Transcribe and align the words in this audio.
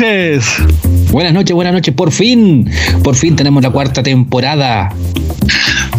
noches. 0.00 0.44
Buenas 1.10 1.32
noches, 1.32 1.54
buenas 1.54 1.72
noches. 1.72 1.92
Por 1.94 2.12
fin, 2.12 2.70
por 3.02 3.16
fin 3.16 3.34
tenemos 3.34 3.62
la 3.62 3.70
cuarta 3.70 4.02
temporada. 4.02 4.94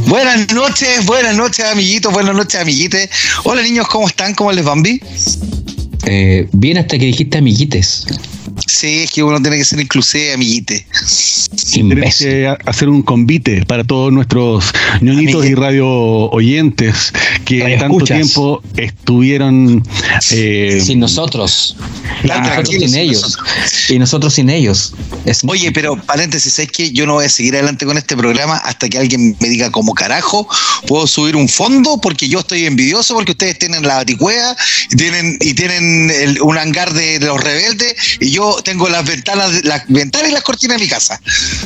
Buenas 0.08 0.54
noches, 0.54 1.06
buenas 1.06 1.36
noches, 1.36 1.66
amiguitos, 1.66 2.14
buenas 2.14 2.34
noches, 2.34 2.62
amiguites. 2.62 3.10
Hola, 3.44 3.62
niños, 3.62 3.88
¿cómo 3.88 4.08
están? 4.08 4.36
¿Cómo 4.36 4.54
les 4.54 4.64
van? 4.64 4.84
Eh, 6.06 6.48
bien 6.54 6.78
hasta 6.78 6.98
que 6.98 7.06
dijiste 7.06 7.40
amiguites. 7.40 8.06
Sí, 8.66 9.04
es 9.04 9.12
que 9.12 9.24
uno 9.24 9.42
tiene 9.42 9.58
que 9.58 9.66
ser 9.66 9.80
inclusive 9.80 10.34
amiguite. 10.34 10.86
Tienes 11.72 12.18
que 12.18 12.56
hacer 12.66 12.90
un 12.90 13.02
convite 13.02 13.66
para 13.66 13.84
todos 13.84 14.12
nuestros 14.12 14.66
ñoñitos 15.02 15.46
y 15.46 15.56
radio 15.56 15.88
oyentes 15.88 17.14
que 17.46 17.78
tanto 17.80 18.06
tiempo 18.06 18.62
estuvieron 18.78 19.84
eh, 20.32 20.82
sin 20.84 21.00
nosotros. 21.00 21.76
sin 22.66 22.96
ellos. 22.96 23.38
Y 23.90 24.00
nosotros 24.00 24.34
sin 24.34 24.50
ellos. 24.50 24.94
Oye, 25.48 25.72
pero 25.72 25.96
paréntesis, 25.96 26.60
es 26.60 26.72
que 26.72 26.92
yo 26.92 27.06
no 27.06 27.14
voy 27.14 27.26
a 27.26 27.30
seguir 27.30 27.56
adelante 27.56 27.86
con 27.86 27.98
este 27.98 28.16
programa 28.16 28.58
hasta 28.58 28.90
que 28.90 28.98
alguien 28.98 29.36
me 29.40 29.50
diga 29.50 29.72
cómo 29.72 29.94
carajo 29.94 30.48
puedo 30.88 31.08
subir 31.08 31.36
un 31.36 31.48
fondo 31.48 32.00
porque 32.02 32.28
yo 32.28 32.40
estoy 32.40 32.66
envidioso 32.66 33.14
porque 33.14 33.32
ustedes 33.32 33.60
tienen 33.60 33.84
la 33.84 33.96
baticuea 33.96 34.56
y 34.92 34.96
tienen, 34.96 35.38
y 35.42 35.54
tienen 35.54 36.38
un 36.42 36.58
hangar 36.58 36.94
de 36.94 37.20
los 37.20 37.42
rebeldes 37.44 37.96
y 38.20 38.32
yo 38.32 38.49
tengo 38.64 38.90
las 38.90 39.06
ventanas, 39.06 39.64
las 39.64 39.84
ventanas 39.88 40.30
y 40.30 40.34
las 40.34 40.44
cortinas 40.44 40.78
de 40.78 40.84
mi 40.84 40.90
casa. 40.90 41.20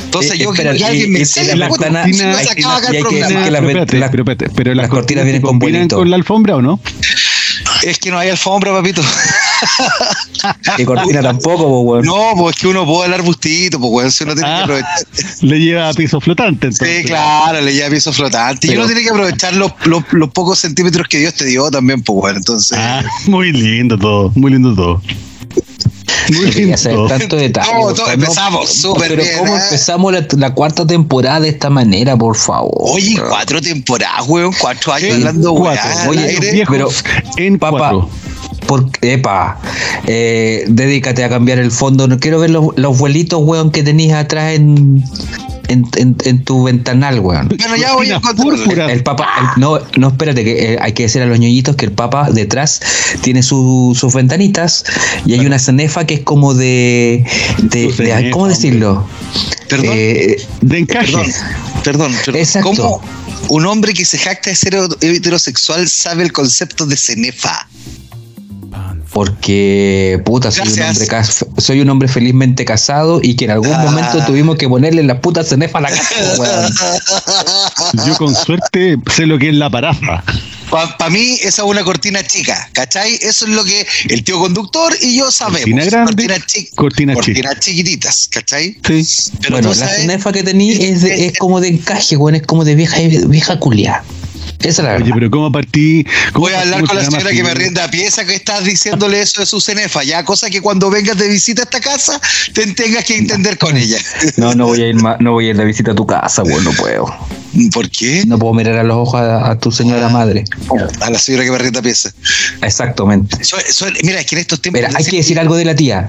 Entonces 0.04 0.32
eh, 0.32 0.38
yo 0.38 0.50
quiero 0.50 0.74
que 0.74 0.84
alguien 0.84 1.12
me 1.12 1.20
enseñe 1.20 1.56
la 1.56 1.68
cortina, 1.68 2.06
no 2.06 2.38
se 2.38 2.50
acaba 2.50 2.76
acá 2.76 2.88
el 2.88 3.00
programa. 3.00 3.86
Pero 4.54 4.74
las 4.74 4.88
cortinas 4.88 5.24
vienen 5.24 5.42
con 5.42 5.58
con 5.88 6.10
la 6.10 6.16
alfombra 6.16 6.56
o 6.56 6.62
no? 6.62 6.80
Es 7.82 7.98
que 7.98 8.10
no 8.10 8.18
hay 8.18 8.30
alfombra, 8.30 8.72
papito. 8.72 9.02
Y 10.78 10.84
cortina 10.84 11.22
tampoco, 11.22 11.84
pues, 11.84 12.04
No, 12.04 12.32
pues 12.36 12.56
es 12.56 12.60
que 12.60 12.68
uno 12.68 12.84
puede 12.84 13.08
el 13.08 13.14
arbustito, 13.14 13.78
pues, 13.78 13.92
weón. 13.92 14.12
Uno 14.22 14.34
tiene 14.34 14.40
que 14.40 14.46
ah, 14.46 14.62
aprovechar. 14.62 15.06
Le 15.40 15.60
lleva 15.60 15.92
piso 15.92 16.20
flotante, 16.20 16.66
entonces. 16.66 17.02
Sí, 17.02 17.04
claro, 17.04 17.60
le 17.60 17.72
lleva 17.72 17.90
piso 17.90 18.12
flotante. 18.12 18.66
y 18.66 18.76
uno 18.76 18.86
tiene 18.86 19.02
que 19.02 19.10
aprovechar 19.10 19.54
los, 19.54 19.72
los, 19.84 20.04
pocos 20.30 20.58
centímetros 20.58 21.08
que 21.08 21.18
Dios 21.18 21.34
te 21.34 21.46
dio 21.46 21.70
también, 21.70 22.02
pues, 22.02 22.18
weón. 22.22 22.36
Entonces. 22.36 22.76
Ah, 22.78 23.02
muy 23.26 23.52
lindo 23.52 23.98
todo, 23.98 24.32
muy 24.34 24.52
lindo 24.52 24.74
todo. 24.74 25.02
Muy 26.32 26.50
bien. 26.50 26.76
tanto 27.08 27.36
detalle. 27.36 27.70
empezamos 28.12 28.72
súper 28.72 29.16
bien. 29.16 29.28
¿cómo 29.38 29.56
¿eh? 29.56 29.60
empezamos 29.62 30.14
la, 30.36 30.54
cuarta 30.54 30.86
temporada 30.86 31.40
de 31.40 31.50
esta 31.50 31.70
manera, 31.70 32.16
por 32.16 32.36
favor? 32.36 32.72
Oye, 32.78 33.20
cuatro 33.28 33.60
temporadas, 33.60 34.24
weón. 34.26 34.54
Cuatro 34.58 34.92
años 34.92 35.14
hablando, 35.14 35.54
cuatro. 35.54 35.90
Oye, 36.08 36.64
pero 36.68 36.88
en 37.36 37.58
papá. 37.58 38.06
Por, 38.74 38.90
epa, 39.02 39.60
eh, 40.06 40.64
dedícate 40.66 41.22
a 41.22 41.28
cambiar 41.28 41.58
el 41.58 41.70
fondo. 41.70 42.08
No 42.08 42.18
quiero 42.18 42.40
ver 42.40 42.50
los, 42.50 42.76
los 42.76 42.98
vuelitos, 42.98 43.40
weón, 43.42 43.70
que 43.70 43.82
tenías 43.82 44.24
atrás 44.24 44.54
en, 44.54 45.04
en, 45.68 46.44
tu 46.44 46.64
ventanal, 46.64 47.20
weón. 47.20 47.48
Bueno, 47.48 47.76
ya 47.76 47.94
voy 47.94 48.10
a 48.10 48.20
El, 48.90 49.02
papa, 49.02 49.54
no, 49.56 49.78
no, 49.96 50.08
espérate, 50.08 50.44
que 50.44 50.74
eh, 50.74 50.78
hay 50.80 50.92
que 50.92 51.04
decir 51.04 51.22
a 51.22 51.26
los 51.26 51.38
ñoñitos 51.38 51.76
que 51.76 51.84
el 51.84 51.92
papa 51.92 52.30
detrás 52.30 52.80
tiene 53.22 53.42
sus 53.42 54.14
ventanitas 54.14 54.84
y 55.24 55.34
hay 55.34 55.46
una 55.46 55.58
cenefa 55.58 56.04
que 56.04 56.14
es 56.14 56.20
como 56.20 56.54
de. 56.54 57.24
de, 57.62 58.30
¿Cómo 58.32 58.48
decirlo? 58.48 59.06
Perdón. 59.68 59.92
Eh, 59.92 60.36
de 60.60 60.78
encaje. 60.78 61.12
Perdón, 61.82 62.12
perdón. 62.24 62.40
Exacto. 62.40 62.70
¿Cómo 62.70 63.00
un 63.48 63.66
hombre 63.66 63.92
que 63.92 64.04
se 64.04 64.18
jacta 64.18 64.50
de 64.50 64.56
ser 64.56 64.76
heterosexual 65.00 65.88
sabe 65.88 66.24
el 66.24 66.32
concepto 66.32 66.86
de 66.86 66.96
cenefa? 66.96 67.68
Porque 69.14 70.20
puta 70.24 70.50
soy 70.50 70.68
un, 70.68 70.82
hombre 70.82 71.06
soy 71.58 71.80
un 71.80 71.88
hombre 71.88 72.08
felizmente 72.08 72.64
casado 72.64 73.20
y 73.22 73.36
que 73.36 73.44
en 73.44 73.52
algún 73.52 73.70
momento 73.70 74.18
ah. 74.20 74.26
tuvimos 74.26 74.56
que 74.56 74.68
ponerle 74.68 75.04
la 75.04 75.20
puta 75.20 75.44
cenefa 75.44 75.78
a 75.78 75.82
la 75.82 75.90
casa. 75.90 76.72
Yo 78.06 78.16
con 78.16 78.34
suerte 78.34 78.98
sé 79.14 79.26
lo 79.26 79.38
que 79.38 79.50
es 79.50 79.54
la 79.54 79.70
parafa. 79.70 80.24
Para 80.68 81.10
mí 81.10 81.38
esa 81.42 81.62
es 81.62 81.68
una 81.68 81.84
cortina 81.84 82.24
chica, 82.24 82.68
¿cachai? 82.72 83.14
Eso 83.22 83.44
es 83.44 83.52
lo 83.52 83.64
que 83.64 83.86
el 84.08 84.24
tío 84.24 84.40
conductor 84.40 84.92
y 85.00 85.16
yo 85.16 85.30
sabemos. 85.30 85.60
Cortina 85.60 85.84
grande, 85.84 86.68
cortina, 86.74 87.14
cortinas 87.14 87.60
chiquititas, 87.60 88.28
¿cachai? 88.32 88.76
Sí. 88.84 89.30
bueno, 89.50 89.72
la 89.72 89.86
cenefa 89.86 90.32
que 90.32 90.42
tení 90.42 90.72
es, 90.72 91.04
es, 91.04 91.38
como 91.38 91.60
de 91.60 91.68
encaje, 91.68 92.16
bueno, 92.16 92.38
es 92.38 92.42
como 92.42 92.64
de 92.64 92.74
vieja, 92.74 92.96
vieja 93.28 93.60
culia. 93.60 94.02
Oye, 94.64 95.12
pero 95.12 95.30
¿cómo 95.30 95.52
partí? 95.52 96.06
Voy 96.32 96.52
a 96.52 96.62
hablar 96.62 96.84
con 96.84 96.96
la 96.96 97.04
señora 97.04 97.30
que 97.30 97.42
me 97.42 97.54
rienda 97.54 97.90
pieza 97.90 98.24
que 98.24 98.34
estás 98.34 98.64
diciéndole 98.64 99.20
eso 99.20 99.40
de 99.40 99.46
su 99.46 99.60
cenefa, 99.60 100.02
ya, 100.02 100.24
cosa 100.24 100.48
que 100.48 100.60
cuando 100.60 100.90
vengas 100.90 101.18
de 101.18 101.28
visita 101.28 101.62
a 101.62 101.64
esta 101.64 101.80
casa 101.80 102.20
te 102.52 102.66
tengas 102.68 103.04
que 103.04 103.18
entender 103.18 103.58
con 103.58 103.76
ella. 103.76 103.98
No, 104.36 104.54
no 104.54 104.66
voy 104.66 104.82
a 104.82 104.88
ir 104.88 104.96
no 104.96 105.32
voy 105.32 105.46
a 105.46 105.50
ir 105.50 105.56
de 105.56 105.64
visita 105.64 105.92
a 105.92 105.94
tu 105.94 106.06
casa, 106.06 106.42
bueno, 106.42 106.70
no 106.70 106.72
puedo. 106.72 107.06
¿Por 107.72 107.90
qué? 107.90 108.24
No 108.26 108.38
puedo 108.38 108.54
mirar 108.54 108.76
a 108.78 108.82
los 108.82 108.96
ojos 108.96 109.20
a, 109.20 109.58
tu 109.58 109.70
señora 109.70 110.06
ah, 110.06 110.10
madre. 110.10 110.44
A 111.00 111.10
la 111.10 111.18
señora 111.18 111.44
que 111.44 111.50
me 111.50 111.58
rienda 111.58 111.82
pieza. 111.82 112.12
Exactamente. 112.62 113.36
mira, 114.02 114.20
es 114.20 114.26
que 114.26 114.34
en 114.34 114.40
estos 114.40 114.60
tiempos. 114.60 114.82
hay 114.94 115.04
que 115.04 115.16
decir 115.16 115.38
algo 115.38 115.56
de 115.56 115.64
la 115.64 115.74
tía. 115.74 116.08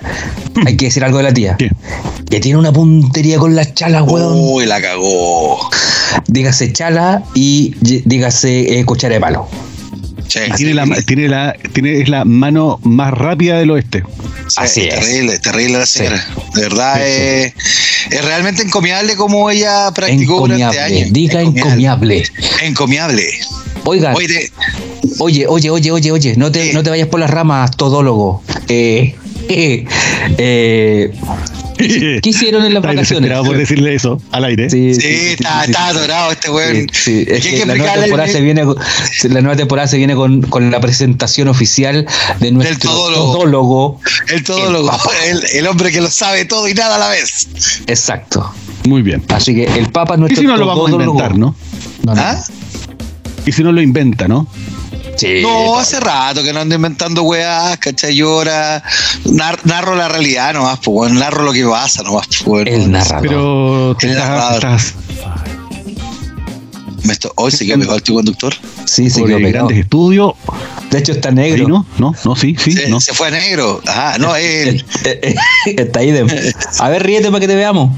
Hay 0.65 0.77
que 0.77 0.85
decir 0.85 1.03
algo 1.03 1.17
de 1.17 1.23
la 1.23 1.33
tía. 1.33 1.57
Que 1.57 2.39
tiene 2.39 2.57
una 2.57 2.73
puntería 2.73 3.37
con 3.37 3.55
las 3.55 3.73
chalas, 3.73 4.03
weón. 4.03 4.33
Uy, 4.35 4.65
la 4.65 4.81
cagó. 4.81 5.69
Dígase 6.27 6.71
chala 6.73 7.23
y 7.33 7.75
dígase 7.79 8.79
eh, 8.79 8.85
de 8.85 9.19
palo. 9.19 9.47
tiene, 10.55 10.73
la, 10.73 10.85
tiene, 11.05 11.27
la, 11.27 11.55
tiene, 11.73 12.01
es 12.01 12.09
la 12.09 12.25
mano 12.25 12.79
más 12.83 13.13
rápida 13.13 13.59
del 13.59 13.71
oeste. 13.71 14.03
Así 14.57 14.81
es. 14.81 14.99
Terrible, 14.99 15.39
terrible 15.39 15.79
la 15.79 15.85
señora. 15.85 16.25
De 16.53 16.61
verdad, 16.61 17.07
es, 17.07 17.53
es, 18.09 18.25
realmente 18.25 18.63
encomiable 18.63 19.15
como 19.15 19.49
ella 19.49 19.91
practicó 19.93 20.39
durante 20.41 20.79
años. 20.79 21.11
Diga 21.11 21.41
encomiable. 21.41 22.23
Encomiable. 22.61 23.25
Oiga. 23.83 24.13
Oye, 25.19 25.47
oye, 25.47 25.69
oye, 25.69 25.91
oye, 25.91 26.11
oye, 26.11 26.35
no 26.35 26.51
te, 26.51 26.73
no 26.73 26.83
te 26.83 26.89
vayas 26.89 27.07
por 27.07 27.19
las 27.19 27.29
ramas, 27.29 27.71
todólogo. 27.77 28.43
Eh, 28.67 29.15
eh, 29.49 29.85
eh 30.37 31.11
¿Qué 32.21 32.21
hicieron 32.23 32.65
en 32.65 32.73
las 32.73 32.83
vacaciones? 32.83 33.31
por 33.39 33.57
decirle 33.57 33.95
eso 33.95 34.21
al 34.31 34.45
aire. 34.45 34.69
Sí, 34.69 34.91
está, 34.91 35.87
adorado 35.87 36.31
este 36.31 36.49
weón. 36.49 36.87
la, 37.65 37.75
nueva 37.75 37.93
temporada 37.95 38.27
se 38.29 38.41
viene, 38.41 38.63
la 38.63 39.41
nueva 39.41 39.55
temporada 39.55 39.87
se 39.87 39.97
viene 39.97 40.15
con, 40.15 40.41
con 40.43 40.71
la 40.71 40.79
presentación 40.79 41.47
oficial 41.47 42.05
de 42.39 42.51
nuestro 42.51 42.91
todólogo. 42.91 43.99
El 44.29 44.43
todólogo, 44.43 44.91
el, 45.53 45.67
hombre 45.67 45.91
que 45.91 46.01
lo 46.01 46.09
sabe 46.09 46.45
todo 46.45 46.67
y 46.67 46.73
nada 46.73 46.95
a 46.95 46.99
la 46.99 47.09
vez. 47.09 47.47
Exacto. 47.87 48.53
Muy 48.87 49.01
bien. 49.01 49.23
Así 49.29 49.55
que 49.55 49.65
el 49.65 49.89
Papa 49.89 50.13
es 50.13 50.19
nuestro 50.19 50.41
¿Y 50.41 50.45
si 50.45 50.47
no 50.47 50.57
lo 50.57 50.67
vamos 50.67 50.89
a 50.89 50.93
inventar, 50.93 51.37
¿no? 51.37 51.55
¿Ah? 52.07 52.41
Y 53.45 53.51
si 53.51 53.63
no 53.63 53.71
lo 53.71 53.81
inventa, 53.81 54.27
¿no? 54.27 54.47
No, 55.41 55.79
hace 55.79 55.99
rato 55.99 56.43
que 56.43 56.53
no 56.53 56.61
ando 56.61 56.75
inventando 56.75 57.23
weas, 57.23 57.77
¿cachai? 57.77 58.15
Yo 58.15 58.33
ahora 58.33 58.83
narro 59.63 59.95
la 59.95 60.07
realidad 60.07 60.53
nomás, 60.53 60.79
pues, 60.83 61.11
narro 61.11 61.43
lo 61.43 61.53
que 61.53 61.65
pasa 61.65 62.03
nomás, 62.03 62.27
pues, 62.43 62.67
El 62.67 62.91
narrador. 62.91 63.27
Pero 63.27 63.97
te 63.99 64.11
estás, 64.11 64.93
Hoy 67.35 67.51
se 67.51 67.65
quedó 67.65 67.77
mejor 67.77 67.95
el 67.95 68.03
tío 68.03 68.15
conductor. 68.15 68.53
Sí, 68.85 69.09
sí, 69.09 69.23
quedó 69.23 69.39
grandes 69.39 69.77
estudios. 69.77 70.33
De 70.89 70.99
hecho, 70.99 71.11
está 71.11 71.31
negro. 71.31 71.67
¿no? 71.67 71.85
no, 71.97 72.15
no, 72.23 72.35
sí, 72.35 72.55
sí. 72.57 72.71
Se, 72.71 72.89
no. 72.89 72.99
se 72.99 73.13
fue 73.13 73.29
negro. 73.31 73.81
Ajá, 73.85 74.17
no, 74.17 74.35
él. 74.37 74.83
está 75.65 75.99
ahí 75.99 76.11
de. 76.11 76.53
A 76.79 76.89
ver, 76.89 77.03
ríete 77.03 77.27
para 77.27 77.39
que 77.39 77.47
te 77.47 77.55
veamos. 77.55 77.91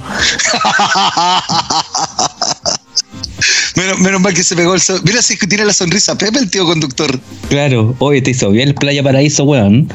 Menos, 3.77 4.19
mal 4.19 4.33
que 4.33 4.43
se 4.43 4.55
pegó 4.55 4.73
el 4.73 4.81
sol. 4.81 4.99
Mira 5.03 5.21
si 5.21 5.37
tiene 5.37 5.63
la 5.63 5.71
sonrisa 5.71 6.17
Pepe, 6.17 6.39
el 6.39 6.49
tío 6.49 6.65
conductor. 6.65 7.19
Claro, 7.49 7.95
oye, 7.99 8.23
te 8.23 8.31
hizo 8.31 8.49
bien 8.49 8.69
el 8.69 8.75
Playa 8.75 9.03
Paraíso, 9.03 9.43
weón. 9.43 9.87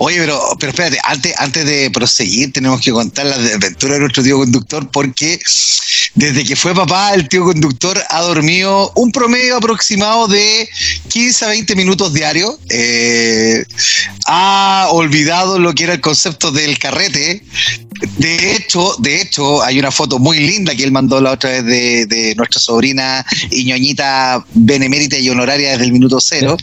Oye, 0.00 0.18
pero, 0.18 0.40
pero 0.58 0.70
espérate, 0.70 0.98
antes, 1.04 1.34
antes 1.38 1.64
de 1.66 1.90
proseguir, 1.90 2.52
tenemos 2.52 2.80
que 2.80 2.90
contar 2.90 3.26
la 3.26 3.36
aventura 3.36 3.94
de 3.94 4.00
nuestro 4.00 4.22
tío 4.22 4.38
conductor, 4.38 4.90
porque 4.90 5.38
desde 6.14 6.44
que 6.44 6.56
fue 6.56 6.74
papá, 6.74 7.14
el 7.14 7.28
tío 7.28 7.44
conductor 7.44 8.02
ha 8.08 8.20
dormido 8.22 8.92
un 8.96 9.12
promedio 9.12 9.56
aproximado 9.56 10.26
de 10.26 10.68
15 11.08 11.44
a 11.44 11.48
20 11.48 11.76
minutos 11.76 12.12
diarios. 12.12 12.56
Eh, 12.68 13.64
ha 14.26 14.88
olvidado 14.90 15.58
lo 15.58 15.74
que 15.74 15.84
era 15.84 15.94
el 15.94 16.00
concepto 16.00 16.50
del 16.50 16.78
carrete. 16.78 17.42
De 18.16 18.56
hecho, 18.56 18.94
de 18.98 19.20
hecho, 19.20 19.62
hay 19.62 19.78
una 19.78 19.90
foto 19.90 20.18
muy 20.18 20.38
linda 20.40 20.74
que 20.74 20.84
él 20.84 20.92
mandó 20.92 21.20
la 21.20 21.32
otra 21.32 21.50
vez 21.50 22.08
de, 22.08 22.34
nuestra 22.36 22.60
sobrina 22.60 23.24
y 23.50 23.64
ñoñita 23.64 24.44
benemérita 24.54 25.18
y 25.18 25.28
honoraria 25.28 25.72
desde 25.72 25.84
el 25.84 25.92
minuto 25.92 26.18
cero. 26.20 26.56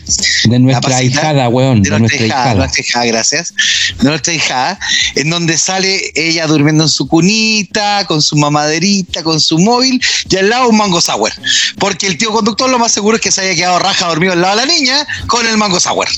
De 0.44 0.58
nuestra 0.58 1.02
hijada, 1.02 1.48
weón. 1.48 1.82
De, 1.82 1.90
nuestra, 1.90 2.26
hijada, 2.26 2.54
nuestra 2.54 2.82
hijada, 2.82 3.06
gracias. 3.06 3.54
De 3.98 4.08
nuestra 4.08 4.32
hijada, 4.32 4.78
en 5.14 5.30
donde 5.30 5.56
sale 5.56 6.12
ella 6.14 6.46
durmiendo 6.46 6.84
en 6.84 6.90
su 6.90 7.06
cunita, 7.06 8.04
con 8.06 8.20
su 8.20 8.36
mamaderita, 8.36 9.22
con 9.22 9.37
su 9.40 9.58
móvil, 9.58 10.00
y 10.28 10.36
al 10.36 10.48
lado 10.50 10.68
un 10.68 10.76
mango 10.76 11.00
sour. 11.00 11.32
Porque 11.78 12.06
el 12.06 12.18
tío 12.18 12.30
conductor 12.30 12.68
lo 12.70 12.78
más 12.78 12.92
seguro 12.92 13.16
es 13.16 13.22
que 13.22 13.30
se 13.30 13.42
haya 13.42 13.54
quedado 13.54 13.78
raja 13.78 14.06
dormido 14.06 14.32
al 14.32 14.40
lado 14.40 14.58
de 14.58 14.66
la 14.66 14.72
niña 14.72 15.06
con 15.26 15.46
el 15.46 15.56
mango 15.56 15.80
sour. 15.80 16.08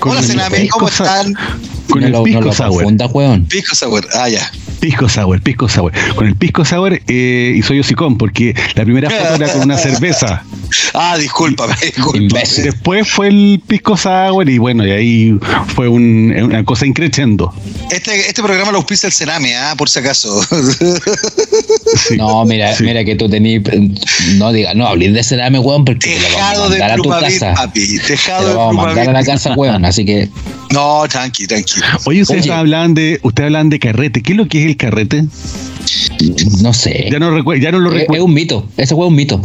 Hola, 0.00 0.22
Sename, 0.22 0.68
¿cómo 0.68 0.88
están? 0.88 1.34
con 1.88 2.02
el 2.02 2.22
pisco 2.22 2.52
sour. 2.52 2.84
Pisco 3.46 3.74
sour, 3.74 4.06
ah, 4.14 4.28
ya. 4.28 4.50
Pisco 4.80 5.08
sour, 5.08 5.40
pisco 5.40 5.68
sour. 5.68 5.92
Con 6.14 6.26
el 6.26 6.36
pisco 6.36 6.64
sour 6.64 7.00
eh, 7.06 7.54
y 7.56 7.62
soy 7.62 7.80
hocicón, 7.80 8.18
porque 8.18 8.54
la 8.74 8.84
primera 8.84 9.10
foto 9.10 9.34
era 9.34 9.52
con 9.52 9.62
una 9.62 9.78
cerveza. 9.78 10.44
Ah, 10.94 11.16
discúlpame, 11.16 11.74
Después 12.62 13.08
fue 13.08 13.28
el 13.28 13.62
pisco 13.66 13.96
sour 13.96 14.48
y 14.48 14.58
bueno, 14.58 14.86
y 14.86 14.90
ahí 14.90 15.38
fue 15.74 15.88
una 15.88 16.64
cosa 16.64 16.86
increciendo. 16.86 17.54
Este, 17.90 18.28
este 18.28 18.42
programa 18.42 18.72
lo 18.72 18.78
auspicia 18.78 19.06
el 19.06 19.12
Cerame, 19.12 19.56
¿ah? 19.56 19.74
por 19.76 19.88
si 19.88 20.00
acaso. 20.00 20.40
no, 22.16 22.44
mira, 22.44 22.74
mira 22.80 23.04
que 23.04 23.14
tú 23.14 23.28
tenías. 23.28 23.62
No 24.34 24.52
diga, 24.52 24.74
no 24.74 24.86
hables 24.86 25.14
de 25.14 25.22
Cerame, 25.22 25.58
weón, 25.58 25.84
porque 25.84 26.16
te 26.16 26.30
lo 26.30 26.36
vamos 26.36 26.58
a 26.58 26.68
mandar 26.68 26.90
a 26.90 26.96
tu 26.96 27.08
casa. 27.10 27.54
Papi, 27.54 27.98
tejado 27.98 28.48
te 28.48 28.52
lo 28.54 28.58
vamos 28.58 28.84
a 28.84 28.86
mandar 28.86 29.08
a 29.08 29.12
la 29.12 29.24
casa, 29.24 29.54
weón, 29.54 29.84
así 29.84 30.04
que. 30.04 30.28
No, 30.72 31.04
tranqui, 31.08 31.46
tranqui. 31.46 31.80
Oye, 32.06 32.22
ustedes 32.22 32.50
hablan 32.50 32.94
de, 32.94 33.20
ustedes 33.22 33.46
hablan 33.46 33.68
de 33.70 33.78
carrete. 33.78 34.20
¿Qué 34.22 34.32
es 34.32 34.36
lo 34.36 34.48
que 34.48 34.62
es 34.62 34.65
el 34.66 34.76
carrete? 34.76 35.24
No 36.60 36.72
sé. 36.72 37.08
Ya 37.10 37.18
no, 37.18 37.30
recuerdo, 37.30 37.62
ya 37.62 37.72
no 37.72 37.78
lo 37.78 37.90
recuerdo. 37.90 38.24
Es 38.24 38.28
un 38.28 38.34
mito, 38.34 38.68
ese 38.76 38.94
fue 38.94 39.06
un 39.06 39.14
mito 39.14 39.40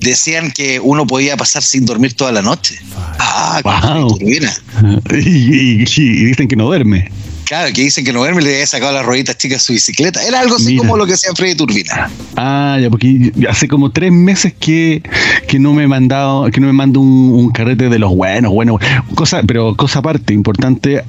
decían 0.00 0.50
que 0.50 0.80
uno 0.80 1.06
podía 1.06 1.36
pasar 1.36 1.62
sin 1.62 1.84
dormir 1.84 2.14
toda 2.14 2.32
la 2.32 2.42
noche. 2.42 2.76
Ah, 3.18 3.60
wow. 3.62 4.18
y, 4.20 5.84
dicen 6.24 6.48
que 6.48 6.56
no 6.56 6.64
duerme. 6.64 7.10
Claro, 7.44 7.72
que 7.74 7.82
dicen 7.82 8.04
que 8.04 8.12
no 8.12 8.20
duerme 8.20 8.42
y 8.42 8.44
le 8.44 8.54
había 8.54 8.66
sacado 8.66 8.92
las 8.92 9.04
rueditas 9.04 9.36
chicas 9.36 9.60
a 9.60 9.64
su 9.64 9.72
bicicleta. 9.72 10.24
Era 10.24 10.38
algo 10.38 10.54
así 10.54 10.76
como 10.76 10.96
lo 10.96 11.04
que 11.04 11.14
hacía 11.14 11.32
Freddy 11.34 11.56
Turbina. 11.56 12.08
Ah, 12.36 12.78
ya, 12.80 12.88
porque 12.88 13.32
hace 13.48 13.66
como 13.66 13.90
tres 13.90 14.12
meses 14.12 14.54
que, 14.58 15.02
que 15.48 15.58
no 15.58 15.72
me 15.72 15.82
he 15.82 15.88
mandado, 15.88 16.48
que 16.52 16.60
no 16.60 16.68
me 16.68 16.72
mando 16.72 17.00
un, 17.00 17.50
carrete 17.50 17.88
de 17.88 17.98
los 17.98 18.14
buenos, 18.14 18.52
bueno, 18.52 18.78
cosa, 19.16 19.42
pero 19.42 19.74
cosa 19.74 19.98
aparte, 19.98 20.32
importante, 20.32 21.02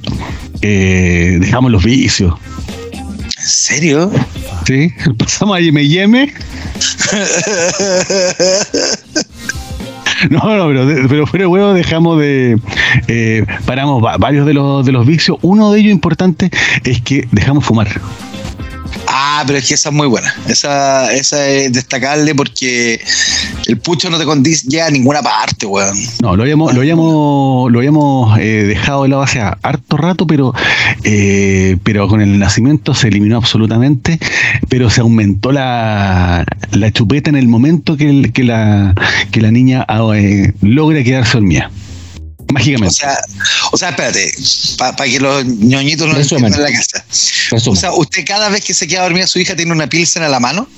eh, 0.62 1.38
dejamos 1.40 1.70
los 1.70 1.84
vicios. 1.84 2.34
¿En 3.42 3.48
serio? 3.48 4.10
Sí, 4.66 4.92
pasamos 5.18 5.56
a 5.56 5.60
M&M. 5.60 6.32
No, 10.30 10.38
no, 10.56 10.68
pero, 10.68 11.08
pero 11.08 11.26
fuera 11.26 11.48
huevo 11.48 11.74
dejamos 11.74 12.20
de. 12.20 12.56
Eh, 13.08 13.44
paramos 13.66 14.00
varios 14.20 14.46
de 14.46 14.54
los, 14.54 14.86
de 14.86 14.92
los 14.92 15.04
vicios. 15.04 15.36
Uno 15.42 15.72
de 15.72 15.80
ellos 15.80 15.90
importante 15.90 16.48
es 16.84 17.02
que 17.02 17.26
dejamos 17.32 17.64
fumar. 17.64 17.88
Ah, 19.08 19.42
pero 19.46 19.58
es 19.58 19.66
que 19.66 19.74
esa 19.74 19.88
es 19.88 19.94
muy 19.94 20.06
buena. 20.06 20.32
Esa, 20.48 21.12
esa 21.12 21.48
es 21.48 21.72
destacable 21.72 22.34
porque 22.34 23.00
el 23.66 23.78
pucho 23.78 24.10
no 24.10 24.18
te 24.18 24.24
condice 24.24 24.80
a 24.80 24.90
ninguna 24.90 25.22
parte, 25.22 25.66
weón. 25.66 25.96
No, 26.20 26.36
lo 26.36 26.42
habíamos, 26.42 26.74
lo 26.74 26.80
habíamos, 26.80 27.72
lo 27.72 27.78
habíamos 27.78 28.38
eh, 28.38 28.64
dejado 28.64 29.04
de 29.04 29.08
lado 29.10 29.22
hace 29.22 29.40
harto 29.40 29.96
rato, 29.96 30.26
pero, 30.26 30.52
eh, 31.04 31.76
pero 31.82 32.08
con 32.08 32.20
el 32.20 32.38
nacimiento 32.38 32.94
se 32.94 33.08
eliminó 33.08 33.36
absolutamente, 33.36 34.18
pero 34.68 34.90
se 34.90 35.00
aumentó 35.00 35.52
la, 35.52 36.44
la 36.72 36.90
chupeta 36.90 37.30
en 37.30 37.36
el 37.36 37.48
momento 37.48 37.96
que, 37.96 38.30
que, 38.32 38.44
la, 38.44 38.94
que 39.30 39.40
la 39.40 39.50
niña 39.50 39.84
ah, 39.88 40.12
eh, 40.14 40.52
logra 40.60 41.02
quedarse 41.02 41.38
dormida. 41.38 41.70
Mágicamente. 42.52 42.88
O 42.88 42.92
sea, 42.92 43.18
o 43.72 43.76
sea 43.76 43.88
espérate, 43.90 44.32
para 44.76 45.04
que 45.04 45.18
los 45.18 45.44
ñoñitos 45.44 46.08
no 46.08 46.16
entiendan 46.16 46.54
en 46.54 46.62
la 46.62 46.72
casa. 46.72 47.04
O 47.52 47.76
sea, 47.76 47.92
¿usted 47.92 48.24
cada 48.26 48.48
vez 48.48 48.64
que 48.64 48.74
se 48.74 48.86
queda 48.86 49.02
dormida 49.02 49.26
su 49.26 49.38
hija 49.38 49.56
tiene 49.56 49.72
una 49.72 49.86
pilsen 49.86 50.22
a 50.22 50.28
la 50.28 50.38
mano? 50.38 50.68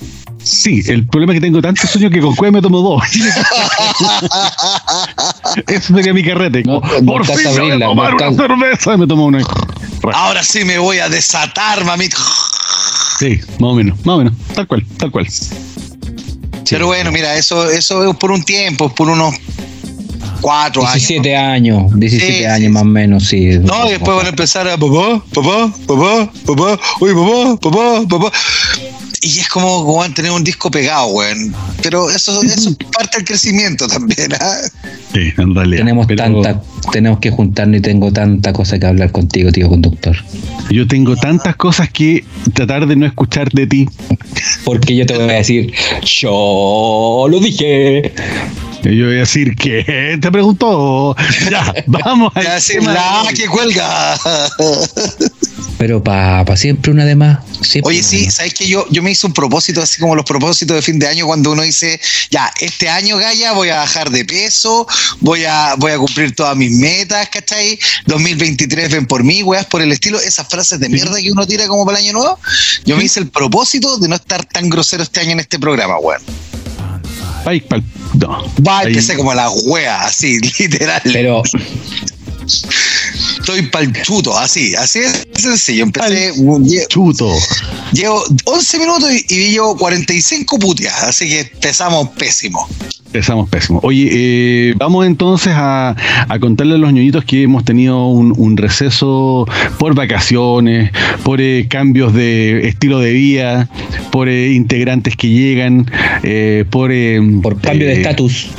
Sí, 0.43 0.81
el 0.85 1.05
problema 1.07 1.33
es 1.33 1.37
que 1.37 1.41
tengo 1.41 1.61
tantos 1.61 1.89
sueños 1.89 2.11
que 2.11 2.21
con 2.21 2.35
cueva 2.35 2.51
me 2.51 2.61
tomo 2.61 2.79
dos. 2.79 3.01
Eso 5.67 5.95
sería 5.95 6.13
mi 6.13 6.23
carrete. 6.23 6.63
por 6.63 7.25
fin 7.25 7.47
abrirla, 7.47 7.87
tomar 7.87 8.13
una 8.13 8.31
cerveza 8.31 8.95
me 8.95 9.07
tomo 9.07 9.25
una. 9.25 9.41
Ahora 10.13 10.43
sí 10.43 10.63
me 10.63 10.77
voy 10.77 10.99
a 10.99 11.09
desatar, 11.09 11.83
mamita. 11.83 12.17
Sí, 13.19 13.39
más 13.59 13.71
o 13.71 13.73
menos, 13.73 13.97
más 14.05 14.15
o 14.15 14.17
menos, 14.19 14.33
tal 14.53 14.67
cual, 14.67 14.85
tal 14.97 15.09
cual. 15.09 15.27
Pero 16.69 16.87
bueno, 16.87 17.11
mira, 17.11 17.35
eso, 17.35 17.69
eso 17.69 18.11
es 18.11 18.17
por 18.17 18.31
un 18.31 18.43
tiempo, 18.43 18.87
es 18.87 18.93
por 18.93 19.09
unos 19.09 19.35
cuatro 20.41 20.81
17 20.81 21.35
años. 21.35 21.91
17 21.93 22.47
años 22.47 22.71
más 22.71 22.83
o 22.83 22.85
menos, 22.85 23.25
sí. 23.27 23.57
No, 23.59 23.87
y 23.87 23.91
después 23.91 24.17
van 24.17 24.25
a 24.25 24.29
empezar 24.29 24.67
a 24.67 24.77
papá, 24.77 25.21
papá, 25.33 25.71
papá, 25.87 26.31
papá, 26.45 26.79
uy, 26.99 27.13
papá, 27.13 27.57
papá, 27.61 28.07
papá. 28.09 28.31
Y 29.25 29.39
es 29.39 29.49
como, 29.49 30.03
a 30.03 30.09
tener 30.09 30.29
un 30.29 30.43
disco 30.43 30.69
pegado, 30.69 31.07
weón. 31.07 31.51
Pero 31.81 32.11
eso, 32.11 32.43
eso 32.43 32.69
es 32.69 32.75
parte 32.93 33.17
del 33.17 33.25
crecimiento 33.25 33.87
también, 33.87 34.31
¿ah? 34.39 34.57
Sí, 35.13 35.33
en 35.35 35.55
realidad. 35.55 35.79
Tenemos, 35.79 36.07
tanta, 36.15 36.61
tenemos 36.91 37.19
que 37.19 37.31
juntarnos 37.31 37.79
y 37.79 37.81
tengo 37.81 38.13
tanta 38.13 38.53
cosa 38.53 38.77
que 38.77 38.85
hablar 38.85 39.11
contigo, 39.11 39.51
tío 39.51 39.67
conductor. 39.67 40.15
Yo 40.69 40.87
tengo 40.87 41.15
tantas 41.15 41.55
cosas 41.55 41.89
que 41.89 42.23
tratar 42.53 42.85
de 42.85 42.95
no 42.95 43.07
escuchar 43.07 43.49
de 43.49 43.65
ti. 43.65 43.89
Porque 44.63 44.95
yo 44.95 45.07
te 45.07 45.15
voy 45.15 45.29
a 45.31 45.37
decir, 45.37 45.73
yo 46.03 47.25
lo 47.27 47.39
dije. 47.39 48.13
Yo 48.83 49.07
voy 49.07 49.15
a 49.15 49.19
decir 49.21 49.55
que 49.55 50.19
te 50.21 50.31
preguntó. 50.31 51.15
Ya, 51.49 51.73
vamos 51.87 52.31
a 52.35 52.41
decir 52.41 52.83
la 52.83 53.25
que 53.35 53.47
cuelga. 53.47 54.19
Pero 55.77 56.03
para 56.03 56.57
siempre 56.57 56.91
una 56.91 57.05
de 57.05 57.15
más. 57.15 57.39
Oye, 57.83 58.03
sí, 58.03 58.29
¿sabes 58.29 58.53
que 58.53 58.67
yo, 58.67 58.85
yo 58.89 59.01
me 59.01 59.11
hice 59.11 59.27
un 59.27 59.33
propósito, 59.33 59.81
así 59.81 59.99
como 59.99 60.15
los 60.15 60.25
propósitos 60.25 60.75
de 60.75 60.81
fin 60.81 60.99
de 60.99 61.07
año, 61.07 61.25
cuando 61.25 61.51
uno 61.51 61.63
dice, 61.63 61.99
ya, 62.29 62.51
este 62.59 62.89
año, 62.89 63.17
Gaya, 63.17 63.53
voy 63.53 63.69
a 63.69 63.77
bajar 63.77 64.09
de 64.09 64.25
peso, 64.25 64.87
voy 65.19 65.45
a, 65.45 65.75
voy 65.77 65.91
a 65.91 65.97
cumplir 65.97 66.35
todas 66.35 66.55
mis 66.55 66.71
metas, 66.71 67.29
¿cachai? 67.29 67.77
2023 68.05 68.91
ven 68.91 69.05
por 69.05 69.23
mí, 69.23 69.43
weas, 69.43 69.65
por 69.65 69.81
el 69.81 69.91
estilo, 69.91 70.19
esas 70.19 70.47
frases 70.47 70.79
de 70.79 70.89
mierda 70.89 71.19
que 71.19 71.31
uno 71.31 71.45
tira 71.45 71.67
como 71.67 71.85
para 71.85 71.99
el 71.99 72.05
año 72.05 72.13
nuevo. 72.13 72.39
Yo 72.85 72.97
me 72.97 73.03
hice 73.03 73.19
el 73.19 73.29
propósito 73.29 73.97
de 73.97 74.07
no 74.07 74.15
estar 74.15 74.45
tan 74.45 74.69
grosero 74.69 75.03
este 75.03 75.19
año 75.21 75.31
en 75.31 75.39
este 75.39 75.59
programa, 75.59 75.99
weón. 75.99 76.21
Ay, 77.45 77.61
pal, 77.61 77.83
no. 78.15 78.51
Va, 78.67 78.83
empecé 78.83 79.15
como 79.15 79.33
la 79.33 79.49
wea, 79.49 80.01
así, 80.01 80.39
literal. 80.59 81.01
Pero. 81.03 81.43
Estoy 83.39 83.63
pal 83.63 83.91
chuto, 84.03 84.37
así, 84.37 84.75
así 84.75 84.99
es 84.99 85.25
sencillo. 85.35 85.83
Empecé. 85.83 86.33
Chuto. 86.89 87.31
Llevo 87.91 88.23
11 88.45 88.79
minutos 88.79 89.09
y, 89.11 89.33
y 89.33 89.51
llevo 89.51 89.77
45 89.77 90.59
putias, 90.59 91.03
así 91.03 91.27
que 91.29 91.41
empezamos 91.41 92.09
pésimo. 92.09 92.67
Empezamos 93.15 93.49
pésimo. 93.49 93.79
Oye, 93.81 94.09
eh, 94.11 94.73
vamos 94.75 95.05
entonces 95.05 95.53
a, 95.55 95.95
contarle 96.41 96.75
a 96.75 96.77
los 96.77 96.91
ñoñitos 96.91 97.23
que 97.23 97.43
hemos 97.43 97.63
tenido 97.63 98.07
un, 98.09 98.57
receso 98.57 99.47
por 99.79 99.95
vacaciones, 99.95 100.91
por 101.23 101.39
eh, 101.39 101.67
cambios 101.69 102.13
de 102.13 102.67
estilo 102.67 102.99
de 102.99 103.13
vida, 103.13 103.69
por 104.11 104.27
eh, 104.27 104.51
integrantes 104.51 105.15
que 105.15 105.29
llegan, 105.29 105.85
por... 106.69 106.91
por 107.41 107.61
cambio 107.61 107.87
de 107.87 107.93
estatus. 107.93 108.49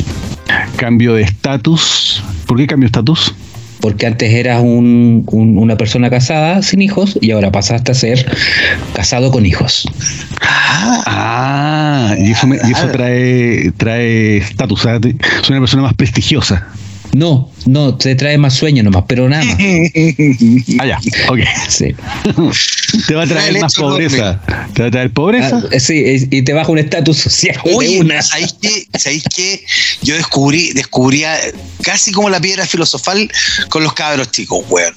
Cambio 0.76 1.14
de 1.14 1.22
estatus. 1.22 2.22
¿Por 2.46 2.56
qué 2.56 2.66
cambio 2.66 2.86
de 2.86 2.92
estatus? 2.92 3.34
Porque 3.80 4.06
antes 4.06 4.32
eras 4.32 4.62
un, 4.62 5.24
una 5.30 5.76
persona 5.76 6.10
casada 6.10 6.62
sin 6.62 6.82
hijos 6.82 7.18
y 7.20 7.30
ahora 7.30 7.52
pasaste 7.52 7.92
a 7.92 7.94
ser 7.94 8.26
casado 8.94 9.30
con 9.30 9.46
hijos. 9.46 9.88
Ah, 10.40 12.14
y 12.18 12.32
eso, 12.32 12.46
y 12.46 12.72
eso 12.72 12.88
trae 12.90 13.72
trae 13.76 14.38
estatus, 14.38 14.80
soy 14.80 15.16
una 15.50 15.60
persona 15.60 15.82
más 15.82 15.94
prestigiosa. 15.94 16.66
No, 17.12 17.50
no, 17.66 17.96
te 17.96 18.14
trae 18.14 18.38
más 18.38 18.54
sueño 18.54 18.82
nomás, 18.82 19.04
pero 19.08 19.28
nada 19.28 19.44
más. 19.44 19.56
ah, 20.78 20.86
ya, 20.86 21.00
ok. 21.28 21.40
Sí. 21.68 21.94
te 23.06 23.14
va 23.14 23.24
a 23.24 23.26
traer 23.26 23.60
más 23.60 23.74
pobreza. 23.74 24.40
Te 24.72 24.82
va 24.82 24.88
a 24.88 24.90
traer 24.90 25.10
pobreza. 25.12 25.62
Ah, 25.72 25.80
sí, 25.80 26.28
y 26.30 26.42
te 26.42 26.52
baja 26.52 26.70
un 26.70 26.78
estatus 26.78 27.18
social. 27.18 27.60
Oye, 27.64 28.00
una. 28.00 28.22
¿sabéis 28.22 28.54
qué? 28.60 28.86
¿sabéis 28.98 29.24
qué? 29.34 29.64
Yo 30.02 30.14
descubrí, 30.14 30.72
descubría 30.72 31.36
casi 31.82 32.12
como 32.12 32.30
la 32.30 32.40
piedra 32.40 32.66
filosofal 32.66 33.30
con 33.68 33.82
los 33.82 33.92
cabros 33.94 34.30
chicos, 34.30 34.64
weón. 34.68 34.94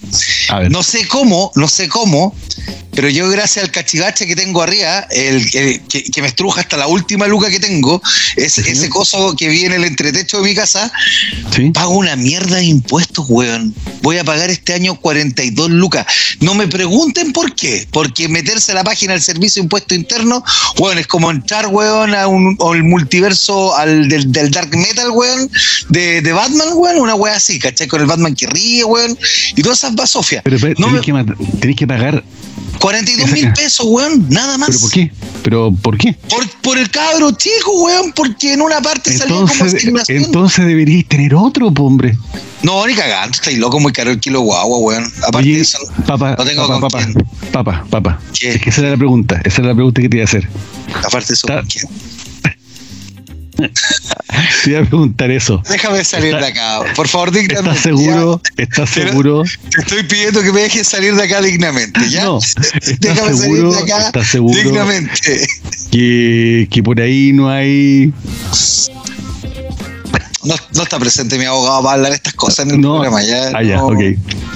No 0.69 0.83
sé 0.83 1.07
cómo, 1.07 1.51
no 1.55 1.67
sé 1.67 1.87
cómo, 1.87 2.35
pero 2.93 3.09
yo 3.09 3.29
gracias 3.29 3.65
al 3.65 3.71
cachivache 3.71 4.27
que 4.27 4.35
tengo 4.35 4.61
arriba, 4.61 5.07
el, 5.11 5.49
que, 5.49 6.21
me 6.21 6.27
estruja 6.27 6.61
hasta 6.61 6.77
la 6.77 6.87
última 6.87 7.27
luca 7.27 7.49
que 7.49 7.59
tengo, 7.59 8.01
ese, 8.35 8.69
ese 8.69 8.89
coso 8.89 9.35
que 9.35 9.47
viene 9.47 9.75
en 9.75 9.81
el 9.83 9.87
entretecho 9.87 10.41
de 10.41 10.49
mi 10.49 10.55
casa, 10.55 10.91
pago 11.73 11.91
una 11.91 12.15
mierda 12.15 12.58
de 12.59 12.65
impuestos, 12.65 13.25
weón. 13.29 13.73
Voy 14.01 14.17
a 14.17 14.23
pagar 14.23 14.49
este 14.49 14.73
año 14.73 14.95
42 14.95 15.69
lucas. 15.69 16.05
No 16.39 16.53
me 16.53 16.67
pregunten 16.67 17.33
por 17.33 17.53
qué, 17.55 17.87
porque 17.91 18.27
meterse 18.27 18.71
a 18.71 18.75
la 18.75 18.83
página 18.83 19.13
del 19.13 19.21
Servicio 19.21 19.61
de 19.61 19.65
Impuesto 19.65 19.95
Interno, 19.95 20.43
weón, 20.77 20.97
es 20.97 21.07
como 21.07 21.31
entrar, 21.31 21.67
weón, 21.67 22.15
a 22.15 22.27
un 22.27 22.57
al 22.59 22.83
multiverso 22.83 23.75
al 23.75 24.07
del, 24.07 24.31
Dark 24.51 24.75
Metal, 24.75 25.09
weón, 25.11 25.49
de, 25.89 26.33
Batman, 26.33 26.69
weón, 26.73 26.97
una 26.97 27.15
weá 27.15 27.35
así, 27.35 27.59
¿cachai? 27.59 27.87
Con 27.87 28.01
el 28.01 28.07
Batman 28.07 28.35
que 28.35 28.47
ríe, 28.47 28.83
weón, 28.83 29.17
y 29.55 29.61
todas 29.61 29.79
esas 29.79 29.95
basofias. 29.95 30.41
Pero, 30.43 30.57
pero 30.59 30.75
tenés, 30.75 31.01
que, 31.01 31.57
tenés 31.59 31.75
que 31.75 31.87
pagar 31.87 32.23
42 32.79 33.31
mil 33.31 33.53
pesos, 33.53 33.85
weón, 33.89 34.25
nada 34.29 34.57
más. 34.57 34.69
¿Pero 34.69 34.79
por 34.79 34.91
qué? 34.91 35.11
¿Pero 35.43 35.71
por 35.81 35.97
qué? 35.97 36.13
Por, 36.29 36.49
por 36.61 36.77
el 36.77 36.89
cabro 36.89 37.31
chico, 37.31 37.83
weón, 37.83 38.11
porque 38.13 38.53
en 38.53 38.61
una 38.61 38.81
parte 38.81 39.17
salió 39.17 39.45
como 39.45 39.63
asignación. 39.63 40.23
Entonces 40.23 40.65
deberíais 40.65 41.07
tener 41.07 41.35
otro, 41.35 41.67
hombre. 41.67 42.17
No, 42.61 42.85
ni 42.85 42.93
cagando, 42.93 43.33
estáis 43.33 43.57
loco, 43.57 43.79
muy 43.79 43.93
caro 43.93 44.11
el 44.11 44.19
kilo 44.19 44.41
guagua, 44.41 44.77
weón. 44.79 45.11
Aparte 45.25 45.47
de 45.49 45.61
eso, 45.61 45.77
papá, 46.05 46.35
no 46.37 46.45
tengo 46.45 46.67
papá, 46.67 46.89
papá, 46.89 47.05
papá, 47.51 47.85
papá, 47.89 48.19
Es 48.41 48.61
que 48.61 48.69
esa 48.69 48.81
era 48.81 48.89
la 48.91 48.97
pregunta, 48.97 49.41
esa 49.45 49.61
era 49.61 49.69
la 49.69 49.75
pregunta 49.75 50.01
que 50.01 50.09
te 50.09 50.17
iba 50.17 50.23
a 50.23 50.27
hacer. 50.27 50.47
Aparte 51.03 51.27
de 51.29 51.33
eso, 51.33 51.47
¿con 51.47 51.65
quién? 51.67 51.85
Te 54.63 54.71
iba 54.71 54.79
a 54.79 54.85
preguntar 54.85 55.31
eso. 55.31 55.61
Déjame 55.69 56.03
salir 56.03 56.35
de 56.35 56.45
acá. 56.45 56.81
Por 56.95 57.07
favor, 57.07 57.31
dignamente. 57.31 57.69
¿Estás 57.69 57.81
seguro? 57.81 58.41
¿Estás 58.57 58.89
seguro? 58.89 59.43
Te 59.43 59.81
estoy 59.81 60.03
pidiendo 60.03 60.41
que 60.41 60.51
me 60.51 60.61
dejes 60.61 60.87
salir 60.87 61.15
de 61.15 61.23
acá 61.23 61.41
dignamente, 61.41 62.09
¿ya? 62.09 62.23
No, 62.23 62.39
Déjame 62.99 63.37
seguro, 63.37 63.71
salir 63.71 63.87
de 63.87 63.93
acá 63.93 64.07
¿estás 64.07 64.27
seguro 64.27 64.57
dignamente. 64.57 65.47
Que, 65.91 66.67
que 66.69 66.83
por 66.83 66.99
ahí 67.01 67.31
no 67.33 67.49
hay 67.49 68.13
no, 70.49 70.55
no, 70.75 70.83
está 70.83 70.97
presente 70.97 71.37
mi 71.37 71.45
abogado 71.45 71.83
para 71.83 71.95
hablar 71.95 72.11
estas 72.11 72.33
cosas 72.33 72.65
en 72.65 72.75
el 72.75 72.81
programa. 72.81 73.21
Ya, 73.21 73.51
ah, 73.53 73.61
ya, 73.61 73.77
no, 73.77 73.87
ok. 73.87 73.99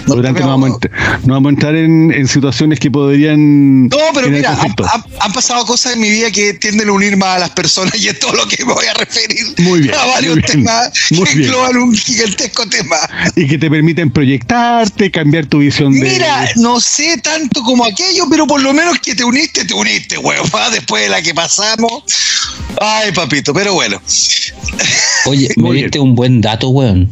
Por 0.07 0.17
lo 0.17 0.23
tanto, 0.23 0.41
no 0.41 0.47
vamos, 0.47 0.79
no 1.23 1.33
vamos, 1.33 1.49
a 1.49 1.53
entrar 1.53 1.75
en, 1.75 2.11
en, 2.11 2.27
situaciones 2.27 2.79
que 2.79 2.89
podrían. 2.89 3.87
No, 3.87 3.97
pero 4.13 4.29
mira, 4.29 4.57
han, 5.23 5.33
pasado 5.33 5.65
cosas 5.65 5.93
en 5.93 5.99
mi 5.99 6.09
vida 6.09 6.31
que 6.31 6.53
tienden 6.53 6.89
a 6.89 6.91
unir 6.91 7.17
más 7.17 7.37
a 7.37 7.39
las 7.39 7.49
personas 7.51 7.95
y 7.95 8.07
es 8.07 8.19
todo 8.19 8.33
lo 8.33 8.47
que 8.47 8.63
me 8.65 8.73
voy 8.73 8.85
a 8.85 8.93
referir. 8.93 9.45
Muy 9.57 9.81
bien. 9.81 9.95
A 9.95 10.05
varios 10.05 10.39
temas 10.45 10.91
muy 11.11 11.25
que 11.25 11.33
engloban 11.33 11.77
un 11.77 11.95
gigantesco 11.95 12.67
tema. 12.67 12.97
Y 13.35 13.47
que 13.47 13.57
te 13.57 13.69
permiten 13.69 14.11
proyectarte, 14.11 15.11
cambiar 15.11 15.45
tu 15.47 15.59
visión 15.59 15.91
mira, 15.91 16.05
de. 16.05 16.13
Mira, 16.13 16.49
no 16.57 16.79
sé 16.79 17.17
tanto 17.17 17.63
como 17.63 17.85
aquello, 17.85 18.25
pero 18.29 18.45
por 18.47 18.61
lo 18.61 18.73
menos 18.73 18.99
que 18.99 19.15
te 19.15 19.23
uniste, 19.23 19.65
te 19.65 19.73
uniste, 19.73 20.17
weón. 20.17 20.49
Después 20.71 21.03
de 21.03 21.09
la 21.09 21.21
que 21.21 21.33
pasamos. 21.33 22.03
Ay, 22.79 23.11
papito, 23.11 23.53
pero 23.53 23.73
bueno. 23.73 24.01
Oye, 25.25 25.49
me 25.57 25.73
diste 25.73 25.99
un 25.99 26.15
buen 26.15 26.41
dato, 26.41 26.69
weón. 26.69 27.09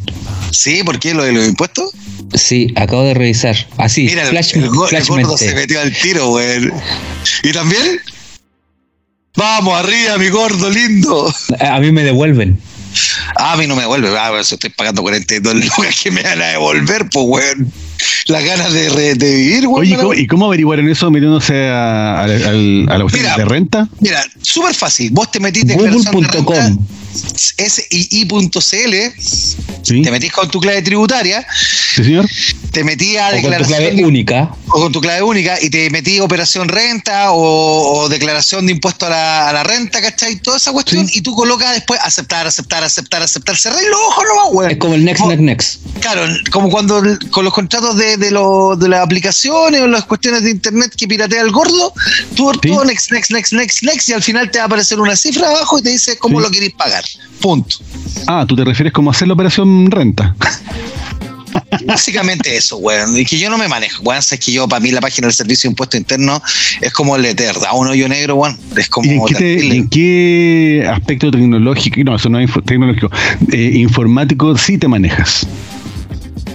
Sí, 0.52 0.84
¿por 0.84 1.00
qué? 1.00 1.14
¿Lo 1.14 1.24
de 1.24 1.32
los 1.32 1.48
impuestos? 1.48 1.92
Sí, 2.34 2.74
acabo 2.76 3.04
de 3.04 3.14
revisar. 3.14 3.56
Así, 3.78 4.04
Mira, 4.06 4.26
flash, 4.28 4.56
el, 4.56 4.70
gordo 4.70 5.38
se 5.38 5.54
metió 5.54 5.82
al 5.82 5.94
tiro, 5.94 6.32
weón. 6.32 6.74
¿Y 7.44 7.52
también? 7.52 8.01
Vamos, 9.36 9.80
arriba, 9.80 10.18
mi 10.18 10.30
gordo 10.30 10.70
lindo. 10.70 11.34
A 11.60 11.80
mí 11.80 11.92
me 11.92 12.04
devuelven. 12.04 12.60
Ah, 13.38 13.54
a 13.54 13.58
mí 13.58 13.68
no 13.68 13.76
me 13.76 13.82
devuelven. 13.82 14.14
Ah, 14.18 14.32
eso 14.40 14.56
estoy 14.56 14.70
pagando 14.70 15.02
42 15.02 15.56
lucas 15.56 16.00
que 16.02 16.12
me 16.12 16.22
van 16.22 16.42
a 16.42 16.48
devolver, 16.48 17.08
pues, 17.10 17.26
weón. 17.28 17.72
Las 18.26 18.44
ganas 18.44 18.74
de, 18.74 19.16
de 19.16 19.36
vivir, 19.36 19.68
weón. 19.68 19.82
Oye, 19.82 19.96
¿cómo, 19.96 20.14
¿y 20.14 20.28
cómo 20.28 20.46
averiguaron 20.48 20.90
eso 20.90 21.10
metiéndose 21.10 21.70
a, 21.70 22.22
a, 22.22 22.24
a, 22.24 22.28
la 22.28 23.04
opción 23.06 23.26
de 23.38 23.46
renta? 23.46 23.88
Mira, 24.00 24.24
súper 24.42 24.76
fácil. 24.76 25.12
Vos 25.12 25.32
te 25.32 25.40
metiste 25.40 25.74
en 25.74 25.80
Google.com 25.80 26.86
SII.cl, 27.14 28.96
te 29.84 30.12
metís 30.12 30.32
con 30.32 30.50
tu 30.50 30.60
clave 30.60 30.82
tributaria, 30.82 31.46
sí, 31.96 32.04
señor. 32.04 32.28
te 32.72 32.84
metí 32.84 33.18
a 33.18 33.32
declaración. 33.32 33.60
Con 33.60 33.68
tu 33.68 33.92
clave 33.92 34.06
única. 34.06 34.56
O 34.68 34.80
con 34.80 34.92
tu 34.92 35.02
clave 35.02 35.22
única 35.22 35.62
y 35.62 35.70
te 35.70 35.90
metí 35.90 36.20
operación 36.20 36.70
renta 36.70 37.32
o, 37.32 38.08
declaración 38.10 38.66
de 38.66 38.72
impuesto 38.74 39.06
a 39.08 39.10
la, 39.10 39.50
a 39.50 39.54
la, 39.54 39.64
renta, 39.64 40.02
¿cachai? 40.02 40.38
Toda 40.38 40.58
esa 40.58 40.72
cuestión 40.72 41.08
y 41.12 41.22
tú 41.22 41.36
colocas 41.36 41.74
después 41.74 42.00
aceptar, 42.02 42.48
aceptar, 42.48 42.84
aceptar, 42.84 43.22
aceptar. 43.22 43.58
Cerré 43.58 43.82
los 43.90 44.00
ojos 44.00 44.24
no 44.28 44.50
güey. 44.52 44.72
Es 44.72 44.78
como 44.78 44.96
el 44.96 45.04
next, 45.04 45.26
next, 45.26 45.42
next. 45.42 45.80
Claro, 46.00 46.24
como 46.52 46.70
cuando 46.70 47.02
con 47.32 47.44
los 47.44 47.54
contratos 47.54 47.98
de, 47.98 48.18
de, 48.18 48.32
lo, 48.32 48.76
de 48.76 48.88
las 48.88 49.02
aplicaciones 49.02 49.82
o 49.82 49.88
las 49.88 50.06
cuestiones 50.06 50.44
de 50.44 50.52
internet 50.52 50.94
que 50.96 51.08
piratea 51.08 51.42
el 51.42 51.52
gordo, 51.52 51.94
tú 52.36 52.52
todo 52.54 52.86
next, 52.86 53.12
next, 53.12 53.32
next, 53.32 53.54
next, 53.54 53.84
next 53.84 54.10
y 54.10 54.14
al 54.14 54.24
final 54.24 54.50
te 54.50 54.60
va 54.60 54.64
a 54.64 54.68
aparecer 54.68 55.00
una 55.00 55.16
cifra 55.16 55.50
abajo 55.50 55.80
y 55.80 55.84
te 55.84 55.90
dice 55.90 56.18
cómo 56.18 56.40
lo 56.40 56.50
querés 56.50 56.74
pagar. 56.74 57.01
Punto. 57.42 57.78
Ah, 58.28 58.46
tú 58.48 58.56
te 58.56 58.64
refieres 58.64 58.94
como 58.94 59.12
hacer 59.12 59.28
la 59.28 59.34
operación 59.34 59.90
renta. 59.90 60.36
Básicamente 61.86 62.56
eso, 62.56 62.78
weón. 62.78 63.18
Y 63.18 63.26
que 63.26 63.38
yo 63.38 63.50
no 63.50 63.58
me 63.58 63.68
manejo, 63.68 64.04
weón. 64.04 64.20
Es 64.20 64.40
que 64.40 64.52
yo, 64.52 64.68
para 64.68 64.80
mí, 64.80 64.92
la 64.92 65.02
página 65.02 65.28
del 65.28 65.34
Servicio 65.34 65.68
de 65.68 65.72
Impuesto 65.72 65.98
Interno 65.98 66.42
es 66.80 66.94
como 66.94 67.16
el 67.16 67.26
Ether, 67.26 67.60
da 67.60 67.74
un 67.74 67.88
hoyo 67.88 68.08
negro, 68.08 68.36
weón. 68.36 68.58
Es 68.78 68.90
como. 68.90 69.28
en, 69.40 69.90
qué 69.90 70.88
aspecto 70.90 71.32
tecnológico, 71.32 72.02
no, 72.04 72.16
eso 72.16 72.30
no 72.30 72.40
es 72.40 72.50
tecnológico, 72.66 73.10
eh, 73.52 73.72
informático, 73.76 74.58
sí 74.58 74.78
te 74.78 74.88
manejas? 74.88 75.48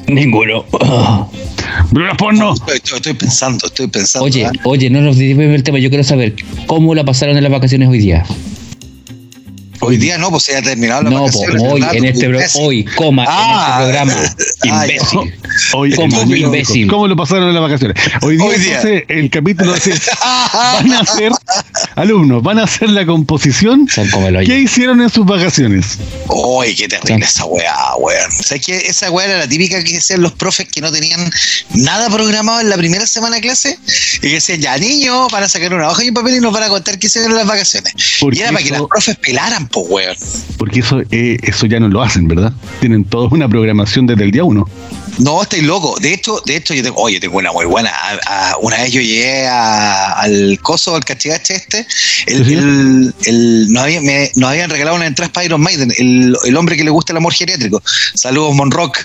Ninguno. 0.09 0.65
no. 0.73 2.55
Estoy, 2.73 3.15
pensando, 3.15 3.67
estoy 3.67 3.89
pensando. 3.89 4.25
Oye, 4.25 4.47
¿ah? 4.47 4.53
oye, 4.65 4.89
no 4.89 5.01
nos 5.01 5.17
digas 5.19 5.39
el 5.47 5.63
tema. 5.63 5.79
Yo 5.79 5.89
quiero 5.89 6.05
saber 6.05 6.37
cómo 6.67 6.95
la 6.95 7.05
pasaron 7.05 7.37
en 7.37 7.43
las 7.43 7.53
vacaciones 7.53 7.89
hoy 7.89 7.99
día. 7.99 8.25
Hoy 9.81 9.97
día 9.97 10.19
no, 10.19 10.31
pues 10.31 10.45
se 10.45 10.57
ha 10.57 10.63
terminado 10.63 11.03
la 11.03 11.11
No, 11.11 11.27
pues 11.27 11.37
hoy, 11.61 11.85
en 11.93 12.05
este 12.05 12.31
hoy, 12.55 12.85
coma, 12.85 13.25
en 13.25 13.29
este 13.29 13.43
ah. 13.43 13.77
programa. 13.79 14.35
Imbécil. 14.65 15.35
Hoy, 15.73 15.95
¿Cómo, 15.95 16.23
imbécil? 16.23 16.89
¿Cómo 16.89 17.09
lo 17.09 17.17
pasaron 17.17 17.49
en 17.49 17.55
las 17.55 17.63
vacaciones? 17.63 17.97
Hoy 18.23 18.37
día, 18.37 18.83
el 19.09 19.31
capítulo 19.31 19.73
van 20.53 20.93
a 20.93 21.01
hacer, 21.01 21.33
alumnos, 21.95 22.43
van 22.43 22.59
a 22.59 22.65
hacer 22.65 22.91
la 22.91 23.07
composición 23.07 23.89
¿Qué 24.45 24.59
hicieron 24.59 25.01
en 25.01 25.11
sus 25.11 25.27
vacaciones. 25.27 25.99
Uy, 26.29 26.75
qué 26.75 26.89
terrible 26.89 27.25
esa 27.25 27.45
weá, 27.45 27.97
weón. 27.99 28.31
O 28.39 28.43
sea, 28.43 28.59
que 28.59 28.77
esa 28.77 29.11
weá 29.11 29.27
era 29.27 29.39
la 29.39 29.49
típica 29.49 29.83
que 29.83 29.95
decían 29.95 30.23
los 30.23 30.33
profes 30.33 30.67
que 30.69 30.81
no 30.81 30.91
tenían 30.93 31.31
nada 31.75 32.09
programado 32.11 32.61
en 32.61 32.71
la 32.71 32.77
primera 32.77 33.07
semana 33.07 33.37
de 33.37 33.43
clase 33.43 33.79
y 34.17 34.21
que 34.21 34.35
decían, 34.35 34.61
ya 34.61 34.77
niños, 34.79 35.31
van 35.33 35.43
a 35.43 35.49
sacar 35.49 35.73
una 35.75 35.89
hoja 35.89 36.05
y 36.05 36.09
un 36.09 36.15
papel 36.15 36.37
y 36.37 36.41
nos 36.41 36.53
van 36.53 36.65
a 36.65 36.69
contar 36.69 36.99
qué 36.99 37.07
hicieron 37.07 37.31
en 37.31 37.39
las 37.39 37.47
vacaciones. 37.47 37.93
y 38.33 38.39
era 38.41 38.53
para 38.53 38.65
que 38.65 38.71
los 38.71 38.89
profes 38.89 39.17
pelaran, 39.17 39.66
pues 39.71 39.87
weón. 39.89 40.17
Porque 40.59 40.81
eso, 40.81 41.01
eh, 41.11 41.39
eso 41.43 41.67
ya 41.67 41.81
no 41.81 41.89
lo 41.89 42.03
hacen, 42.03 42.29
¿verdad? 42.29 42.53
Tienen 42.81 43.05
toda 43.05 43.29
una 43.29 43.49
programación 43.49 44.07
desde 44.07 44.25
el 44.25 44.31
día 44.31 44.45
uno. 44.45 44.69
No, 45.19 45.43
estoy 45.43 45.63
loco. 45.63 45.97
De 46.01 46.13
hecho, 46.13 46.43
de 46.45 46.57
hecho, 46.57 46.75
yo 46.75 46.83
tengo, 46.83 47.01
oye, 47.01 47.19
tengo 47.21 47.39
una 47.39 47.53
muy 47.53 47.65
buena. 47.65 47.91
una 48.61 48.77
vez 48.79 48.93
yo 48.93 49.01
llegué 49.01 49.47
al 49.49 50.59
coso, 50.61 50.95
al 50.95 51.05
cachigache 51.05 51.55
este, 51.55 51.87
el, 52.27 53.15
el, 53.25 53.73
nos, 53.73 53.85
habían 53.85 54.71
regalado 54.71 54.97
una 54.97 55.07
entrada 55.07 55.33
para 55.33 55.47
Iron 55.47 55.61
Maiden, 55.63 55.93
el, 55.97 56.37
el 56.45 56.57
hombre 56.57 56.77
que 56.77 56.85
le 56.85 56.91
gusta 56.91 57.13
el 57.13 57.19
amor 57.19 57.33
geriátrico. 57.33 57.83
Saludos, 58.15 58.55
Monrock. 58.55 58.99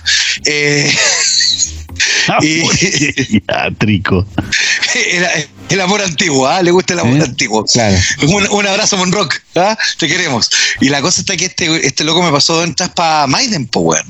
Eh, 0.45 0.91
y, 2.41 2.61
Geriátrico. 2.67 4.25
Era, 5.11 5.29
el 5.73 5.81
amor 5.81 6.01
antiguo, 6.01 6.47
¿ah? 6.47 6.61
Le 6.61 6.71
gusta 6.71 6.93
el 6.93 6.99
amor 6.99 7.17
¿Eh? 7.17 7.23
antiguo. 7.23 7.65
Claro. 7.65 7.97
Un, 8.23 8.47
un 8.49 8.67
abrazo, 8.67 8.97
Monrock, 8.97 9.35
¿ah? 9.55 9.77
Te 9.97 10.07
queremos. 10.07 10.49
Y 10.79 10.89
la 10.89 11.01
cosa 11.01 11.21
está 11.21 11.37
que 11.37 11.45
este, 11.45 11.85
este 11.85 12.03
loco 12.03 12.21
me 12.21 12.31
pasó 12.31 12.63
entras 12.63 12.89
para 12.89 13.27
Maiden, 13.27 13.67
pues, 13.67 14.03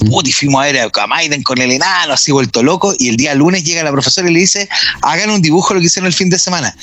weón. 0.00 0.26
y 0.26 0.32
fuimos 0.32 0.62
a 0.62 0.64
ver 0.66 0.90
a 0.92 1.06
Maiden 1.06 1.42
con 1.42 1.58
el 1.60 1.72
enano, 1.72 2.14
así 2.14 2.32
vuelto 2.32 2.62
loco. 2.62 2.94
Y 2.98 3.08
el 3.08 3.16
día 3.16 3.34
lunes 3.34 3.64
llega 3.64 3.82
la 3.82 3.92
profesora 3.92 4.28
y 4.30 4.32
le 4.34 4.40
dice, 4.40 4.68
hagan 5.02 5.30
un 5.30 5.42
dibujo 5.42 5.74
lo 5.74 5.80
que 5.80 5.86
hicieron 5.86 6.06
el 6.06 6.12
fin 6.14 6.30
de 6.30 6.38
semana. 6.38 6.76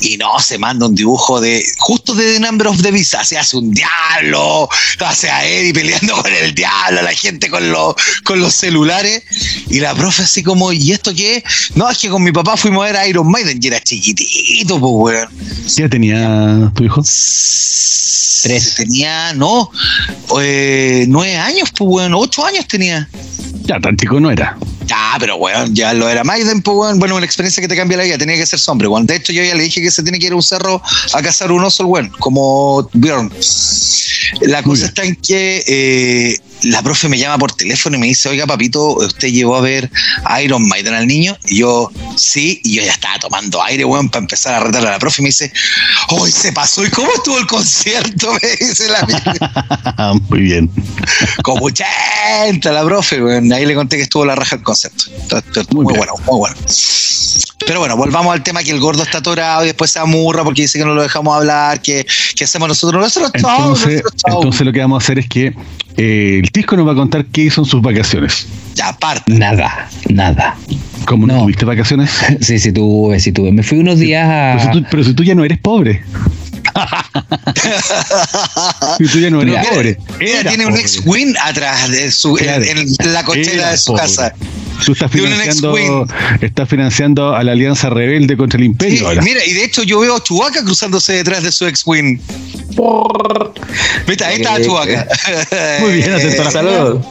Y 0.00 0.16
no, 0.16 0.38
se 0.40 0.58
manda 0.58 0.86
un 0.86 0.94
dibujo 0.94 1.40
de, 1.40 1.64
justo 1.78 2.14
de 2.14 2.34
The 2.34 2.40
Number 2.40 2.68
of 2.68 2.82
the 2.82 2.90
Visa, 2.90 3.22
se 3.24 3.38
hace 3.38 3.56
un 3.56 3.72
diablo, 3.72 4.68
hace 5.00 5.30
a 5.30 5.46
Eddie 5.46 5.74
peleando 5.74 6.16
con 6.22 6.32
el 6.32 6.54
diablo, 6.54 7.02
la 7.02 7.12
gente 7.12 7.50
con 7.50 7.70
los, 7.70 7.94
con 8.24 8.40
los 8.40 8.54
celulares. 8.54 9.22
Y 9.68 9.80
la 9.80 9.94
profe 9.94 10.22
así 10.22 10.42
como, 10.42 10.72
¿y 10.72 10.92
esto 10.92 11.14
qué? 11.14 11.44
No, 11.74 11.88
es 11.90 11.98
que 11.98 12.08
con 12.08 12.22
mi 12.22 12.32
papá 12.32 12.56
fuimos 12.56 12.82
a 12.82 12.86
ver 12.86 12.96
a 12.96 13.06
Iron 13.06 13.30
Maiden 13.30 13.59
y 13.60 13.66
era 13.66 13.80
chiquitito, 13.80 14.80
pues, 14.80 14.92
weón. 14.92 15.28
¿Qué 15.76 15.88
tenía 15.88 16.70
tu 16.74 16.84
hijo? 16.84 17.02
Tres. 18.42 18.74
Tenía, 18.76 19.34
no, 19.34 19.70
eh, 20.40 21.04
nueve 21.08 21.36
años, 21.36 21.70
pues, 21.76 21.90
weón, 21.90 22.14
ocho 22.14 22.44
años 22.44 22.66
tenía. 22.66 23.08
Ya, 23.64 23.78
tan 23.78 23.96
chico 23.96 24.18
no 24.18 24.30
era. 24.30 24.56
Ya, 24.86 25.16
pero 25.20 25.36
weón, 25.36 25.74
ya 25.74 25.92
lo 25.92 26.08
era 26.08 26.24
Maiden, 26.24 26.62
pues 26.62 26.76
weón. 26.76 26.98
Bueno, 26.98 27.16
una 27.16 27.26
experiencia 27.26 27.60
que 27.60 27.68
te 27.68 27.76
cambia 27.76 27.98
la 27.98 28.04
vida, 28.04 28.18
tenía 28.18 28.36
que 28.36 28.46
ser 28.46 28.58
hombre, 28.66 28.88
weón. 28.88 29.06
De 29.06 29.16
hecho, 29.16 29.32
yo 29.32 29.42
ya 29.42 29.54
le 29.54 29.62
dije 29.62 29.80
que 29.80 29.90
se 29.90 30.02
tiene 30.02 30.18
que 30.18 30.26
ir 30.26 30.32
a 30.32 30.36
un 30.36 30.42
cerro 30.42 30.82
a 31.12 31.22
cazar 31.22 31.52
un 31.52 31.62
oso, 31.62 31.86
weón, 31.86 32.10
como 32.18 32.88
Bjorn. 32.94 33.30
La 34.42 34.62
cosa 34.62 34.86
está 34.86 35.04
en 35.04 35.16
que 35.16 35.62
eh, 35.66 36.38
la 36.62 36.82
profe 36.82 37.08
me 37.08 37.18
llama 37.18 37.38
por 37.38 37.52
teléfono 37.52 37.96
y 37.96 38.00
me 38.00 38.06
dice, 38.06 38.28
oiga, 38.28 38.46
papito, 38.46 38.94
¿usted 38.94 39.28
llegó 39.28 39.56
a 39.56 39.60
ver 39.60 39.90
Iron 40.42 40.66
Maiden 40.68 40.94
al 40.94 41.06
niño? 41.06 41.36
Y 41.46 41.58
yo, 41.58 41.90
sí, 42.16 42.60
y 42.64 42.76
yo 42.76 42.82
ya 42.82 42.92
estaba 42.92 43.18
tomando 43.18 43.62
aire, 43.62 43.84
weón, 43.84 44.08
para 44.08 44.22
empezar 44.22 44.54
a 44.54 44.60
retar 44.60 44.86
a 44.86 44.90
la 44.90 44.98
profe 44.98 45.22
y 45.22 45.24
me 45.24 45.28
dice, 45.28 45.52
hoy 46.08 46.30
se 46.30 46.52
pasó, 46.52 46.84
¿y 46.84 46.90
cómo 46.90 47.10
estuvo 47.12 47.38
el 47.38 47.46
concierto? 47.46 48.32
Me 48.42 48.66
dice 48.66 48.88
la 48.88 50.14
Muy 50.28 50.40
bien. 50.40 50.70
Como 51.42 51.66
80 51.66 52.72
la 52.72 52.84
profe, 52.84 53.22
weón. 53.22 53.52
Ahí 53.52 53.66
le 53.66 53.74
conté 53.74 53.96
que 53.96 54.02
estuvo 54.02 54.24
la 54.24 54.34
raja 54.34 54.56
el 54.56 54.62
concepto. 54.62 55.04
Muy, 55.70 55.84
muy 55.84 55.94
bueno, 55.96 56.12
muy 56.26 56.38
bueno. 56.38 56.56
Pero 57.66 57.80
bueno, 57.80 57.96
volvamos 57.96 58.32
al 58.32 58.42
tema 58.42 58.62
que 58.62 58.70
el 58.70 58.80
gordo 58.80 59.02
está 59.02 59.18
atorado 59.18 59.62
y 59.64 59.66
después 59.66 59.90
se 59.90 59.98
amurra 59.98 60.42
porque 60.42 60.62
dice 60.62 60.78
que 60.78 60.84
no 60.84 60.94
lo 60.94 61.02
dejamos 61.02 61.36
hablar, 61.36 61.80
que, 61.82 62.06
que 62.34 62.44
hacemos 62.44 62.68
nosotros. 62.68 63.02
Nosotros 63.02 63.30
entonces, 63.34 64.02
entonces 64.26 64.60
lo 64.62 64.72
que 64.72 64.80
vamos 64.80 65.02
a 65.02 65.04
hacer 65.04 65.18
es 65.18 65.28
que 65.28 65.54
eh, 65.96 66.42
Tisco 66.52 66.76
nos 66.76 66.86
va 66.86 66.92
a 66.92 66.96
contar 66.96 67.24
qué 67.26 67.44
hizo 67.44 67.60
en 67.60 67.64
sus 67.64 67.80
vacaciones. 67.80 68.48
Aparte. 68.82 69.32
Nada, 69.32 69.88
nada. 70.08 70.56
¿Cómo 71.06 71.26
no, 71.26 71.42
tuviste 71.42 71.64
vacaciones? 71.64 72.10
sí, 72.40 72.58
sí 72.58 72.72
tuve, 72.72 73.20
sí 73.20 73.32
tuve. 73.32 73.52
Me 73.52 73.62
fui 73.62 73.78
unos 73.78 73.98
días 73.98 74.28
a. 74.28 74.72
Pero 74.90 75.04
si 75.04 75.14
tú, 75.14 75.22
ya 75.22 75.34
no 75.34 75.44
eres 75.44 75.58
pobre. 75.58 76.02
si 78.98 79.06
tú 79.06 79.18
ya 79.18 79.30
no 79.30 79.42
eres 79.42 79.66
pobre. 79.66 79.98
Ella 80.20 80.48
tiene 80.48 80.66
un 80.66 80.76
ex-win 80.76 81.36
atrás 81.42 81.90
de 81.90 82.10
su, 82.10 82.38
en, 82.38 83.12
la 83.12 83.24
cochera 83.24 83.70
de 83.70 83.78
su 83.78 83.94
casa. 83.94 84.34
Tú 84.84 84.92
estás 84.92 85.10
financiando, 85.10 86.06
estás 86.40 86.68
financiando 86.68 87.34
a 87.34 87.44
la 87.44 87.52
Alianza 87.52 87.90
Rebelde 87.90 88.36
contra 88.36 88.58
el 88.58 88.64
Imperio. 88.64 89.08
Mira, 89.22 89.44
y 89.44 89.52
de 89.52 89.64
hecho 89.64 89.82
yo 89.82 90.00
veo 90.00 90.16
a 90.16 90.22
Chubaca 90.22 90.64
cruzándose 90.64 91.14
detrás 91.14 91.42
de 91.42 91.52
su 91.52 91.66
ex-win. 91.66 92.20
Viste, 94.06 94.24
ahí 94.24 94.36
está 94.36 94.62
Chubaca. 94.62 95.06
Muy 95.80 95.94
bien, 95.94 96.12
atento 96.12 96.50
Saludos. 96.50 97.04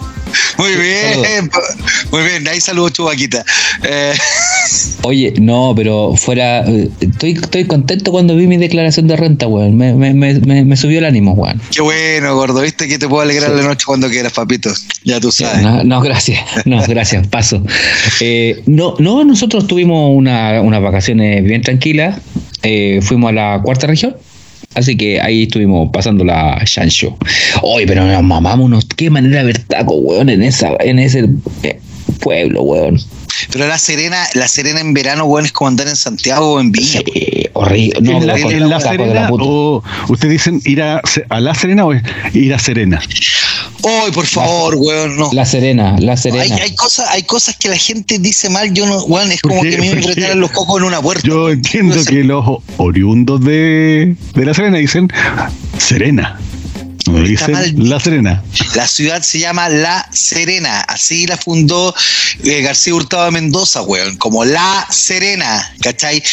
Muy 0.58 0.72
bien, 0.76 1.50
muy 2.12 2.24
bien, 2.24 2.48
ahí 2.48 2.60
saludos 2.60 2.94
Chubaquita. 2.94 3.44
Eh. 3.84 4.14
Oye, 5.04 5.34
no, 5.40 5.74
pero 5.76 6.16
fuera. 6.16 6.66
Estoy, 7.00 7.32
estoy 7.32 7.66
contento 7.66 8.12
cuando 8.12 8.36
vi 8.36 8.48
mi 8.48 8.58
declaración 8.58 9.08
de 9.08 9.16
renta, 9.16 9.48
weón. 9.48 9.78
Me, 9.78 9.94
me, 9.94 10.14
me, 10.14 10.66
me 10.66 10.78
subió 10.78 11.00
el 11.00 11.06
ánimo, 11.06 11.34
weón. 11.34 11.62
Qué 11.72 11.82
bueno, 11.82 12.36
gordo. 12.36 12.62
¿Viste 12.62 12.88
que 12.88 13.00
te 13.00 13.08
puedo 13.08 13.22
alegrar 13.22 13.52
la 13.52 13.64
noche 13.64 13.86
cuando 13.86 14.10
quieras, 14.10 14.34
papito? 14.34 14.72
Ya 15.04 15.20
tú 15.20 15.32
sabes. 15.32 15.86
No, 15.86 16.02
gracias. 16.02 16.42
No, 16.66 16.84
gracias. 16.86 17.28
Paso. 17.28 17.64
Eh, 18.20 18.62
no, 18.66 18.96
no, 19.00 19.24
nosotros 19.24 19.68
tuvimos 19.68 20.12
una, 20.16 20.62
unas 20.62 20.82
vacaciones 20.82 21.44
bien 21.44 21.62
tranquilas. 21.62 22.20
Eh, 22.64 23.00
fuimos 23.02 23.30
a 23.30 23.34
la 23.34 23.62
cuarta 23.64 23.88
región. 23.88 24.16
Así 24.76 24.96
que 24.96 25.20
ahí 25.20 25.44
estuvimos 25.44 25.90
pasando 25.92 26.24
la 26.24 26.62
Shansho. 26.66 27.18
Oye, 27.62 27.88
pero 27.88 28.06
nos 28.06 28.24
mamamos, 28.24 28.86
qué 28.96 29.10
manera 29.10 29.40
de 29.40 29.46
ver 29.46 29.60
taco, 29.64 29.96
weón, 29.96 30.30
en, 30.30 30.44
esa, 30.44 30.72
en 30.80 31.00
ese 31.00 31.28
eh, 31.64 31.80
pueblo, 32.20 32.62
weón. 32.62 33.00
Pero 33.52 33.68
la 33.68 33.78
Serena, 33.78 34.26
la 34.36 34.48
Serena 34.48 34.80
en 34.80 34.94
verano, 34.94 35.26
weón, 35.26 35.46
es 35.46 35.52
como 35.52 35.70
andar 35.70 35.88
en 35.88 35.96
Santiago 35.96 36.54
o 36.54 36.60
en 36.60 36.72
Villa. 36.72 37.02
horrible. 37.54 38.00
No, 38.02 38.22
¿En, 38.22 38.28
la, 38.28 38.38
en 38.38 38.70
la 38.70 38.80
Serena 38.80 39.30
o 39.32 39.84
ustedes 40.10 40.32
dicen 40.32 40.62
ir 40.66 40.82
a, 40.82 41.02
a 41.30 41.40
la 41.40 41.56
Serena 41.56 41.86
o 41.86 41.94
ir 42.34 42.54
a 42.54 42.60
Serena? 42.60 43.02
Ay, 43.84 44.12
por 44.12 44.26
favor, 44.26 44.76
weón, 44.76 45.18
no. 45.18 45.30
La 45.32 45.46
Serena, 45.46 45.96
la 46.00 46.18
Serena. 46.18 46.56
Hay, 46.62 46.76
cosas, 46.76 47.08
hay 47.10 47.24
cosas 47.24 47.56
que 47.58 47.70
la 47.70 47.78
gente 47.78 48.20
dice 48.20 48.50
mal, 48.50 48.74
yo 48.74 48.86
no, 48.86 49.04
weón, 49.06 49.32
es 49.32 49.42
como 49.42 49.62
que 49.62 49.78
me 49.78 49.94
retiran 49.96 50.40
los 50.40 50.52
cocos 50.52 50.80
en 50.80 50.88
una 50.88 51.02
puerta. 51.02 51.26
Yo 51.26 51.50
entiendo 51.50 52.04
que 52.06 52.24
los 52.24 52.46
oriundos 52.78 53.42
de, 53.42 54.16
de 54.34 54.46
la 54.46 54.54
Serena 54.54 54.78
dicen 54.78 55.10
Serena. 55.78 56.40
La 57.76 58.00
Serena. 58.00 58.44
La 58.76 58.88
ciudad 58.88 59.22
se 59.22 59.40
llama 59.40 59.70
La 59.70 60.08
Serena. 60.12 60.82
Así 60.82 61.26
la 61.28 61.38
fundó 61.38 61.94
eh, 62.44 62.62
García 62.62 62.94
Hurtado 62.94 63.26
de 63.26 63.32
Mendoza, 63.32 63.82
weón. 63.82 64.18
Como 64.18 64.46
La 64.46 64.88
Serena, 64.90 65.74
¿cachai? 65.82 66.24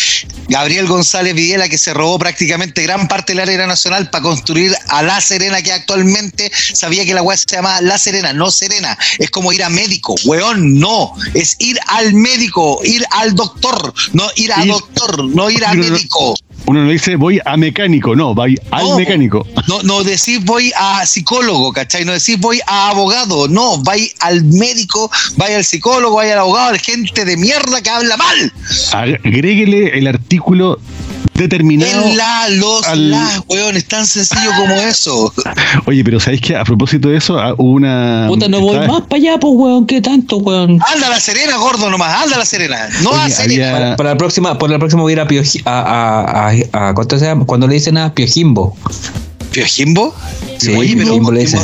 Gabriel 0.49 0.87
González 0.87 1.35
Videla, 1.35 1.69
que 1.69 1.79
se 1.79 1.95
robó 1.95 2.19
prácticamente 2.19 2.83
gran 2.83 3.09
parte 3.09 3.33
del 3.33 3.41
área 3.41 3.67
nacional 3.67 4.11
para 4.11 4.23
construir 4.23 4.73
a 4.89 5.03
La 5.03 5.21
Serena, 5.21 5.63
que 5.63 5.73
actualmente 5.73 6.51
sabía 6.75 7.05
que 7.05 7.15
la 7.15 7.23
weá 7.23 7.37
se 7.37 7.47
llama 7.57 7.81
La 7.81 7.99
Serena, 7.99 8.33
no 8.33 8.51
Serena. 8.51 8.97
Es 9.19 9.31
como 9.31 9.53
ir 9.53 9.63
a 9.65 9.71
médico, 9.71 10.15
weón, 10.25 10.79
no. 10.79 11.13
Es 11.35 11.57
ir 11.59 11.79
al 11.89 12.15
médico, 12.15 12.81
ir 12.85 13.05
al 13.11 13.35
doctor, 13.35 13.95
no 14.13 14.29
ir 14.37 14.53
a 14.53 14.65
doctor, 14.65 15.25
no 15.25 15.51
ir 15.51 15.65
a 15.65 15.75
médico 15.75 16.35
uno 16.67 16.85
no 16.85 16.91
dice 16.91 17.17
voy 17.17 17.41
a 17.45 17.57
mecánico, 17.57 18.17
no, 18.17 18.35
voy 18.35 18.59
al 18.71 18.97
mecánico. 18.97 19.47
No, 19.69 19.83
no 19.83 20.03
decís 20.03 20.45
voy 20.45 20.73
a 20.77 21.07
psicólogo, 21.07 21.73
¿cachai? 21.73 22.05
No 22.05 22.13
decís 22.13 22.39
voy 22.39 22.61
a 22.67 22.91
abogado, 22.91 23.49
no, 23.49 23.83
vais 23.83 24.15
al 24.21 24.45
médico, 24.45 25.11
vaya 25.37 25.57
al 25.57 25.65
psicólogo, 25.65 26.17
vaya 26.17 26.33
al 26.35 26.41
abogado, 26.41 26.73
hay 26.73 26.81
gente 26.81 27.25
de 27.25 27.37
mierda 27.37 27.81
que 27.81 27.91
habla 27.91 28.17
mal. 28.17 28.53
Agréguele 28.93 29.99
el 29.99 30.09
artículo 30.09 30.81
determinado. 31.35 32.05
En 32.05 32.17
la, 32.17 32.49
los, 32.51 32.87
al... 32.87 33.11
la, 33.11 33.43
weón, 33.49 33.77
es 33.77 33.87
tan 33.87 34.07
sencillo 34.07 34.51
como 34.57 34.75
eso. 34.75 35.33
Oye, 35.87 36.05
pero 36.05 36.21
¿sabéis 36.21 36.41
que 36.41 36.57
a 36.57 36.65
propósito 36.65 37.09
de 37.09 37.17
eso, 37.17 37.39
ah, 37.39 37.55
hubo 37.57 37.73
una. 37.73 38.27
Puta, 38.29 38.49
no 38.49 38.61
voy 38.61 38.79
más 38.87 39.03
para 39.03 39.17
allá, 39.17 39.39
pues, 39.39 39.53
weón, 39.55 39.87
¿qué 39.87 40.01
tanto, 40.01 40.39
weón? 40.39 40.81
Anda 40.93 41.07
a 41.07 41.11
la 41.11 41.21
Serena, 41.21 41.57
gordo 41.57 41.91
nomás, 41.91 42.23
anda 42.23 42.37
a 42.37 42.39
la 42.41 42.47
Serena. 42.47 42.89
No 43.03 43.13
a 43.13 43.29
Serena. 43.29 43.97
Para, 43.97 44.11
la 44.11 44.17
próxima, 44.17 44.59
para 44.59 44.73
la 44.73 44.79
próxima 44.79 45.03
voy 45.03 45.13
a 45.13 45.15
ir 45.15 45.21
a, 45.21 45.29
Pio, 45.29 45.43
a, 45.65 45.71
a, 45.71 46.51
a, 46.73 46.89
a, 46.91 46.95
cuando 47.47 47.67
le 47.67 47.75
dicen 47.75 47.99
a 47.99 48.13
Piojimbo. 48.13 48.77
¿Piojimbo? 49.57 50.15
Sí, 50.59 50.73
Oye, 50.73 50.95
Piojimbo 50.97 51.33
le 51.33 51.41
dice. 51.41 51.59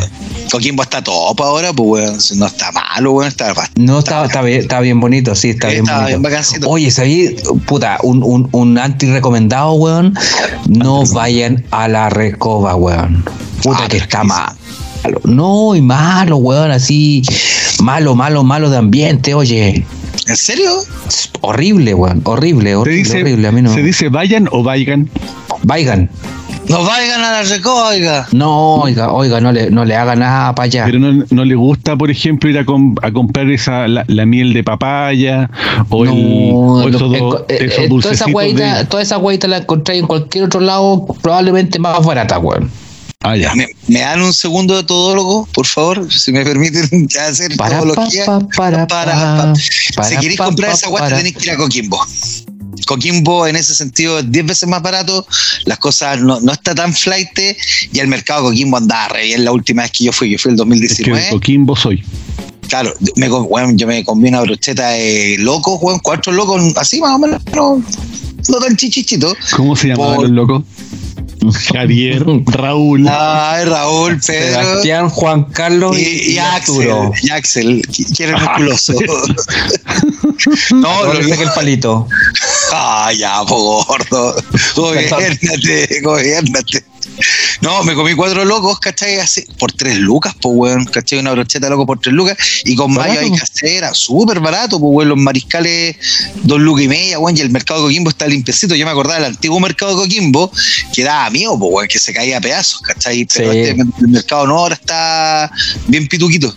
Coquimbo 0.51 0.83
está 0.83 1.03
top 1.03 1.41
ahora, 1.43 1.75
pues, 1.75 2.31
weón. 2.31 2.39
No 2.39 2.47
está 2.47 2.73
malo, 2.73 3.13
weón. 3.13 3.29
Está, 3.29 3.53
no, 3.77 3.99
está, 3.99 4.25
está, 4.25 4.41
bien, 4.41 4.61
está 4.61 4.81
bien 4.81 4.99
bonito, 4.99 5.35
sí, 5.35 5.51
está 5.51 5.69
bien 5.69 5.85
bonito. 5.85 6.21
Bien 6.21 6.65
Oye, 6.67 6.91
¿sabí? 6.91 7.37
Puta, 7.67 7.99
un, 8.03 8.23
un, 8.23 8.49
un 8.53 8.79
anti-recomendado, 8.79 9.75
weón. 9.75 10.15
No 10.69 11.05
vayan 11.13 11.65
a 11.71 11.87
la 11.89 12.09
recoba, 12.09 12.77
weón. 12.77 13.25
Puta, 13.63 13.85
ah, 13.85 13.89
que 13.89 13.99
está 13.99 14.25
malo. 14.25 14.57
No, 15.25 15.75
y 15.75 15.83
malo, 15.83 16.39
weón, 16.39 16.71
así. 16.71 17.23
Malo, 17.83 18.15
malo, 18.15 18.43
malo 18.43 18.71
de 18.71 18.79
ambiente, 18.79 19.35
oye. 19.35 19.85
¿En 20.29 20.37
serio? 20.37 20.71
Horrible, 21.43 21.93
weón. 21.93 22.23
Horrible, 22.25 22.75
horrible, 22.75 23.21
horrible. 23.21 23.49
A 23.49 23.53
mí 23.53 23.61
no. 23.61 23.75
¿Se 23.75 23.83
dice 23.83 24.09
vayan 24.09 24.49
o 24.51 24.63
vayan? 24.63 25.11
Vayan. 25.65 26.11
No 26.69 26.85
vayan 26.85 27.21
a 27.21 27.33
la 27.33 27.43
recoba, 27.43 27.89
oiga. 27.89 28.29
No, 28.33 28.77
oiga, 28.77 29.13
oiga, 29.13 29.41
no 29.41 29.53
le, 29.53 29.71
no 29.71 29.85
le 29.85 29.97
haga 29.97 30.15
nada 30.15 30.55
para 30.55 30.65
allá. 30.67 30.85
Pero 30.85 30.99
no, 30.99 31.25
no, 31.29 31.45
le 31.45 31.55
gusta, 31.55 31.97
por 31.97 32.11
ejemplo, 32.11 32.49
ir 32.49 32.59
a, 32.59 32.65
a 33.03 33.13
comprar 33.13 33.51
esa 33.51 33.89
la, 33.89 34.27
miel 34.27 34.53
de 34.53 34.63
papaya 34.63 35.51
o, 35.89 36.05
el, 36.05 36.11
o 36.11 36.89
esos, 36.89 37.15
eh, 37.49 37.69
eh, 37.79 37.89
toda 37.89 38.13
esa 38.13 38.27
hueita, 38.27 38.89
toda 38.89 39.03
esa 39.03 39.19
la 39.49 39.59
encontráis 39.59 40.01
en 40.01 40.07
cualquier 40.07 40.45
otro 40.45 40.61
lado, 40.61 41.07
probablemente 41.21 41.79
más 41.79 42.05
barata, 42.05 42.39
weón. 42.39 42.71
Ah, 43.25 43.37
ya. 43.37 43.53
¿Me, 43.55 44.01
dan 44.01 44.21
un 44.23 44.33
segundo 44.33 44.77
de 44.77 44.83
todólogo, 44.83 45.47
por 45.53 45.67
favor? 45.67 46.13
Si 46.13 46.33
me 46.33 46.45
permiten 46.45 47.09
hacer 47.29 47.57
para, 47.57 47.79
todología. 47.79 48.25
para, 48.57 48.87
para, 48.87 49.55
si 49.55 50.17
queréis 50.17 50.39
comprar 50.39 50.73
esa 50.73 50.89
guata, 50.89 51.17
tenéis 51.17 51.37
que 51.37 51.45
ir 51.45 51.51
a 51.53 51.57
Coquimbo. 51.57 52.05
Coquimbo 52.87 53.47
en 53.47 53.57
ese 53.57 53.75
sentido 53.75 54.19
es 54.19 54.31
10 54.31 54.47
veces 54.47 54.69
más 54.69 54.83
barato, 54.83 55.27
las 55.65 55.79
cosas 55.79 56.21
no, 56.21 56.41
no 56.41 56.53
está 56.53 56.75
tan 56.75 56.93
flight 56.95 57.29
y 57.93 57.99
el 57.99 58.09
mercado 58.09 58.45
Coquimbo 58.45 58.77
andaba 58.77 59.09
re 59.09 59.25
bien 59.25 59.45
la 59.45 59.53
última 59.53 59.83
vez 59.83 59.93
que 59.93 60.05
yo 60.05 60.13
fui, 60.13 60.31
yo 60.31 60.39
fui 60.39 60.53
el 60.53 60.57
2019. 60.57 61.19
Es 61.19 61.27
que 61.27 61.33
Coquimbo 61.33 61.77
soy. 61.77 62.05
Claro, 62.69 62.93
me, 63.17 63.29
yo 63.77 63.87
me 63.87 64.05
comí 64.05 64.29
una 64.29 64.41
brocheta 64.41 64.91
de 64.91 65.37
locos, 65.39 65.79
cuatro 66.03 66.33
locos, 66.33 66.63
así 66.77 67.01
más 67.01 67.13
o 67.13 67.19
menos, 67.19 67.43
no, 67.55 67.83
no 68.49 68.59
tan 68.59 68.77
chichichito. 68.77 69.37
¿Cómo 69.57 69.77
se 69.77 69.89
llamaban 69.89 70.23
los 70.23 70.31
locos? 70.31 70.63
Javier, 71.51 72.25
Raúl. 72.47 73.07
Ay, 73.09 73.65
Raúl, 73.65 74.21
Pedro. 74.25 74.63
Sebastián, 74.63 75.09
Juan 75.09 75.45
Carlos 75.45 75.99
y, 75.99 76.33
y, 76.33 76.39
Axel. 76.39 76.89
Y 77.23 77.31
Axel, 77.31 77.83
¿quién 78.17 78.33
musculoso? 78.41 78.95
no, 80.75 81.05
lo 81.05 81.13
que 81.13 81.43
el 81.43 81.51
palito. 81.55 82.07
Ah, 82.85 83.13
ya, 83.13 83.45
po 83.45 83.85
gordo. 83.85 84.35
Gobiernate, 84.75 86.01
gobiernate. 86.03 86.85
No, 87.61 87.85
me 87.85 87.95
comí 87.95 88.15
cuatro 88.15 88.45
locos, 88.45 88.81
¿cachai? 88.81 89.19
Así, 89.19 89.45
por 89.59 89.73
tres 89.73 89.99
lucas, 89.99 90.35
pues, 90.41 90.55
weón, 90.57 90.85
¿cachai? 90.87 91.19
Una 91.19 91.33
brocheta 91.33 91.69
loco 91.69 91.85
por 91.85 92.01
tres 92.01 92.15
lucas. 92.15 92.37
Y 92.65 92.75
con 92.75 92.93
mayo 92.95 93.21
y 93.23 93.37
casera, 93.37 93.93
súper 93.93 94.41
barato, 94.41 94.81
pues, 94.81 94.91
weón. 94.91 95.09
Los 95.11 95.19
mariscales, 95.19 95.97
dos 96.45 96.61
lucas 96.61 96.85
y 96.85 96.89
media, 96.89 97.19
weón. 97.19 97.37
Y 97.37 97.41
el 97.41 97.51
mercado 97.51 97.81
de 97.81 97.89
Coquimbo 97.89 98.11
está 98.11 98.27
limpiecito. 98.27 98.75
Yo 98.75 98.87
me 98.87 98.93
acordaba 98.93 99.17
del 99.17 99.33
antiguo 99.33 99.61
mercado 99.61 99.93
de 99.93 100.03
Coquimbo, 100.03 100.51
que 100.95 101.05
daba 101.05 101.29
miedo, 101.29 101.59
pues, 101.59 101.73
weón, 101.73 101.89
que 101.89 101.99
se 101.99 102.15
caía 102.15 102.39
a 102.39 102.41
pedazos, 102.41 102.81
¿cachai? 102.81 103.27
Pero 103.27 103.53
este 103.53 103.85
mercado 104.01 104.47
no, 104.47 104.59
ahora 104.59 104.75
está 104.77 105.53
bien 105.89 106.09
pituquito. 106.09 106.55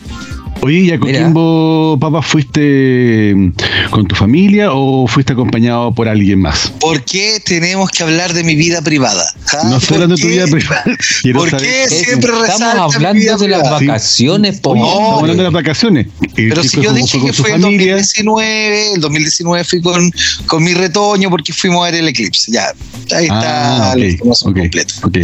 Oye, 0.66 0.80
¿y 0.80 0.92
a 0.92 1.00
Coquimbo, 1.00 1.96
papá, 2.02 2.24
fuiste 2.24 3.36
mm, 3.36 3.52
con 3.92 4.08
tu 4.08 4.16
familia 4.16 4.74
o 4.74 5.06
fuiste 5.06 5.34
acompañado 5.34 5.94
por 5.94 6.10
alguien 6.10 6.42
más? 6.42 6.74
¿Por 6.80 7.06
qué 7.06 7.40
tenemos 7.46 7.92
que 7.92 8.02
hablar 8.02 8.34
de 8.34 8.44
mi 8.44 8.56
vida 8.56 8.82
privada? 8.82 9.24
¿Ah? 9.54 9.62
No 9.70 9.78
estoy 9.78 9.98
hablando 9.98 10.16
de 10.16 10.24
tu 10.24 10.28
vida 10.28 10.48
privada. 10.48 10.84
¿Por 11.36 11.56
qué 11.58 11.88
siempre 11.88 12.32
Estamos 12.48 12.96
hablando 12.96 13.38
de 13.38 13.48
las 13.48 13.70
vacaciones, 13.70 14.60
po. 14.60 14.76
No, 14.76 14.88
estamos 14.88 15.22
hablando 15.22 15.44
de 15.44 15.50
las 15.52 15.54
vacaciones. 15.54 16.08
Pero 16.36 16.64
si 16.64 16.82
yo 16.82 16.94
dije 16.94 17.22
que 17.24 17.32
fue 17.32 17.54
el 17.54 17.62
2019, 17.62 18.94
el 18.96 19.02
2019 19.02 19.64
fui 19.66 19.82
con, 19.84 20.12
con 20.48 20.64
mi 20.64 20.74
retoño 20.74 21.30
porque 21.30 21.54
fuimos 21.54 21.84
a 21.88 21.92
ver 21.92 22.00
el 22.02 22.08
eclipse. 22.08 22.52
Ya, 22.52 22.74
ahí 23.16 23.26
está 23.26 23.92
ah, 23.92 23.96
la 23.96 24.06
información 24.08 24.56
completa. 24.56 24.94
Ok, 25.04 25.18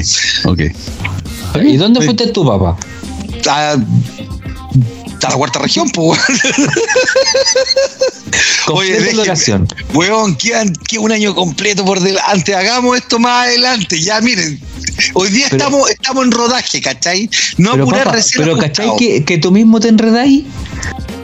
ok. 0.45 0.62
¿Y 1.63 1.77
dónde 1.77 2.01
fuiste 2.01 2.27
tú, 2.27 2.45
papá? 2.45 2.77
Ah, 3.49 3.75
a 5.27 5.31
la 5.31 5.38
cuarta 5.38 5.60
región, 5.60 5.89
pues. 5.89 6.19
Oye, 8.67 8.97
weón, 9.93 10.36
quedan 10.36 10.73
un 10.99 11.12
año 11.12 11.36
completo 11.36 11.84
por 11.84 11.99
delante. 11.99 12.55
Hagamos 12.55 12.97
esto 12.97 13.19
más 13.19 13.47
adelante. 13.47 13.99
Ya, 14.01 14.21
miren, 14.21 14.60
Hoy 15.13 15.29
día 15.29 15.47
estamos, 15.47 15.89
estamos 15.89 16.25
en 16.25 16.31
rodaje, 16.31 16.81
¿cachai? 16.81 17.29
No 17.57 17.73
pero, 17.73 18.12
recién 18.12 18.43
Pero, 18.43 18.57
¿cachai? 18.57 18.89
Que, 18.97 19.23
que 19.23 19.38
tú 19.38 19.51
mismo 19.51 19.79
te 19.79 19.88
enredáis 19.89 20.43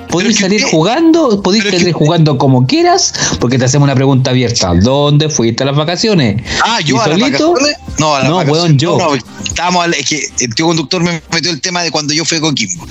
podéis 0.10 0.40
salir 0.40 0.64
jugando, 0.64 1.42
podéis 1.42 1.64
salir 1.66 1.94
jugando 1.94 2.38
como 2.38 2.66
quieras, 2.66 3.14
porque 3.40 3.58
te 3.58 3.66
hacemos 3.66 3.86
una 3.86 3.96
pregunta 3.96 4.32
abierta. 4.32 4.74
¿Dónde 4.76 5.30
fuiste 5.30 5.64
a 5.64 5.68
las 5.68 5.76
vacaciones? 5.76 6.42
Ah, 6.64 6.80
yo 6.82 7.02
a 7.02 7.08
las 7.08 7.20
vacaciones. 7.20 7.76
No, 8.00 8.16
a 8.16 8.20
las 8.22 8.30
no, 8.30 8.38
vacaciones. 8.38 8.78
yo. 8.78 8.98
No, 8.98 9.16
estábamos, 9.44 9.88
es 9.96 10.08
que 10.08 10.28
el 10.40 10.56
tío 10.56 10.66
conductor 10.66 11.04
me 11.04 11.22
metió 11.32 11.52
el 11.52 11.62
tema 11.62 11.84
de 11.84 11.92
cuando 11.92 12.14
yo 12.14 12.26
fui 12.26 12.40
con 12.40 12.56
Kimbo. 12.56 12.88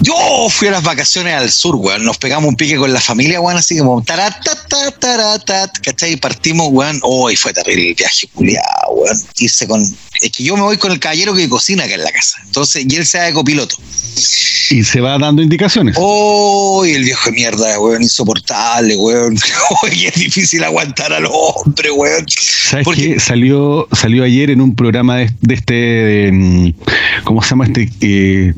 Yo 0.00 0.14
fui 0.50 0.68
a 0.68 0.72
las 0.72 0.82
vacaciones 0.82 1.34
al 1.34 1.50
sur, 1.50 1.76
weón. 1.76 2.04
Nos 2.04 2.18
pegamos 2.18 2.48
un 2.48 2.56
pique 2.56 2.76
con 2.76 2.92
la 2.92 3.00
familia, 3.00 3.40
weón, 3.40 3.58
así 3.58 3.78
como 3.78 4.02
taratata, 4.02 4.90
taratat, 4.92 5.78
¿cachai? 5.78 6.12
Y 6.12 6.16
partimos, 6.16 6.68
weón. 6.70 7.00
Hoy 7.02 7.36
fue 7.36 7.52
terrible 7.52 7.88
el 7.90 7.94
viaje, 7.94 8.28
culiado, 8.32 8.92
weón. 8.92 9.16
Irse 9.38 9.66
con. 9.66 9.82
Es 9.82 10.30
que 10.30 10.44
yo 10.44 10.56
me 10.56 10.62
voy 10.62 10.76
con 10.76 10.92
el 10.92 11.00
caballero 11.00 11.34
que 11.34 11.48
cocina 11.48 11.84
acá 11.84 11.94
en 11.94 12.04
la 12.04 12.12
casa. 12.12 12.38
Entonces, 12.44 12.84
y 12.88 12.96
él 12.96 13.06
se 13.06 13.18
da 13.18 13.24
de 13.24 13.32
copiloto. 13.32 13.76
Y 14.70 14.82
se 14.84 15.00
va 15.00 15.18
dando 15.18 15.42
indicaciones. 15.42 15.96
¡Oh! 15.98 16.84
el 16.84 17.04
viejo 17.04 17.30
de 17.30 17.36
mierda, 17.36 17.78
weón, 17.78 18.02
insoportable, 18.02 18.96
weón. 18.96 19.36
Oye, 19.82 20.08
es 20.08 20.14
difícil 20.14 20.64
aguantar 20.64 21.12
a 21.12 21.20
los 21.20 21.32
hombres, 21.32 21.92
weón. 21.94 22.26
¿Sabes 22.28 22.86
qué? 22.94 23.20
Salió, 23.20 23.88
salió 23.92 24.24
ayer 24.24 24.50
en 24.50 24.60
un 24.60 24.74
programa 24.74 25.16
de, 25.16 25.54
este. 25.54 26.30
Mm, 26.32 26.74
¿Cómo 27.24 27.42
se 27.42 27.50
llama 27.50 27.66
este? 27.66 27.90
Eh, 28.00 28.54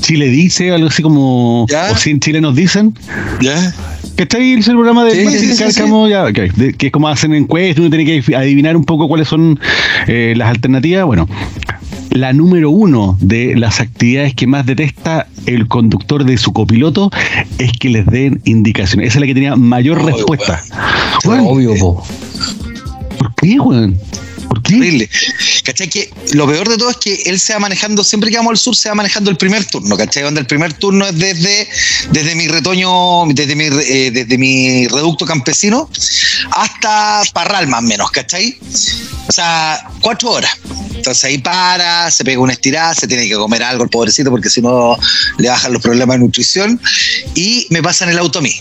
Chile 0.00 0.28
dice, 0.28 0.72
algo 0.72 0.88
así 0.88 1.02
como. 1.02 1.66
¿Ya? 1.68 1.90
O 1.90 1.96
si 1.96 2.18
Chile 2.18 2.40
nos 2.40 2.56
dicen. 2.56 2.94
¿Ya? 3.40 3.74
Que 4.16 4.24
está 4.24 4.38
ahí 4.38 4.54
el 4.54 4.64
programa 4.64 5.04
de, 5.04 6.74
que 6.76 6.86
es 6.86 6.92
como 6.92 7.08
hacen 7.08 7.34
encuestas, 7.34 7.78
uno 7.78 7.88
tiene 7.88 8.04
que 8.04 8.34
adivinar 8.34 8.76
un 8.76 8.84
poco 8.84 9.06
cuáles 9.06 9.28
son 9.28 9.60
eh, 10.08 10.34
las 10.36 10.48
alternativas. 10.48 11.04
Bueno, 11.04 11.28
la 12.10 12.32
número 12.32 12.70
uno 12.70 13.16
de 13.20 13.54
las 13.54 13.80
actividades 13.80 14.34
que 14.34 14.46
más 14.46 14.66
detesta 14.66 15.28
el 15.46 15.68
conductor 15.68 16.24
de 16.24 16.36
su 16.36 16.52
copiloto 16.52 17.10
es 17.58 17.72
que 17.72 17.90
les 17.90 18.06
den 18.06 18.40
indicaciones. 18.44 19.08
Esa 19.08 19.18
es 19.18 19.20
la 19.20 19.26
que 19.26 19.34
tenía 19.34 19.54
mayor 19.54 20.04
respuesta. 20.04 20.60
Obvio, 21.24 21.76
po. 21.76 22.02
¿Por 23.18 23.34
qué, 23.36 23.60
weón? 23.60 23.98
¿Por 24.48 24.62
qué? 24.62 24.76
Horrible. 24.78 25.08
¿Cachai? 25.68 25.90
Que 25.90 26.08
lo 26.32 26.46
peor 26.46 26.66
de 26.66 26.78
todo 26.78 26.88
es 26.88 26.96
que 26.96 27.24
él 27.26 27.38
se 27.38 27.52
va 27.52 27.58
manejando, 27.58 28.02
siempre 28.02 28.30
que 28.30 28.38
vamos 28.38 28.52
al 28.52 28.56
sur, 28.56 28.74
se 28.74 28.88
va 28.88 28.94
manejando 28.94 29.30
el 29.30 29.36
primer 29.36 29.66
turno, 29.66 29.98
¿cachai? 29.98 30.22
Donde 30.22 30.40
el 30.40 30.46
primer 30.46 30.72
turno 30.72 31.06
es 31.06 31.18
desde, 31.18 31.68
desde 32.10 32.34
mi 32.34 32.48
retoño, 32.48 33.26
desde 33.26 33.54
mi, 33.54 33.64
eh, 33.64 34.10
desde 34.10 34.38
mi 34.38 34.88
reducto 34.88 35.26
campesino 35.26 35.90
hasta 36.52 37.20
Parral, 37.34 37.68
más 37.68 37.80
o 37.80 37.82
menos, 37.82 38.10
¿cachai? 38.10 38.58
O 39.28 39.32
sea, 39.32 39.86
cuatro 40.00 40.30
horas. 40.30 40.56
Entonces 40.94 41.24
ahí 41.24 41.38
para, 41.38 42.10
se 42.10 42.24
pega 42.24 42.40
una 42.40 42.52
estirada, 42.52 42.94
se 42.94 43.06
tiene 43.06 43.28
que 43.28 43.34
comer 43.34 43.62
algo 43.62 43.84
el 43.84 43.90
pobrecito 43.90 44.30
porque 44.30 44.50
si 44.50 44.60
no 44.60 44.98
le 45.36 45.48
bajan 45.48 45.72
los 45.72 45.82
problemas 45.82 46.16
de 46.16 46.24
nutrición. 46.24 46.80
Y 47.34 47.66
me 47.70 47.82
pasa 47.82 48.04
en 48.04 48.10
el 48.10 48.18
auto 48.18 48.40
a 48.40 48.42
mí. 48.42 48.54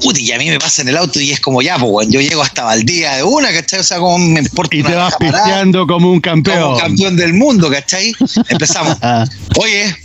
Puti, 0.00 0.22
y 0.22 0.32
a 0.32 0.38
mí 0.38 0.48
me 0.48 0.58
pasa 0.58 0.82
en 0.82 0.88
el 0.88 0.96
auto 0.96 1.20
y 1.20 1.32
es 1.32 1.40
como 1.40 1.60
ya, 1.60 1.78
pues, 1.78 2.08
yo 2.08 2.20
llego 2.20 2.42
hasta 2.42 2.64
Valdía 2.64 3.16
de 3.16 3.22
una, 3.24 3.52
¿cachai? 3.52 3.80
O 3.80 3.84
sea, 3.84 3.98
como 3.98 4.18
me 4.18 4.40
importa. 4.40 4.76
Y 4.76 4.82
te 4.82 4.94
vas 4.94 5.14
pisteando 5.18 5.86
como 5.86 6.10
un 6.10 6.20
campeón. 6.20 6.51
Como 6.60 6.78
campeón 6.78 7.16
del 7.16 7.34
mundo, 7.34 7.70
¿cachai? 7.70 8.14
Empezamos. 8.48 8.96
Oye, 9.56 9.96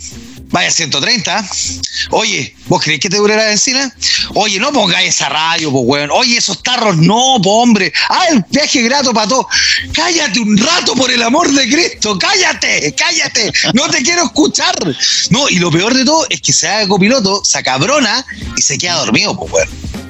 vaya 0.50 0.70
130. 0.70 1.48
Oye, 2.10 2.54
¿vos 2.66 2.82
creéis 2.82 3.00
que 3.00 3.10
te 3.10 3.16
dure 3.16 3.36
la 3.36 3.44
benzina? 3.44 3.92
Oye, 4.34 4.58
no 4.58 4.72
pongáis 4.72 5.14
esa 5.14 5.28
radio, 5.28 5.70
pues, 5.70 5.84
weón. 5.86 6.10
Oye, 6.10 6.36
esos 6.38 6.62
tarros, 6.62 6.96
no, 6.96 7.36
pues, 7.42 7.54
hombre. 7.54 7.92
Ah, 8.08 8.26
el 8.30 8.44
viaje 8.50 8.82
grato 8.82 9.12
para 9.12 9.28
todos. 9.28 9.46
Cállate 9.92 10.40
un 10.40 10.56
rato, 10.56 10.94
por 10.94 11.10
el 11.10 11.22
amor 11.22 11.50
de 11.52 11.68
Cristo. 11.68 12.18
Cállate, 12.18 12.94
cállate. 12.96 13.52
No 13.74 13.88
te 13.88 14.02
quiero 14.02 14.24
escuchar. 14.24 14.74
No, 15.30 15.48
y 15.48 15.56
lo 15.56 15.70
peor 15.70 15.94
de 15.94 16.04
todo 16.04 16.26
es 16.30 16.40
que 16.40 16.52
se 16.52 16.68
haga 16.68 16.88
copiloto, 16.88 17.44
se 17.44 17.58
acabrona 17.58 18.24
y 18.56 18.62
se 18.62 18.78
queda 18.78 18.94
dormido, 18.94 19.36
pues, 19.36 19.52
weón. 19.52 20.07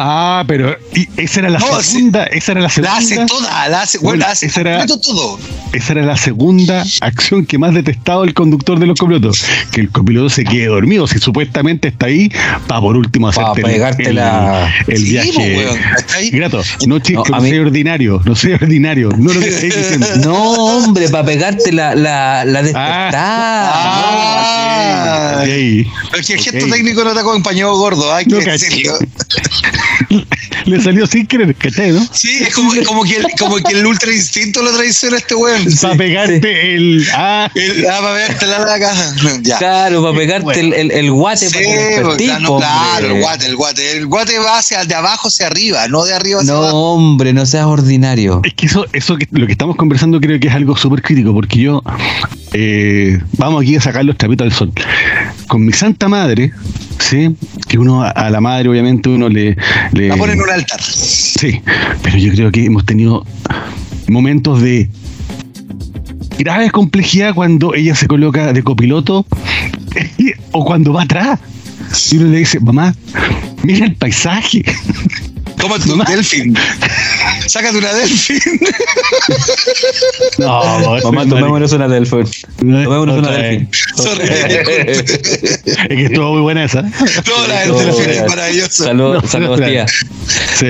Ah, 0.00 0.44
pero 0.46 0.76
esa 1.16 1.40
era 1.40 1.50
la 1.50 1.58
segunda, 1.58 2.24
esa 2.26 2.52
era 2.52 2.60
la 2.60 2.68
segunda. 2.68 2.92
La 2.92 2.98
hace 2.98 3.26
toda, 3.26 3.68
la 3.68 3.82
hace, 3.82 3.98
bueno, 3.98 4.24
hace 4.26 4.46
esa 4.46 4.60
era, 4.60 4.86
todo. 4.86 5.40
Esa 5.72 5.92
era 5.94 6.02
la 6.02 6.16
segunda 6.16 6.84
acción 7.00 7.44
que 7.44 7.58
más 7.58 7.74
detestaba 7.74 8.24
el 8.24 8.32
conductor 8.32 8.78
de 8.78 8.86
los 8.86 8.96
copilotos, 8.96 9.44
que 9.72 9.80
el 9.80 9.90
copiloto 9.90 10.30
se 10.30 10.44
quede 10.44 10.66
dormido, 10.66 11.08
si 11.08 11.18
supuestamente 11.18 11.88
está 11.88 12.06
ahí 12.06 12.30
para 12.68 12.80
por 12.80 12.96
último 12.96 13.26
hacerte 13.28 13.62
el, 13.62 14.14
la... 14.14 14.72
el, 14.86 15.02
viaje 15.02 15.66
grato. 16.30 16.62
No, 16.86 17.00
chico, 17.00 17.24
no, 17.28 17.40
soy 17.40 17.58
ordinario, 17.58 18.22
no 18.24 18.36
soy 18.36 18.52
ordinario, 18.52 19.10
no 19.18 19.32
lo 19.32 19.40
que 19.40 19.48
estoy 19.48 19.70
diciendo. 19.70 20.06
No, 20.28 20.34
hombre, 20.34 21.08
para 21.08 21.24
pegarte 21.24 21.72
la, 21.72 21.94
la, 21.94 22.44
la 22.44 22.62
despertada. 22.62 23.70
Ah, 25.34 25.40
okay. 25.40 25.86
Es 26.18 26.26
que 26.26 26.34
el 26.34 26.40
gesto 26.40 26.66
técnico 26.68 27.02
no 27.04 27.14
te 27.14 27.20
acompañó 27.20 27.74
gordo, 27.76 28.12
hay 28.12 28.26
que 28.26 28.36
decirlo. 28.36 28.98
Le 30.64 30.80
salió 30.80 31.06
sin 31.06 31.26
querer, 31.26 31.54
¿cachai, 31.54 31.92
no? 31.92 32.06
Sí, 32.12 32.38
es 32.42 32.54
como, 32.54 32.72
como, 32.86 33.04
que, 33.04 33.16
el, 33.16 33.26
como 33.38 33.56
que 33.56 33.78
el 33.78 33.86
ultra 33.86 34.12
instinto 34.12 34.62
lo 34.62 34.72
traiciona 34.72 35.16
a 35.16 35.18
este 35.18 35.34
weón. 35.34 35.64
Para 35.80 35.96
pegarte 35.96 36.74
el. 36.74 37.06
Ah, 37.14 37.50
el, 37.54 37.86
ah, 37.86 37.98
para 38.00 38.14
pegarte 38.14 38.46
la, 38.46 38.58
la 38.60 38.78
caja. 38.78 39.14
Ya. 39.42 39.58
Claro, 39.58 40.02
para 40.02 40.16
pegarte 40.16 40.60
el, 40.60 40.72
el, 40.72 40.90
el, 40.90 41.10
guate. 41.10 41.48
Sí, 41.48 41.54
para 41.54 42.16
que 42.16 42.24
claro, 42.24 42.56
claro 42.58 43.06
el 43.06 43.20
guate, 43.20 43.46
el 43.46 43.56
guate. 43.56 43.96
El 43.96 44.06
guate 44.06 44.38
va 44.38 44.58
hacia 44.58 44.84
de 44.84 44.94
abajo 44.94 45.28
hacia 45.28 45.46
arriba, 45.46 45.88
no 45.88 46.04
de 46.04 46.14
arriba 46.14 46.40
hacia 46.40 46.52
no, 46.52 46.58
abajo. 46.58 46.72
No, 46.72 46.82
hombre, 46.92 47.32
no 47.32 47.46
seas 47.46 47.66
ordinario. 47.66 48.40
Es 48.44 48.54
que 48.54 48.66
eso, 48.66 48.86
eso 48.92 49.16
que, 49.16 49.28
lo 49.30 49.46
que 49.46 49.52
estamos 49.52 49.76
conversando 49.76 50.20
creo 50.20 50.38
que 50.40 50.48
es 50.48 50.54
algo 50.54 50.76
súper 50.76 51.02
crítico, 51.02 51.32
porque 51.32 51.58
yo. 51.58 51.82
Eh, 52.52 53.18
vamos 53.36 53.62
aquí 53.62 53.76
a 53.76 53.80
sacar 53.80 54.04
los 54.04 54.16
trapitos 54.16 54.46
del 54.46 54.52
sol. 54.52 54.72
Con 55.48 55.64
mi 55.64 55.72
santa 55.72 56.08
madre, 56.08 56.52
¿sí? 56.98 57.34
Que 57.68 57.78
uno 57.78 58.02
a 58.02 58.30
la 58.30 58.40
madre, 58.40 58.68
obviamente, 58.68 59.08
uno 59.08 59.28
le. 59.28 59.56
le 59.92 60.08
la 60.08 60.16
pone 60.16 60.32
en 60.32 60.40
un 60.40 60.50
altar. 60.50 60.80
Sí, 60.82 61.60
pero 62.02 62.18
yo 62.18 62.32
creo 62.32 62.50
que 62.50 62.64
hemos 62.64 62.84
tenido 62.84 63.26
momentos 64.08 64.62
de 64.62 64.90
grave 66.38 66.70
complejidad 66.70 67.34
cuando 67.34 67.74
ella 67.74 67.94
se 67.94 68.06
coloca 68.06 68.52
de 68.52 68.62
copiloto 68.62 69.26
o 70.52 70.64
cuando 70.64 70.92
va 70.92 71.02
atrás. 71.02 71.40
Y 72.10 72.18
uno 72.18 72.28
le 72.28 72.38
dice, 72.38 72.60
mamá, 72.60 72.94
mira 73.62 73.86
el 73.86 73.94
paisaje. 73.94 74.64
Toma 75.56 75.78
tu 75.84 75.96
delfín. 76.04 76.54
Sácate 77.48 77.78
una 77.78 77.94
delfín. 77.94 78.38
No, 80.38 81.00
mamá, 81.04 81.26
tomémonos 81.26 81.72
una 81.72 81.88
delfín. 81.88 82.24
Tomémonos 82.58 83.18
una 83.18 83.30
delfín. 83.30 83.68
es 84.92 85.02
que 85.88 86.04
estuvo 86.04 86.32
muy 86.32 86.42
buena 86.42 86.64
esa. 86.64 86.82
Toda 87.24 87.48
la 87.48 87.60
delfín 87.60 88.10
es 88.10 88.26
maravillosa. 88.28 88.84
Saludos, 88.84 89.24
saludos, 89.30 89.60
tía. 89.60 89.86
Sí. 89.88 90.68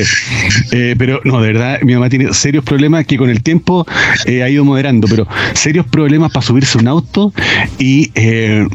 Eh, 0.73 0.95
pero 0.97 1.21
no, 1.25 1.41
de 1.41 1.53
verdad, 1.53 1.81
mi 1.83 1.95
mamá 1.95 2.09
tiene 2.09 2.33
serios 2.33 2.65
problemas 2.65 3.07
que 3.07 3.17
con 3.17 3.29
el 3.29 3.43
tiempo 3.43 3.87
eh, 4.27 4.43
ha 4.43 4.49
ido 4.49 4.65
moderando, 4.65 5.09
pero 5.09 5.27
serios 5.55 5.87
problemas 5.87 6.31
para 6.33 6.47
subirse 6.47 6.79
a 6.79 6.81
un 6.81 6.89
auto 6.89 7.33
y, 7.79 8.11
eh, 8.15 8.67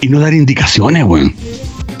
y 0.00 0.08
no 0.08 0.20
dar 0.20 0.34
indicaciones, 0.34 1.04
weón. 1.04 1.34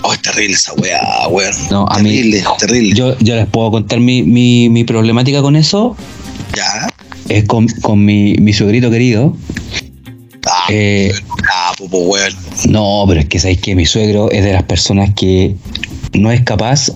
Oh, 0.02 0.12
es 0.12 0.22
terrible 0.22 0.54
esa 0.54 0.72
weá, 0.74 1.28
weón. 1.28 1.54
No, 1.70 1.86
a 1.90 1.96
terrible, 1.96 2.38
mí, 2.38 2.44
terrible. 2.58 2.94
Yo, 2.94 3.18
yo 3.18 3.36
les 3.36 3.46
puedo 3.46 3.70
contar 3.70 4.00
mi, 4.00 4.22
mi, 4.22 4.68
mi 4.68 4.84
problemática 4.84 5.42
con 5.42 5.56
eso. 5.56 5.96
Ya. 6.54 6.88
Es 7.28 7.44
con, 7.44 7.66
con 7.82 8.04
mi, 8.04 8.34
mi 8.34 8.52
suegrito 8.52 8.90
querido. 8.90 9.36
Ah, 10.46 10.66
eh, 10.68 11.12
ah 11.52 11.72
pupo, 11.76 11.98
weón. 11.98 12.32
No, 12.68 13.04
pero 13.08 13.20
es 13.20 13.26
que 13.26 13.38
sabéis 13.38 13.60
que 13.60 13.74
mi 13.74 13.86
suegro 13.86 14.30
es 14.30 14.44
de 14.44 14.52
las 14.52 14.62
personas 14.62 15.10
que 15.14 15.56
no 16.12 16.30
es 16.30 16.40
capaz 16.42 16.90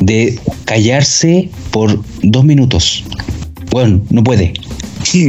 de 0.00 0.38
callarse 0.64 1.50
por 1.70 2.02
dos 2.22 2.44
minutos. 2.44 3.04
Bueno, 3.70 4.00
no 4.10 4.22
puede. 4.22 4.54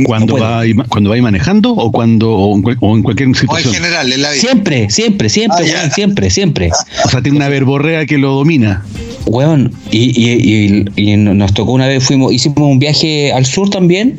Cuando 0.06 0.38
va 0.38 0.64
cuando 0.88 1.10
va 1.10 1.18
manejando 1.18 1.72
o 1.72 1.92
cuando 1.92 2.32
o 2.32 2.56
en, 2.56 3.04
cualquier 3.04 3.36
situación. 3.36 3.74
O 3.74 3.76
en 3.76 3.82
general, 3.82 4.12
en 4.12 4.22
la 4.22 4.32
vida. 4.32 4.42
Siempre, 4.42 4.90
siempre, 4.90 5.30
siempre, 5.30 5.74
ah, 5.76 5.90
siempre, 5.90 6.30
siempre. 6.30 6.70
O 7.06 7.10
sea, 7.10 7.22
tiene 7.22 7.38
una 7.38 7.50
verborrea 7.50 8.06
que 8.06 8.18
lo 8.18 8.34
domina. 8.34 8.84
Weón, 9.26 9.74
y, 9.92 10.86
y, 10.96 11.18
nos 11.18 11.54
tocó 11.54 11.74
una 11.74 11.88
vez, 11.88 12.04
fuimos, 12.04 12.34
hicimos 12.34 12.58
un 12.60 12.80
viaje 12.80 13.32
al 13.32 13.46
sur 13.46 13.70
también, 13.70 14.18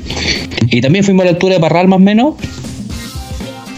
y 0.68 0.80
también 0.80 1.04
fuimos 1.04 1.22
a 1.22 1.24
la 1.24 1.30
altura 1.32 1.54
de 1.54 1.60
Parral 1.60 1.88
más 1.88 1.96
o 1.96 2.00
menos, 2.00 2.34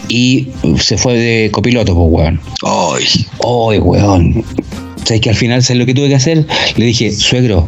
y 0.09 0.49
se 0.79 0.97
fue 0.97 1.17
de 1.17 1.49
copiloto, 1.51 1.95
pues, 1.95 2.07
weón. 2.11 2.41
Ay. 2.63 3.05
Ay, 3.43 3.79
weón. 3.79 4.43
¿Sabes 5.05 5.21
que 5.21 5.29
al 5.29 5.35
final, 5.35 5.63
¿sabes 5.63 5.79
lo 5.79 5.85
que 5.85 5.93
tuve 5.93 6.07
que 6.07 6.15
hacer? 6.15 6.45
Le 6.77 6.85
dije, 6.85 7.11
suegro, 7.11 7.67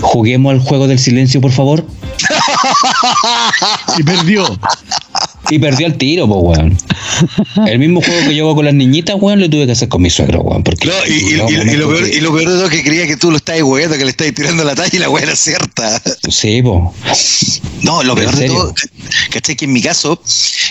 juguemos 0.00 0.52
al 0.52 0.60
juego 0.60 0.88
del 0.88 0.98
silencio, 0.98 1.40
por 1.40 1.52
favor. 1.52 1.84
Y 3.98 4.02
perdió. 4.02 4.58
Y 5.50 5.58
perdió 5.58 5.86
el 5.86 5.96
tiro, 5.96 6.26
pues, 6.28 6.58
weón. 6.58 6.78
El 7.66 7.78
mismo 7.78 8.00
juego 8.00 8.28
que 8.28 8.34
yo 8.34 8.44
hago 8.44 8.56
con 8.56 8.64
las 8.64 8.74
niñitas, 8.74 9.16
weón, 9.18 9.40
lo 9.40 9.50
tuve 9.50 9.66
que 9.66 9.72
hacer 9.72 9.88
con 9.88 10.02
mi 10.02 10.10
suegro, 10.10 10.40
weón. 10.42 10.62
Porque, 10.62 10.86
no, 10.86 10.92
y, 11.06 11.34
lo 11.34 11.46
peor, 11.46 12.08
y, 12.08 12.20
lo 12.20 12.32
peor, 12.32 12.50
de 12.50 12.56
todo 12.56 12.64
es 12.66 12.70
que 12.70 12.82
creía 12.82 13.06
que 13.06 13.16
tú 13.16 13.30
lo 13.30 13.36
estabas 13.36 13.62
weando, 13.62 13.96
que 13.96 14.04
le 14.04 14.10
estabas 14.10 14.34
tirando 14.34 14.64
la 14.64 14.74
talla 14.74 14.90
y 14.92 14.98
la 14.98 15.10
weá 15.10 15.24
era 15.24 15.36
cierta. 15.36 16.02
Sí, 16.28 16.62
po. 16.62 16.94
No, 17.82 18.02
lo 18.02 18.14
peor 18.14 18.36
de 18.36 18.48
todo, 18.48 18.74
¿cachai? 19.30 19.56
Que 19.56 19.64
en 19.64 19.72
mi 19.72 19.82
caso, 19.82 20.20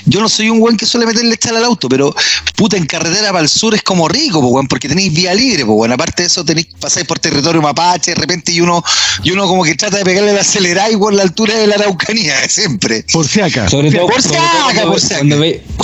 yo 0.06 0.20
no 0.20 0.30
soy 0.30 0.50
un 0.50 0.62
weón 0.62 0.78
que 0.78 0.86
suele 0.86 1.06
meterle 1.06 1.34
echar 1.34 1.56
al 1.56 1.64
auto, 1.64 1.90
pero 1.90 2.14
puta, 2.56 2.78
en 2.78 2.86
carretera 2.86 3.32
para 3.32 3.44
el 3.44 3.50
sur 3.50 3.74
es 3.76 3.84
como 3.84 4.08
rico, 4.08 4.42
pues, 4.42 4.54
weón, 4.54 4.68
porque 4.68 4.88
tenéis 4.88 5.14
vía 5.14 5.34
libre, 5.34 5.66
pues, 5.66 5.78
weón. 5.78 5.92
Aparte 5.92 6.24
de 6.24 6.28
eso, 6.28 6.46
tenéis 6.46 6.68
pasáis 6.80 7.06
por 7.06 7.20
territorio 7.20 7.62
mapache, 7.62 8.12
de 8.12 8.16
repente, 8.16 8.52
y 8.52 8.62
uno, 8.62 8.84
y 9.24 9.32
uno 9.32 9.48
como 9.48 9.64
que 9.64 9.76
trata 9.76 9.98
de 9.98 10.06
pegarle 10.06 10.34
la 10.34 10.42
acelerada 10.42 10.92
y 10.92 10.98
por 10.98 11.14
la 11.14 11.24
altura 11.24 11.56
de 11.56 11.68
la 11.68 11.76
Araucanía, 11.76 12.36
siempre. 12.50 13.04
Por 13.12 13.28
si 13.28 13.42
acá. 13.42 13.70
Sobre 13.70 13.92
todo, 13.92 14.08
por 14.08 14.22
si 14.22 14.30
acá, 14.30 14.86
por 14.86 15.00
si 15.00 15.14
acá. 15.14 15.26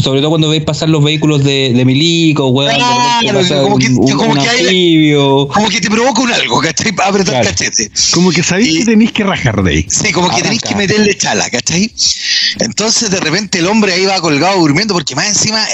sobre 0.04 0.20
todo 0.22 0.30
cuando 0.30 0.45
veis 0.50 0.64
pasar 0.64 0.90
los 0.90 1.04
vehículos 1.04 1.44
de, 1.44 1.72
de 1.74 1.86
Milico, 1.86 2.48
weón. 2.48 2.76
como, 3.64 3.78
que, 3.78 3.94
como, 3.94 4.34
que 4.34 4.50
hay, 4.50 5.14
como 5.14 5.70
que 5.70 5.82
te 5.82 5.90
provoca 5.90 6.22
un 6.22 6.32
algo, 6.32 6.62
¿cachai? 6.62 6.92
Para 6.92 7.10
apretar 7.10 7.44
cachete. 7.44 7.92
Como 8.14 8.32
que 8.32 8.44
sabéis 8.44 8.80
que 8.80 8.86
tenéis 8.86 9.12
que 9.12 9.24
rajar 9.24 9.64
de 9.64 9.72
ahí. 9.72 9.86
Sí, 9.90 10.12
como 10.12 10.30
que 10.30 10.42
tenéis 10.42 10.62
que 10.62 10.76
meterle 10.76 11.18
chala, 11.18 11.50
¿cachai? 11.50 11.92
Entonces, 12.60 13.10
de 13.10 13.20
repente, 13.20 13.60
el 13.60 13.68
hombre 13.68 13.94
ahí 13.94 14.06
va 14.06 14.20
colgado 14.22 14.60
durmiendo, 14.60 14.94
porque 14.94 15.16
más 15.16 15.28
encima, 15.28 15.66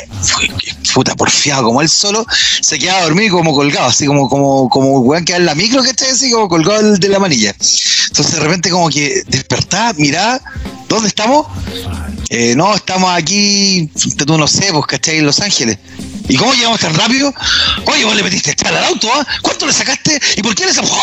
puta, 0.93 1.15
porfiado, 1.15 1.63
como 1.63 1.81
él 1.81 1.89
solo, 1.89 2.25
se 2.61 2.79
quedaba 2.79 3.03
dormido 3.03 3.37
como 3.37 3.53
colgado, 3.53 3.87
así 3.87 4.05
como, 4.05 4.29
como, 4.29 4.69
como 4.69 4.99
weón 4.99 5.25
que 5.25 5.35
en 5.35 5.45
la 5.45 5.55
micro, 5.55 5.83
¿cachai? 5.83 6.11
Así 6.11 6.31
como 6.31 6.47
colgado 6.47 6.93
de 6.93 7.09
la 7.09 7.19
manilla. 7.19 7.55
Entonces, 8.07 8.35
de 8.35 8.39
repente, 8.39 8.69
como 8.69 8.89
que 8.89 9.23
despertá, 9.27 9.93
mirá, 9.97 10.41
¿dónde 10.91 11.07
estamos? 11.07 11.47
Eh, 12.29 12.53
no, 12.55 12.75
estamos 12.75 13.09
aquí, 13.13 13.89
tú 14.25 14.37
no 14.37 14.45
sé, 14.45 14.67
pues, 14.71 14.85
¿cachai? 14.85 15.19
En 15.19 15.25
Los 15.25 15.39
Ángeles. 15.39 15.77
¿Y 16.27 16.35
cómo 16.35 16.53
llegamos 16.53 16.79
tan 16.79 16.93
rápido? 16.93 17.33
Oye, 17.85 18.03
vos 18.03 18.15
le 18.15 18.23
metiste 18.23 18.51
echar 18.51 18.73
al 18.75 18.83
auto, 18.85 19.07
¿ah? 19.13 19.25
¿Cuánto 19.41 19.65
le 19.65 19.73
sacaste? 19.73 20.19
¿Y 20.35 20.41
por 20.41 20.53
qué 20.53 20.65
le 20.65 20.73
sacó? 20.73 20.97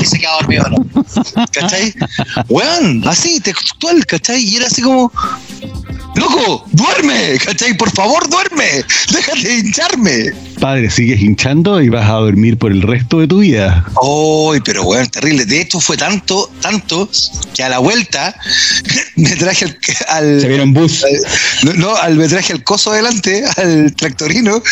Y 0.00 0.04
se 0.04 0.18
quedó 0.18 0.32
dormido, 0.40 0.64
¿no? 0.70 1.46
¿Cachai? 1.52 1.94
Weón, 2.48 3.06
así, 3.06 3.40
textual, 3.40 4.04
¿cachai? 4.06 4.42
Y 4.42 4.56
era 4.56 4.66
así 4.66 4.82
como, 4.82 5.12
loco, 6.16 6.64
duerme, 6.72 7.38
¿cachai? 7.44 7.76
Por 7.76 7.90
favor, 7.92 8.28
duerme, 8.28 8.84
déjate 9.12 9.48
de 9.48 9.58
hincharme. 9.58 10.32
Padre, 10.60 10.90
sigues 10.90 11.20
hinchando 11.20 11.80
y 11.80 11.88
vas 11.88 12.08
a 12.08 12.14
dormir 12.14 12.56
por 12.56 12.70
el 12.70 12.82
resto 12.82 13.18
de 13.18 13.26
tu 13.26 13.40
vida. 13.40 13.84
Uy, 14.00 14.60
pero 14.64 14.84
bueno, 14.84 15.08
terrible. 15.08 15.44
De 15.44 15.60
hecho, 15.60 15.80
fue 15.80 15.96
tanto, 15.96 16.50
tanto, 16.60 17.08
que 17.52 17.64
a 17.64 17.68
la 17.68 17.78
vuelta 17.78 18.34
me 19.16 19.36
traje 19.36 19.66
al. 19.66 19.78
al 20.08 20.40
Se 20.40 20.48
vieron 20.48 20.72
bus. 20.72 21.04
no, 21.62 21.94
al, 21.96 22.16
me 22.16 22.28
traje 22.28 22.52
el 22.52 22.64
coso 22.64 22.92
adelante, 22.92 23.44
al 23.56 23.94
tractorino, 23.94 24.62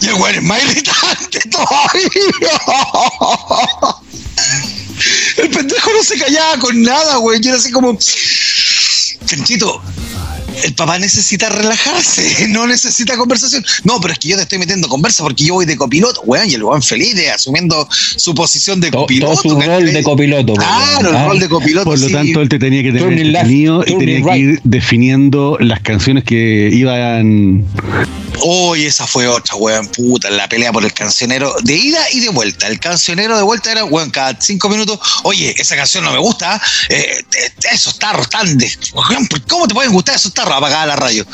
y 0.00 0.06
el 0.06 0.14
weón 0.14 0.34
es 0.36 0.42
más 0.42 0.62
irritante 0.62 1.40
todavía. 1.50 2.10
El 5.36 5.50
pendejo 5.50 5.90
no 5.92 6.02
se 6.02 6.18
callaba 6.18 6.58
con 6.58 6.82
nada, 6.82 7.16
güey. 7.16 7.38
Yo 7.40 7.50
era 7.50 7.58
así 7.58 7.70
como. 7.70 7.98
Chanchito, 9.26 9.82
el 10.64 10.74
papá 10.74 10.98
necesita 10.98 11.48
relajarse, 11.48 12.48
no 12.50 12.66
necesita 12.66 13.16
conversación. 13.16 13.64
No, 13.84 14.00
pero 14.00 14.12
es 14.12 14.18
que 14.18 14.28
yo 14.28 14.36
te 14.36 14.42
estoy 14.42 14.58
metiendo 14.58 14.88
conversa 14.88 15.22
porque 15.22 15.44
yo 15.44 15.54
voy 15.54 15.66
de 15.66 15.76
copiloto, 15.76 16.22
weón, 16.22 16.50
y 16.50 16.54
el 16.54 16.62
weón 16.62 16.82
feliz 16.82 17.14
de 17.14 17.30
asumiendo 17.30 17.88
su 17.90 18.34
posición 18.34 18.80
de 18.80 18.90
copiloto. 18.90 19.42
Todo, 19.42 19.54
su 19.54 19.60
rol 19.60 19.92
de 19.92 20.02
copiloto. 20.02 20.54
Claro, 20.54 21.10
el 21.10 21.24
rol 21.26 21.40
de 21.40 21.48
copiloto. 21.48 21.90
Por 21.90 21.98
lo 21.98 22.10
tanto, 22.10 22.40
él 22.40 22.48
te 22.48 22.58
tenía 22.58 22.82
que 22.82 22.92
tener 22.92 23.32
definido 23.32 23.84
y 23.86 23.98
tenía 23.98 24.22
que 24.22 24.38
ir 24.38 24.60
definiendo 24.64 25.56
las 25.60 25.80
canciones 25.80 26.24
que 26.24 26.70
iban 26.72 27.64
Hoy 28.40 28.84
esa 28.84 29.06
fue 29.06 29.26
otra, 29.26 29.54
weón, 29.56 29.86
puta, 29.88 30.30
la 30.30 30.48
pelea 30.48 30.72
por 30.72 30.84
el 30.84 30.92
cancionero 30.92 31.54
de 31.62 31.74
ida 31.74 32.00
y 32.12 32.20
de 32.20 32.28
vuelta. 32.28 32.68
El 32.68 32.78
cancionero 32.78 33.36
de 33.36 33.42
vuelta 33.42 33.72
era, 33.72 33.84
weón, 33.84 34.10
cada 34.10 34.36
cinco 34.40 34.68
minutos, 34.68 34.98
oye, 35.22 35.54
esa 35.58 35.76
canción 35.76 36.04
no 36.04 36.12
me 36.12 36.18
gusta, 36.18 36.60
eh, 36.88 37.24
esos 37.72 37.98
tarros 37.98 38.28
tan 38.28 38.58
de. 38.58 38.70
¿Cómo 39.48 39.66
te 39.66 39.74
pueden 39.74 39.92
gustar 39.92 40.16
esos 40.16 40.32
tarros? 40.34 40.54
Apagaba 40.56 40.86
la 40.86 40.96
radio. 40.96 41.26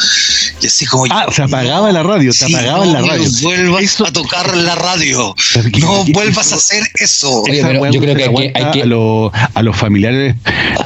Y 0.61 0.67
así 0.67 0.87
como. 0.87 1.07
Ah, 1.11 1.27
se 1.35 1.43
apagaba 1.43 1.91
la 1.91 2.03
radio, 2.03 2.33
se 2.33 2.45
apagaba 2.45 2.87
la 2.87 3.01
radio. 3.01 3.25
No 3.25 3.43
vuelvas 3.43 4.01
a 4.01 4.13
tocar 4.13 4.57
la 4.57 4.75
radio. 4.75 5.35
No 5.79 6.05
vuelvas 6.07 6.53
a 6.53 6.57
hacer 6.57 6.85
eso. 6.95 7.43
Oye, 7.43 7.63
pero 7.63 7.91
yo 7.91 8.01
creo 8.01 8.17
que 8.17 8.53
hay 8.55 8.71
que. 8.73 8.83
A, 8.83 9.63
los 9.63 9.77
familiares, 9.77 10.35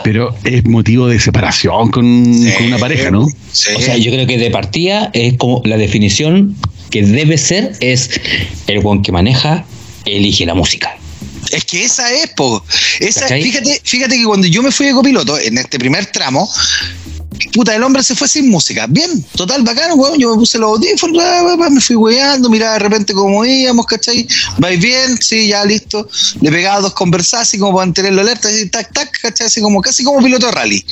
pero 0.04 0.36
es 0.44 0.64
motivo 0.64 1.08
de 1.08 1.18
separación 1.18 1.90
con, 1.90 2.04
una 2.04 2.78
pareja, 2.78 3.10
¿no? 3.10 3.26
Sí. 3.52 3.72
O 3.74 3.80
sea, 3.80 3.96
yo 3.96 4.10
creo 4.12 4.26
que 4.26 4.38
de 4.38 4.50
partida 4.50 5.10
es 5.14 5.34
como 5.38 5.62
la 5.64 5.76
definición 5.76 6.05
que 6.90 7.02
debe 7.02 7.38
ser 7.38 7.72
es 7.80 8.10
el 8.66 8.80
buen 8.80 9.02
que 9.02 9.12
maneja, 9.12 9.64
elige 10.04 10.46
la 10.46 10.54
música. 10.54 10.96
Es 11.52 11.64
que 11.64 11.84
esa 11.84 12.12
es, 12.12 12.28
po. 12.30 12.64
Esa, 13.00 13.28
fíjate, 13.28 13.80
fíjate 13.84 14.16
que 14.16 14.24
cuando 14.24 14.46
yo 14.46 14.62
me 14.62 14.70
fui 14.70 14.86
de 14.86 14.92
copiloto 14.92 15.38
en 15.38 15.58
este 15.58 15.78
primer 15.78 16.06
tramo, 16.06 16.48
puta, 17.52 17.74
el 17.74 17.82
hombre 17.82 18.02
se 18.02 18.14
fue 18.14 18.28
sin 18.28 18.50
música. 18.50 18.86
Bien, 18.88 19.24
total, 19.36 19.62
bacano, 19.62 19.94
weón. 19.94 20.18
Yo 20.18 20.30
me 20.30 20.36
puse 20.36 20.58
los 20.58 20.70
audífonos, 20.70 21.70
me 21.70 21.80
fui 21.80 21.96
weando, 21.96 22.48
miraba 22.48 22.74
de 22.74 22.78
repente 22.80 23.12
cómo 23.12 23.44
íbamos, 23.44 23.86
¿cachai? 23.86 24.26
¿Vais 24.58 24.80
bien? 24.80 25.18
Sí, 25.20 25.48
ya 25.48 25.64
listo. 25.64 26.08
Le 26.40 26.50
pegaba 26.50 26.80
dos 26.80 26.94
conversas 26.94 27.42
así 27.42 27.58
como 27.58 27.72
para 27.72 27.86
mantenerlo 27.86 28.20
alerta, 28.22 28.48
así, 28.48 28.68
tac, 28.68 28.92
tac, 28.92 29.10
¿cachai? 29.20 29.46
Así 29.46 29.60
como, 29.60 29.80
casi 29.80 30.04
como 30.04 30.22
piloto 30.22 30.46
de 30.46 30.52
rally. 30.52 30.84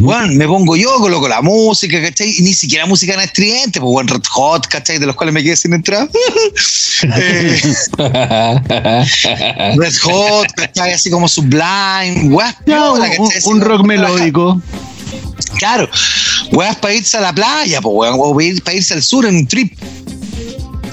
Weón, 0.00 0.36
me 0.36 0.46
pongo 0.46 0.76
yo, 0.76 0.94
coloco 0.98 1.28
la 1.28 1.42
música, 1.42 2.00
¿cachai? 2.02 2.34
Y 2.38 2.42
ni 2.42 2.54
siquiera 2.54 2.86
música 2.86 3.14
en 3.14 3.20
estridente, 3.20 3.80
pues, 3.80 3.92
weón, 3.92 4.08
Red 4.08 4.24
Hot, 4.30 4.66
¿cachai? 4.66 4.98
De 4.98 5.06
los 5.06 5.16
cuales 5.16 5.34
me 5.34 5.42
quedé 5.42 5.56
sin 5.56 5.72
entrar. 5.74 6.08
eh, 7.02 7.60
Red 9.76 9.94
Hot, 10.02 10.52
¿cachai? 10.56 10.92
Así 10.92 11.10
como 11.10 11.28
Sublime, 11.28 12.28
weón. 12.28 12.54
un, 13.18 13.30
un 13.44 13.60
rock 13.60 13.84
melódico. 13.84 14.60
Claro, 15.58 15.88
weas 16.52 16.76
para 16.76 16.94
irse 16.94 17.16
a 17.16 17.20
la 17.20 17.34
playa, 17.34 17.80
pues 17.80 17.94
weón, 17.94 18.16
o 18.18 18.34
para 18.64 18.76
irse 18.76 18.94
al 18.94 19.02
sur 19.02 19.26
en 19.26 19.36
un 19.36 19.46
trip. 19.46 19.78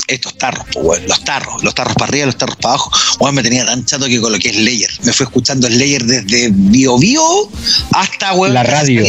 Estos 0.08 0.38
tarros, 0.38 0.66
pues 0.72 0.86
weón, 0.86 1.08
los 1.08 1.24
tarros, 1.24 1.64
los 1.64 1.76
tarros 1.76 1.96
para 1.96 2.10
arriba, 2.10 2.26
los 2.28 2.38
tarros 2.38 2.56
para 2.58 2.76
abajo. 2.76 2.92
Weón, 3.20 3.36
me 3.36 3.44
tenía 3.44 3.66
tan 3.66 3.86
chato 3.86 4.06
que 4.08 4.20
coloqué 4.20 4.52
Slayer. 4.52 4.90
Me 5.04 5.14
fui 5.14 5.26
escuchando 5.26 5.68
Slayer 5.68 6.04
desde 6.04 6.50
Bio 6.52 6.98
Bio 6.98 7.50
hasta, 7.94 8.34
weón. 8.34 8.54
La 8.54 8.64
radio. 8.64 9.04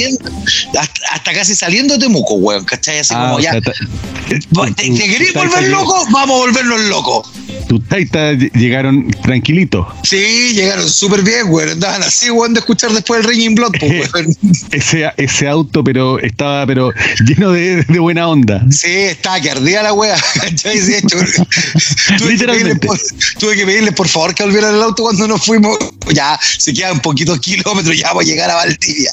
hasta, 0.79 1.33
casi 1.33 1.55
saliendo 1.55 1.95
de 1.95 2.01
Temuco, 2.01 2.35
weón, 2.35 2.65
¿cachai? 2.65 2.99
Así 2.99 3.15
ah, 3.17 3.29
como 3.29 3.41
ya. 3.41 3.61
¿Te, 3.61 4.95
querés 4.95 5.35
volver 5.35 5.69
loco? 5.69 6.05
Vamos 6.11 6.37
a 6.37 6.47
volvernos 6.47 6.81
locos 6.83 7.29
tus 7.69 7.87
taitas 7.87 8.39
llegaron 8.55 9.11
tranquilitos. 9.23 9.87
Sí, 10.03 10.53
llegaron 10.55 10.89
súper 10.89 11.23
bien, 11.23 11.49
güey. 11.49 11.71
Andaban 11.71 12.03
así, 12.03 12.31
güey, 12.31 12.53
de 12.53 12.61
escuchar 12.61 12.91
después 12.93 13.21
el 13.21 13.31
Ringing 13.31 13.55
Blood, 13.55 13.73
pues, 13.79 14.39
ese, 14.73 15.11
ese 15.17 15.49
auto, 15.49 15.85
pero 15.85 16.19
estaba 16.19 16.67
pero 16.67 16.93
lleno 17.27 17.53
de, 17.53 17.85
buena 18.01 18.29
onda. 18.29 18.65
Sí, 18.71 18.91
estaba 18.91 19.41
que 19.41 19.51
ardía 19.51 19.83
la 19.83 19.93
tuve, 21.03 22.31
Literalmente. 22.31 22.87
Que 22.89 23.39
tuve 23.39 23.57
que 23.57 23.67
pedirles 23.67 23.95
por 23.95 24.09
favor 24.09 24.35
que 24.35 24.43
volvieran 24.43 24.75
el 24.75 24.83
auto 24.83 25.03
cuando 25.05 25.29
nos 25.29 25.45
fuimos. 25.45 25.77
Ya, 26.15 26.39
se 26.59 26.73
quedan 26.73 27.01
poquitos 27.01 27.39
kilómetros, 27.41 27.97
ya 27.97 28.09
vamos 28.09 28.25
a 28.25 28.27
llegar 28.27 28.51
a 28.51 28.55
Valdivia. 28.55 29.13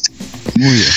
Muy 0.56 0.74
bien. 0.74 0.88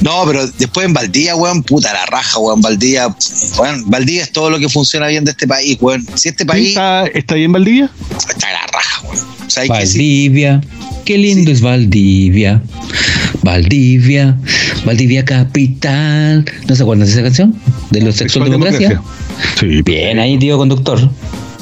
No, 0.00 0.24
pero 0.26 0.46
después 0.46 0.86
en 0.86 0.92
Valdivia, 0.92 1.34
weón, 1.34 1.62
puta 1.62 1.92
la 1.92 2.06
raja, 2.06 2.38
weón. 2.38 2.60
Valdivia, 2.60 3.14
weón, 3.58 3.90
Valdivia 3.90 4.22
es 4.22 4.32
todo 4.32 4.50
lo 4.50 4.58
que 4.58 4.68
funciona 4.68 5.08
bien 5.08 5.24
de 5.24 5.32
este 5.32 5.48
país, 5.48 5.76
weón. 5.80 6.06
Si 6.14 6.28
este 6.28 6.46
país. 6.46 6.68
¿Está, 6.68 7.06
está 7.06 7.34
bien 7.34 7.52
Valdivia? 7.52 7.90
Está 8.28 8.52
la 8.52 8.66
raja, 8.66 9.02
weón. 9.02 9.38
Valdivia, 9.68 10.60
qué 11.04 11.18
lindo 11.18 11.50
es 11.50 11.60
Valdivia. 11.60 12.62
Valdivia, 13.42 14.36
Valdivia 14.84 15.24
capital. 15.24 16.44
¿No 16.68 16.76
se 16.76 16.82
acuerdan 16.82 17.06
de 17.06 17.12
esa 17.12 17.22
canción? 17.22 17.58
De 17.90 18.00
los 18.00 18.16
sexual 18.16 18.50
democracia. 18.50 19.02
Sí. 19.58 19.82
Bien 19.82 20.18
ahí, 20.18 20.38
tío 20.38 20.58
conductor. 20.58 21.10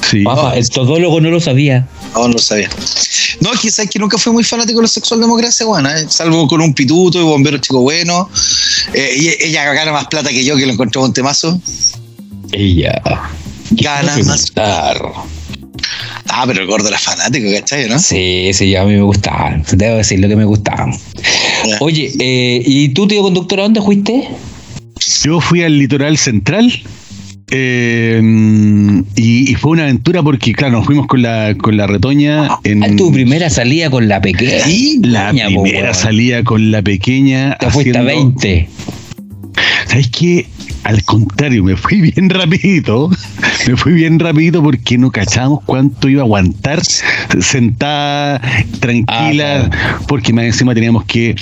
Sí. 0.09 0.23
el 0.55 0.69
todólogo 0.69 1.19
no 1.19 1.29
lo 1.29 1.39
sabía. 1.39 1.87
No, 2.13 2.27
no 2.27 2.33
lo 2.33 2.39
sabía. 2.39 2.69
No, 3.41 3.51
es 3.53 3.89
que 3.91 3.99
nunca 3.99 4.17
fui 4.17 4.31
muy 4.33 4.43
fanático 4.43 4.79
de 4.79 4.83
la 4.83 4.87
sexual 4.87 5.19
democracia, 5.19 5.65
bueno, 5.65 5.89
eh, 5.89 6.05
salvo 6.09 6.47
con 6.47 6.61
un 6.61 6.73
pituto 6.73 7.19
y 7.19 7.23
bombero 7.23 7.57
chico 7.57 7.81
bueno. 7.81 8.29
Eh, 8.93 9.15
y 9.17 9.45
ella 9.45 9.73
gana 9.73 9.91
más 9.91 10.07
plata 10.07 10.29
que 10.29 10.43
yo, 10.43 10.55
que 10.55 10.65
lo 10.65 10.73
encontré 10.73 11.01
un 11.01 11.13
temazo. 11.13 11.59
Ella. 12.51 13.01
Gana 13.71 14.17
más. 14.23 14.51
Ah, 16.29 16.43
pero 16.45 16.61
el 16.61 16.67
gordo 16.67 16.87
era 16.87 16.99
fanático, 16.99 17.49
¿cachai? 17.51 17.87
¿no? 17.87 17.99
Sí, 17.99 18.51
sí, 18.53 18.75
a 18.75 18.83
mí 18.83 18.93
me 18.93 19.01
gustaba. 19.01 19.61
Debo 19.71 19.97
decir 19.97 20.19
lo 20.19 20.27
que 20.27 20.35
me 20.35 20.45
gustaba. 20.45 20.87
Oye, 21.79 22.11
eh, 22.19 22.61
¿y 22.65 22.89
tú, 22.89 23.07
tío 23.07 23.21
conductor, 23.21 23.59
a 23.59 23.63
dónde 23.63 23.81
fuiste? 23.81 24.29
Yo 25.23 25.39
fui 25.39 25.63
al 25.63 25.77
litoral 25.77 26.17
central 26.17 26.71
eh, 27.49 28.21
y, 29.15 29.55
fue 29.55 29.71
una 29.71 29.83
aventura 29.83 30.21
porque, 30.21 30.53
claro, 30.53 30.77
nos 30.77 30.85
fuimos 30.85 31.07
con 31.07 31.21
la, 31.21 31.55
con 31.55 31.77
la 31.77 31.87
retoña. 31.87 32.59
En, 32.63 32.83
ah, 32.83 32.95
tu 32.97 33.11
primera 33.11 33.49
salida 33.49 33.89
con 33.89 34.07
la 34.07 34.21
pequeña. 34.21 34.65
la 35.03 35.31
primera 35.31 35.93
salida 35.93 36.43
con 36.43 36.71
la 36.71 36.81
pequeña. 36.81 37.57
Te 37.57 37.69
fuiste 37.69 37.97
a 37.97 38.01
20. 38.01 38.69
¿sabes 39.87 40.09
qué? 40.09 40.47
Al 40.83 41.03
contrario, 41.03 41.63
me 41.63 41.75
fui 41.75 42.01
bien 42.01 42.29
rapidito, 42.29 43.09
me 43.67 43.75
fui 43.75 43.93
bien 43.93 44.19
rapidito 44.19 44.61
porque 44.61 44.97
no 44.97 45.11
cachamos 45.11 45.59
cuánto 45.65 46.09
iba 46.09 46.21
a 46.21 46.25
aguantar 46.25 46.81
sentada, 47.39 48.41
tranquila, 48.79 49.69
ah, 49.71 49.99
porque 50.07 50.33
más 50.33 50.45
encima 50.45 50.73
teníamos 50.73 51.05
que 51.05 51.35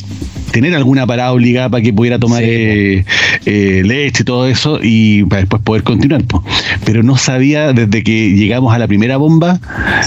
tener 0.52 0.74
alguna 0.76 1.06
parada 1.06 1.34
obligada 1.34 1.70
para 1.70 1.84
que 1.84 1.92
pudiera 1.92 2.18
tomar 2.18 2.42
eh, 2.42 3.04
eh, 3.46 3.82
leche 3.84 4.22
y 4.22 4.26
todo 4.26 4.48
eso 4.48 4.80
y 4.82 5.24
para 5.26 5.42
después 5.42 5.62
poder 5.62 5.84
continuar. 5.84 6.24
Pero 6.86 7.04
no 7.04 7.18
sabía 7.18 7.74
desde 7.74 8.04
que 8.04 8.32
llegamos 8.32 8.74
a 8.74 8.78
la 8.78 8.88
primera 8.88 9.18
bomba, 9.18 9.60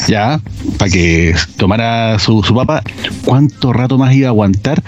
ya, 0.07 0.41
para 0.79 0.91
que 0.91 1.35
tomara 1.57 2.19
su, 2.19 2.43
su 2.43 2.55
papá, 2.55 2.83
cuánto 3.25 3.73
rato 3.73 3.99
más 3.99 4.15
iba 4.15 4.29
a 4.29 4.31
aguantar 4.31 4.83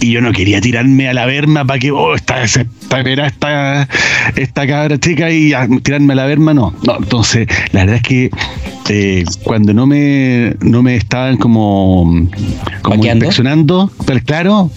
y 0.00 0.12
yo 0.12 0.20
no 0.20 0.32
quería 0.32 0.60
tirarme 0.60 1.08
a 1.08 1.14
la 1.14 1.26
verma 1.26 1.64
para 1.64 1.78
que, 1.78 1.90
oh, 1.90 2.14
esta, 2.14 2.42
esta, 2.42 2.64
esta, 2.90 3.88
esta 4.36 4.66
cabra 4.66 4.98
chica 4.98 5.30
y 5.30 5.52
tirarme 5.82 6.12
a 6.12 6.16
la 6.16 6.26
verma, 6.26 6.54
no. 6.54 6.59
No. 6.60 6.96
Entonces, 6.98 7.48
la 7.72 7.80
verdad 7.80 7.96
es 7.96 8.02
que 8.02 8.30
eh, 8.88 9.24
cuando 9.44 9.72
no 9.72 9.86
me, 9.86 10.56
no 10.60 10.82
me 10.82 10.96
estaban 10.96 11.36
como, 11.36 12.28
como 12.82 13.04
inspeccionando, 13.04 13.90
pero 14.06 14.20
claro, 14.24 14.70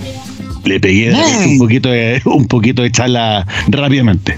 le 0.66 0.80
pegué 0.80 1.14
un 1.48 1.58
poquito 1.58 1.90
de, 1.90 2.22
un 2.26 2.48
poquito 2.48 2.82
de 2.82 2.92
charla 2.92 3.46
rápidamente. 3.68 4.38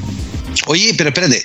Oye, 0.67 0.93
pero 0.97 1.09
espérate, 1.09 1.43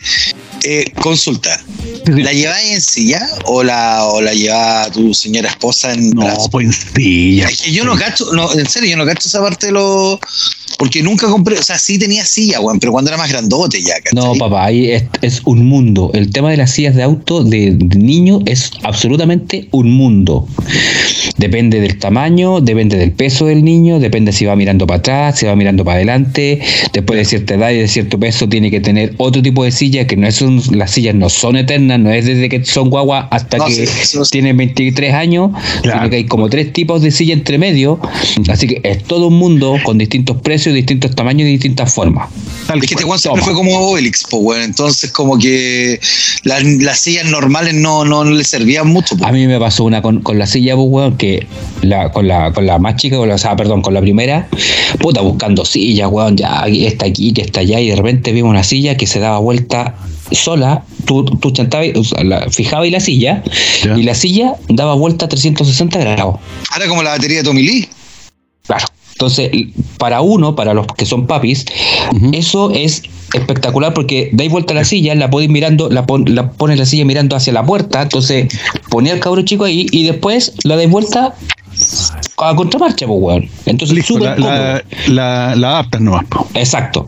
eh, 0.64 0.92
consulta. 1.01 1.61
¿La 2.07 2.33
lleváis 2.33 2.73
en 2.73 2.81
silla 2.81 3.29
o 3.44 3.62
la, 3.62 4.05
o 4.05 4.20
la 4.20 4.33
lleva 4.33 4.90
tu 4.92 5.12
señora 5.14 5.49
esposa 5.49 5.92
en 5.92 6.11
No, 6.11 6.35
pues 6.51 6.66
en 6.66 6.73
silla. 6.73 7.49
Es 7.49 7.62
que 7.62 7.73
yo 7.73 7.85
no 7.85 7.96
cacho, 7.96 8.33
no, 8.33 8.53
en 8.53 8.68
serio, 8.68 8.90
yo 8.90 8.96
no 8.96 9.07
cacho 9.07 9.29
esa 9.29 9.40
parte 9.40 9.66
de 9.66 9.73
los 9.73 10.18
porque 10.81 11.03
nunca 11.03 11.29
compré, 11.29 11.59
o 11.59 11.62
sea, 11.62 11.79
sí 11.79 11.99
tenía 11.99 12.25
silla, 12.25 12.59
weón, 12.59 12.81
pero 12.81 12.90
cuando 12.92 13.11
era 13.11 13.18
más 13.18 13.31
grandote 13.31 13.83
ya, 13.83 14.01
¿cachai? 14.03 14.14
No, 14.14 14.35
papá, 14.35 14.64
ahí 14.64 14.90
es, 15.20 15.42
un 15.44 15.66
mundo. 15.66 16.11
El 16.14 16.31
tema 16.31 16.51
de 16.51 16.57
las 16.57 16.70
sillas 16.70 16.94
de 16.94 17.03
auto 17.03 17.44
de, 17.44 17.73
niño 17.73 18.40
es 18.46 18.70
absolutamente 18.83 19.68
un 19.73 19.90
mundo. 19.90 20.49
Depende 21.37 21.81
del 21.81 21.99
tamaño, 21.99 22.62
depende 22.62 22.96
del 22.96 23.12
peso 23.12 23.44
del 23.44 23.62
niño, 23.62 24.01
depende 24.01 24.33
si 24.33 24.46
va 24.46 24.57
mirando 24.57 24.87
para 24.87 25.01
atrás, 25.01 25.38
si 25.38 25.44
va 25.44 25.55
mirando 25.55 25.85
para 25.85 25.96
adelante. 25.96 26.61
Después 26.94 27.18
de 27.18 27.25
cierta 27.27 27.55
edad 27.57 27.73
y 27.73 27.79
de 27.79 27.88
cierto 27.88 28.18
peso, 28.18 28.49
tiene 28.49 28.70
que 28.70 28.81
tener 28.81 29.12
otro 29.18 29.42
tipo 29.42 29.64
de 29.64 29.73
silla, 29.73 30.07
que 30.07 30.16
no 30.16 30.29
es 30.29 30.40
las 30.72 30.90
sillas 30.92 31.14
no 31.14 31.28
son 31.28 31.56
eternas, 31.56 31.98
no 32.00 32.10
es 32.10 32.26
desde 32.26 32.48
que 32.48 32.64
son 32.64 32.90
guaguas 32.90 33.26
hasta 33.30 33.58
que 33.64 33.88
tienen 34.30 34.56
23 34.56 35.14
años, 35.14 35.50
sino 35.82 36.10
que 36.10 36.16
hay 36.16 36.26
como 36.26 36.48
tres 36.48 36.72
tipos 36.72 37.02
de 37.02 37.10
silla 37.10 37.34
entre 37.34 37.58
medio. 37.58 38.00
Así 38.48 38.66
que 38.66 38.80
es 38.82 39.02
todo 39.04 39.28
un 39.28 39.34
mundo 39.34 39.76
con 39.84 39.98
distintos 39.98 40.40
precios 40.40 40.74
distintos 40.74 41.14
tamaños 41.14 41.48
y 41.48 41.52
distintas 41.52 41.94
formas. 41.94 42.28
Tal 42.66 42.78
es 42.78 42.86
que 42.86 42.94
este 42.94 43.04
Juan 43.04 43.18
siempre 43.18 43.42
fue 43.42 43.54
como 43.54 43.78
Obelix, 43.78 44.24
pues, 44.30 44.42
bueno, 44.42 44.64
entonces 44.64 45.10
como 45.10 45.38
que 45.38 46.00
las, 46.44 46.98
sillas 46.98 47.26
normales 47.26 47.74
no, 47.74 48.04
no, 48.04 48.24
le 48.24 48.44
servían 48.44 48.88
mucho. 48.88 49.16
A 49.22 49.32
mí 49.32 49.46
me 49.46 49.58
pasó 49.58 49.84
una 49.84 50.02
con, 50.02 50.22
la 50.34 50.46
silla, 50.46 50.76
pues, 50.76 50.88
weón, 50.88 51.16
que 51.16 51.46
la, 51.82 52.12
con, 52.12 52.28
la, 52.28 52.52
con 52.52 52.66
la 52.66 52.78
más 52.78 52.96
chica, 52.96 53.16
con 53.16 53.28
la, 53.28 53.34
o 53.34 53.38
sea, 53.38 53.56
perdón, 53.56 53.82
con 53.82 53.94
la 53.94 54.00
primera, 54.00 54.48
puta, 54.98 55.20
buscando 55.20 55.64
sillas, 55.64 56.08
weón, 56.10 56.36
ya 56.36 56.64
está 56.66 57.06
aquí, 57.06 57.32
que 57.32 57.42
está 57.42 57.60
allá, 57.60 57.80
y 57.80 57.88
de 57.88 57.96
repente 57.96 58.32
vimos 58.32 58.50
una 58.50 58.62
silla 58.62 58.96
que 58.96 59.06
se 59.06 59.20
daba 59.20 59.38
vuelta 59.38 59.94
sola, 60.33 60.85
tú, 61.05 61.25
tú 61.25 61.51
chantabas, 61.51 61.88
o 61.97 62.51
fijabas 62.51 62.88
y 62.88 62.90
la 62.90 63.01
silla, 63.01 63.43
y 63.97 64.03
la 64.03 64.14
silla 64.14 64.55
daba 64.69 64.95
vuelta 64.95 65.27
a 65.27 65.29
360 65.29 65.99
grados. 65.99 66.37
Ahora 66.71 66.88
como 66.88 67.03
la 67.03 67.11
batería 67.11 67.38
de 67.38 67.45
Tommy 67.45 67.62
Lee. 67.62 67.88
Entonces, 69.20 69.50
para 69.98 70.22
uno, 70.22 70.56
para 70.56 70.72
los 70.72 70.87
que 70.87 71.04
son 71.04 71.26
papis, 71.26 71.66
eso 72.33 72.70
es 72.70 73.02
espectacular 73.35 73.92
porque 73.92 74.30
dais 74.33 74.50
vuelta 74.50 74.72
a 74.72 74.76
la 74.76 74.85
silla, 74.85 75.14
la 75.14 75.28
podéis 75.28 75.50
mirando, 75.50 75.90
la, 75.90 76.06
la 76.24 76.50
pones 76.52 76.78
la 76.78 76.87
silla 76.87 77.04
mirando 77.04 77.37
hacia 77.37 77.52
la 77.52 77.62
puerta, 77.62 78.00
entonces 78.00 78.48
ponía 78.88 79.12
el 79.12 79.20
cabro 79.20 79.42
chico 79.42 79.64
ahí 79.64 79.87
y 79.92 80.04
después 80.04 80.54
la 80.64 80.76
dais 80.76 80.88
vuelta 80.88 81.35
a 82.38 82.56
contramarcha, 82.56 83.06
pues, 83.06 83.18
weón. 83.20 83.50
Entonces, 83.66 84.11
la, 84.18 84.37
la, 84.38 84.85
la, 85.09 85.54
la, 85.54 85.68
adaptas 85.68 86.00
nomás, 86.00 86.24
Exacto. 86.54 87.06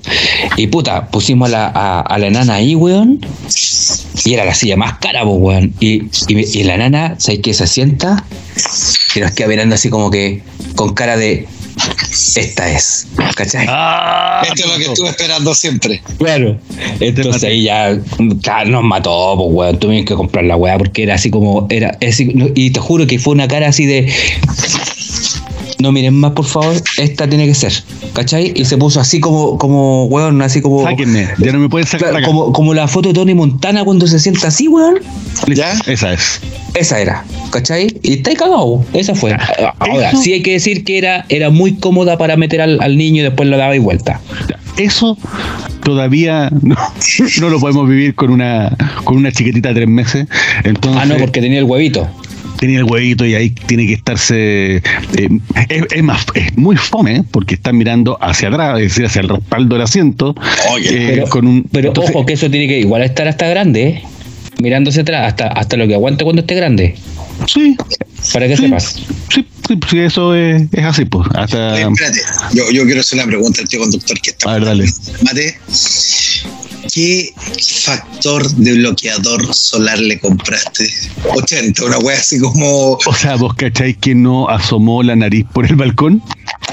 Y 0.59 0.67
puta, 0.67 1.07
pusimos 1.07 1.49
a 1.49 1.53
la, 1.53 2.01
a, 2.01 2.19
la 2.19 2.27
enana 2.27 2.57
ahí, 2.57 2.75
weón. 2.75 3.25
Y 4.27 4.35
era 4.35 4.45
la 4.45 4.53
silla 4.53 4.77
más 4.77 4.99
cara, 4.99 5.25
pues, 5.25 5.37
weón. 5.39 5.75
Y, 5.81 6.03
y, 6.29 6.63
la 6.65 6.75
enana, 6.75 7.15
¿sabes 7.17 7.41
qué? 7.43 7.55
Se 7.55 7.67
sienta 7.67 8.23
y 9.17 9.21
nos 9.21 9.31
queda 9.31 9.49
mirando 9.49 9.75
así 9.75 9.89
como 9.89 10.11
que 10.11 10.43
con 10.77 10.93
cara 10.93 11.17
de 11.17 11.49
esta 12.37 12.71
es. 12.71 13.07
¿Cachai? 13.37 13.67
Ah, 13.69 14.43
Esto 14.45 14.65
es 14.65 14.73
lo 14.73 14.77
que 14.79 14.85
estuve 14.85 15.09
esperando 15.09 15.55
siempre. 15.55 16.03
Claro. 16.19 16.59
Entonces 17.01 17.45
ahí 17.45 17.65
ya 17.65 17.99
nos 18.67 18.85
mató, 18.85 19.35
pues 19.37 19.49
weón. 19.51 19.79
Tuvimos 19.79 20.07
que 20.07 20.15
comprar 20.15 20.45
la 20.45 20.57
weá 20.57 20.79
porque 20.79 21.03
era 21.03 21.15
así 21.15 21.31
como. 21.31 21.67
era 21.71 21.97
Y 22.01 22.71
te 22.71 22.81
juro 22.81 23.07
que 23.07 23.19
fue 23.19 23.35
una 23.35 23.49
cara 23.49 23.69
así 23.69 23.87
de. 23.87 24.13
No 25.79 25.91
miren 25.91 26.15
más, 26.15 26.31
por 26.31 26.45
favor, 26.45 26.81
esta 26.97 27.29
tiene 27.29 27.45
que 27.45 27.55
ser. 27.55 27.73
¿Cachai? 28.13 28.53
Y 28.55 28.65
se 28.67 28.77
puso 28.77 29.01
así 29.01 29.19
como, 29.19 29.59
como, 29.59 30.05
weón, 30.05 30.41
así 30.41 30.61
como. 30.61 30.85
Sáquenme, 30.85 31.29
ya 31.39 31.53
no 31.53 31.59
me 31.59 31.69
pueden 31.69 31.89
sacar. 31.89 32.23
como, 32.23 32.53
como 32.53 32.73
la 32.73 32.87
foto 32.87 33.09
de 33.09 33.15
Tony 33.15 33.35
Montana 33.35 33.85
cuando 33.85 34.07
se 34.07 34.21
sienta 34.21 34.49
así, 34.49 34.69
weón. 34.69 35.01
¿Ya? 35.49 35.73
Esa 35.87 36.13
es. 36.13 36.41
Esa 36.75 37.01
era, 37.01 37.25
¿cachai? 37.51 37.92
Y 38.03 38.15
está 38.15 38.35
cagado. 38.35 38.85
Esa 38.93 39.15
fue. 39.15 39.37
Ahora, 39.79 40.13
sí 40.17 40.33
hay 40.33 40.43
que 40.43 40.53
decir 40.53 40.85
que 40.85 40.99
era, 40.99 41.25
era 41.29 41.51
muy 41.51 41.75
cómoda 41.75 42.19
para 42.19 42.37
meter 42.37 42.61
al, 42.61 42.97
niño 42.97 43.21
y 43.21 43.25
después 43.25 43.49
lo 43.49 43.57
daba 43.57 43.75
y 43.77 43.79
vuelta. 43.79 44.21
Eso 44.77 45.17
todavía 45.85 46.51
no, 46.63 46.77
no, 47.41 47.49
lo 47.51 47.61
podemos 47.61 47.89
vivir 47.89 48.15
con 48.15 48.31
una 48.31 48.77
con 49.05 49.17
una 49.17 49.31
chiquitita 49.33 49.71
de 49.71 49.75
tres 49.75 49.89
meses. 49.89 50.27
Entonces, 50.65 51.03
ah, 51.03 51.07
no, 51.07 51.17
porque 51.17 51.41
tenía 51.41 51.59
el 51.59 51.65
huevito 51.65 52.09
tenía 52.63 52.79
el 52.79 52.85
huevito 52.85 53.27
y 53.27 53.35
ahí 53.35 53.51
tiene 53.51 53.89
que 53.89 53.95
estarse. 53.95 54.77
Eh, 54.77 55.29
es, 55.69 56.03
más, 56.05 56.25
es 56.35 56.57
muy 56.57 56.77
fome 56.77 57.25
porque 57.29 57.57
está 57.57 57.73
mirando 57.73 58.17
hacia 58.21 58.51
atrás, 58.51 58.79
es 58.79 58.85
decir, 58.85 59.05
hacia 59.05 59.21
el 59.23 59.29
respaldo 59.31 59.75
del 59.75 59.83
asiento. 59.83 60.37
Eh, 60.81 61.25
pero, 61.73 61.93
ojo 61.97 62.25
que 62.25 62.35
eso 62.35 62.49
tiene 62.49 62.69
que 62.69 62.79
igual 62.79 63.03
estar 63.03 63.27
hasta 63.27 63.49
grande, 63.49 63.83
¿eh? 63.83 64.03
mirándose 64.61 65.01
atrás, 65.01 65.27
hasta, 65.27 65.49
hasta 65.49 65.77
lo 65.77 65.89
que 65.89 65.95
aguante 65.95 66.23
cuando 66.23 66.43
esté 66.43 66.55
grande. 66.55 66.95
Sí. 67.47 67.77
Para 68.33 68.49
que 68.49 68.57
sepas. 68.57 68.97
Sí, 69.33 69.47
sí, 69.91 69.99
eso 69.99 70.35
es, 70.35 70.63
es 70.73 70.85
así, 70.85 71.05
pues. 71.05 71.29
Hasta... 71.35 71.81
espérate, 71.81 72.21
yo, 72.53 72.71
yo 72.71 72.85
quiero 72.85 73.01
hacer 73.01 73.19
una 73.19 73.27
pregunta 73.27 73.61
al 73.61 73.69
tío 73.69 73.81
conductor 73.81 74.21
que 74.21 74.31
está. 74.31 74.51
A 74.51 74.55
ver, 74.55 74.65
dale. 74.65 74.87
Mate, 75.23 75.59
¿qué 76.93 77.33
factor 77.85 78.49
de 78.51 78.73
bloqueador 78.75 79.55
solar 79.55 79.99
le 79.99 80.21
compraste? 80.21 80.89
80, 81.35 81.85
una 81.85 81.99
wea 81.99 82.19
así 82.19 82.39
como. 82.39 82.93
O 83.07 83.15
sea, 83.15 83.37
vos 83.37 83.55
cacháis 83.55 83.97
que 83.99 84.15
no 84.15 84.49
asomó 84.49 85.03
la 85.03 85.17
nariz 85.17 85.47
por 85.53 85.67
el 85.67 85.77
balcón. 85.77 86.23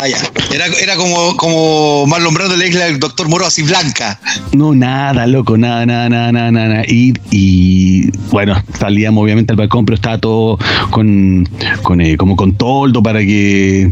Ah, 0.01 0.07
ya. 0.07 0.17
Era, 0.53 0.65
era 0.81 0.95
como, 0.95 1.35
como 1.35 2.05
Marlon 2.07 2.33
Brando 2.33 2.55
le 2.55 2.69
isla 2.69 2.85
del 2.85 2.99
doctor 2.99 3.27
Moro, 3.27 3.45
así 3.45 3.63
blanca. 3.63 4.17
No, 4.53 4.73
nada, 4.73 5.27
loco, 5.27 5.57
nada, 5.57 5.85
nada, 5.85 6.07
nada, 6.07 6.31
nada, 6.31 6.51
nada. 6.51 6.83
Y, 6.87 7.13
y 7.31 8.09
bueno, 8.31 8.55
salíamos 8.79 9.21
obviamente 9.21 9.51
al 9.51 9.57
balcón, 9.57 9.85
pero 9.85 9.95
estaba 9.95 10.17
todo 10.17 10.57
con, 10.89 11.49
con 11.83 11.99
eh, 11.99 12.15
como 12.15 12.37
con 12.37 12.53
toldo 12.53 13.03
para 13.03 13.19
que 13.19 13.91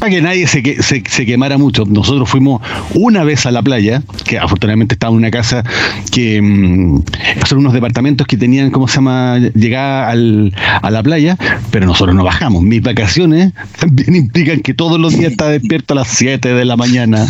para 0.00 0.10
que 0.10 0.22
nadie 0.22 0.46
se, 0.46 0.82
se, 0.82 1.02
se, 1.06 1.26
quemara 1.26 1.58
mucho. 1.58 1.84
Nosotros 1.86 2.28
fuimos 2.28 2.62
una 2.94 3.22
vez 3.22 3.44
a 3.44 3.50
la 3.50 3.62
playa, 3.62 4.02
que 4.24 4.38
afortunadamente 4.38 4.94
estaba 4.94 5.12
en 5.12 5.18
una 5.18 5.30
casa 5.30 5.62
que 6.10 6.40
mm, 6.40 7.04
son 7.46 7.58
unos 7.58 7.74
departamentos 7.74 8.26
que 8.26 8.36
tenían, 8.36 8.70
¿cómo 8.70 8.88
se 8.88 8.96
llama?, 8.96 9.38
llegada 9.54 10.08
al, 10.08 10.54
a 10.82 10.90
la 10.90 11.02
playa, 11.02 11.36
pero 11.70 11.86
nosotros 11.86 12.16
no 12.16 12.24
bajamos. 12.24 12.62
Mis 12.62 12.82
vacaciones 12.82 13.52
también 13.78 14.16
implican 14.24 14.60
que 14.60 14.72
todos 14.72 14.98
los 14.98 15.16
días 15.16 15.32
está 15.32 15.48
despierto 15.48 15.92
a 15.92 15.96
las 15.96 16.08
7 16.08 16.54
de 16.54 16.64
la 16.64 16.76
mañana. 16.76 17.26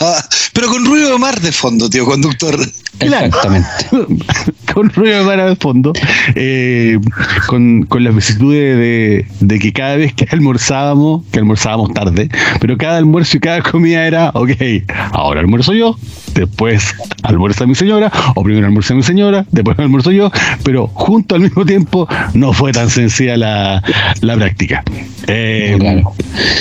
pero 0.52 0.68
con 0.68 0.84
ruido 0.84 1.12
de 1.12 1.18
mar 1.18 1.40
de 1.40 1.50
fondo, 1.50 1.90
tío 1.90 2.04
conductor. 2.04 2.56
Exactamente. 3.00 3.68
con 4.72 4.90
ruido 4.90 5.18
de 5.18 5.24
mar 5.24 5.48
de 5.48 5.56
fondo, 5.56 5.92
eh, 6.34 7.00
con, 7.46 7.84
con 7.84 8.04
las 8.04 8.14
vicisitudes 8.14 8.76
de, 8.76 9.26
de 9.40 9.58
que 9.58 9.72
cada 9.72 9.96
vez 9.96 10.14
que 10.14 10.26
almorzábamos, 10.30 11.24
que 11.32 11.38
almorzábamos 11.40 11.92
tarde, 11.92 12.11
pero 12.60 12.76
cada 12.76 12.98
almuerzo 12.98 13.36
y 13.36 13.40
cada 13.40 13.62
comida 13.62 14.06
era, 14.06 14.30
ok, 14.34 14.50
ahora 15.12 15.40
almuerzo 15.40 15.72
yo, 15.72 15.96
después 16.34 16.94
almuerza 17.22 17.66
mi 17.66 17.74
señora, 17.74 18.10
o 18.34 18.42
primero 18.42 18.66
almuerza 18.66 18.94
mi 18.94 19.02
señora, 19.02 19.46
después 19.50 19.78
almuerzo 19.78 20.10
yo, 20.10 20.30
pero 20.64 20.88
junto 20.88 21.34
al 21.34 21.42
mismo 21.42 21.64
tiempo 21.64 22.08
no 22.34 22.52
fue 22.52 22.72
tan 22.72 22.90
sencilla 22.90 23.36
la, 23.36 23.82
práctica. 24.36 24.82
Eh, 25.28 25.78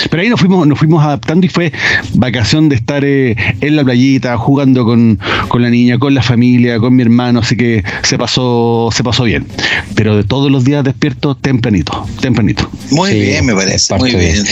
pero 0.10 0.22
ahí 0.22 0.30
nos 0.30 0.40
fuimos, 0.40 0.68
nos 0.68 0.78
fuimos 0.78 1.04
adaptando 1.04 1.46
y 1.46 1.50
fue 1.50 1.72
vacación 2.14 2.70
de 2.70 2.76
estar 2.76 3.04
eh, 3.04 3.36
en 3.62 3.76
la 3.76 3.84
playita, 3.84 4.38
jugando 4.38 4.86
con, 4.86 5.20
la 5.58 5.70
niña, 5.70 5.98
con 5.98 6.14
la 6.14 6.22
familia, 6.22 6.80
con 6.80 6.96
mi 6.96 7.04
hermano, 7.04 7.40
así 7.40 7.56
que 7.56 7.84
se 8.04 8.18
pasó, 8.18 8.90
se 8.92 9.04
pasó 9.04 9.24
bien. 9.24 9.48
Pero 9.96 10.16
de 10.16 10.24
todos 10.24 10.52
los 10.52 10.64
días 10.64 10.84
despierto 10.84 11.36
tempranito, 11.36 12.06
tempranito. 12.20 12.70
Muy 12.92 13.14
bien, 13.14 13.46
me 13.46 13.54
parece, 13.54 13.96
muy 13.96 14.16
bien. 14.16 14.44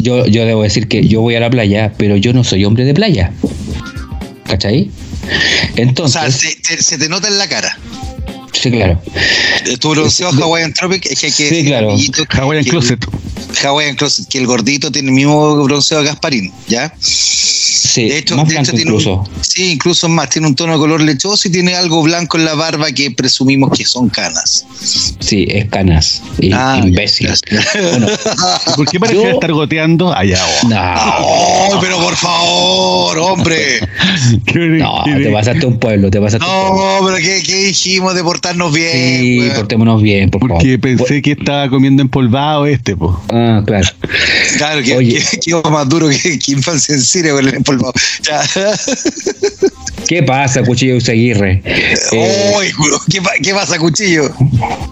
Yo, 0.00 0.26
yo 0.26 0.44
debo 0.44 0.62
decir 0.62 0.88
que 0.88 1.06
yo 1.06 1.20
voy 1.20 1.34
a 1.34 1.40
la 1.40 1.50
playa, 1.50 1.92
pero 1.96 2.16
yo 2.16 2.32
no 2.32 2.44
soy 2.44 2.64
hombre 2.64 2.84
de 2.84 2.94
playa. 2.94 3.32
¿Cachai? 4.46 4.90
Entonces. 5.76 6.16
O 6.16 6.38
sea, 6.38 6.80
se, 6.80 6.98
te 6.98 7.08
nota 7.08 7.28
en 7.28 7.38
la 7.38 7.48
cara. 7.48 7.78
Sí, 8.54 8.70
claro. 8.70 9.00
Tu 9.78 9.90
bronceado 9.90 10.44
Hawaiian 10.44 10.72
Tropic 10.72 11.06
es 11.06 11.20
que, 11.20 11.26
que 11.32 11.48
sí, 11.48 11.64
claro. 11.64 11.96
Hawaiian 12.30 12.64
Closet. 12.64 13.04
Hawaiian 13.62 13.96
Closet, 13.96 14.28
que 14.28 14.38
el 14.38 14.46
gordito 14.46 14.90
tiene 14.90 15.08
el 15.08 15.14
mismo 15.14 15.62
bronceado 15.64 16.02
de 16.02 16.08
Gasparín, 16.08 16.52
¿ya? 16.68 16.94
Sí, 17.94 18.08
de 18.08 18.18
hecho, 18.18 18.36
más 18.36 18.48
de 18.48 18.58
hecho 18.58 18.76
incluso. 18.76 19.24
sí, 19.40 19.70
incluso 19.70 20.08
más, 20.08 20.28
tiene 20.28 20.48
un 20.48 20.56
tono 20.56 20.72
de 20.72 20.78
color 20.78 21.00
lechoso 21.00 21.46
y 21.46 21.52
tiene 21.52 21.76
algo 21.76 22.02
blanco 22.02 22.36
en 22.38 22.44
la 22.44 22.54
barba 22.54 22.90
que 22.90 23.12
presumimos 23.12 23.70
que 23.76 23.84
son 23.84 24.08
canas. 24.08 24.66
Sí, 25.20 25.46
es 25.48 25.66
canas. 25.66 26.20
Y, 26.40 26.50
ah, 26.52 26.80
imbécil. 26.82 27.30
Bueno, 27.90 28.08
¿Por 28.76 28.88
qué 28.88 28.98
parece 28.98 29.30
estar 29.30 29.52
goteando 29.52 30.12
allá? 30.12 30.40
No, 30.68 31.80
pero 31.80 31.98
por 32.00 32.16
favor, 32.16 33.18
hombre. 33.18 33.80
no, 34.54 35.04
te 35.04 35.30
pasaste 35.30 35.66
un 35.66 35.78
pueblo, 35.78 36.10
te 36.10 36.20
pasaste 36.20 36.44
No, 36.44 36.70
un 36.72 36.76
pueblo. 36.76 37.06
pero 37.06 37.16
¿qué, 37.18 37.42
¿qué, 37.44 37.56
dijimos 37.66 38.14
de 38.14 38.24
portarnos 38.44 38.72
bien? 38.74 38.92
Sí, 38.92 39.48
portémonos 39.56 40.02
bien, 40.02 40.30
por 40.30 40.40
Porque 40.40 40.78
favor. 40.78 40.80
pensé 40.80 41.22
que 41.22 41.32
estaba 41.32 41.68
comiendo 41.70 42.02
empolvado 42.02 42.66
este, 42.66 42.94
pues. 42.94 43.12
Ah, 43.30 43.62
claro. 43.64 43.88
Claro, 44.58 44.82
que, 44.82 44.96
Oye. 44.96 45.22
que, 45.42 45.70
más 45.70 45.88
duro 45.88 46.08
que, 46.08 46.38
que 46.38 46.52
infancia 46.52 46.94
en 46.94 47.00
Siria 47.00 47.32
con 47.32 47.48
el 47.48 47.54
empolvado. 47.54 47.92
¿Qué 50.08 50.22
pasa, 50.22 50.62
Cuchillo 50.62 50.96
Usaguirre? 50.96 51.62
Eh, 51.64 52.70
¿qué, 53.10 53.20
¿qué, 53.42 53.54
pasa, 53.54 53.78
Cuchillo? 53.78 54.30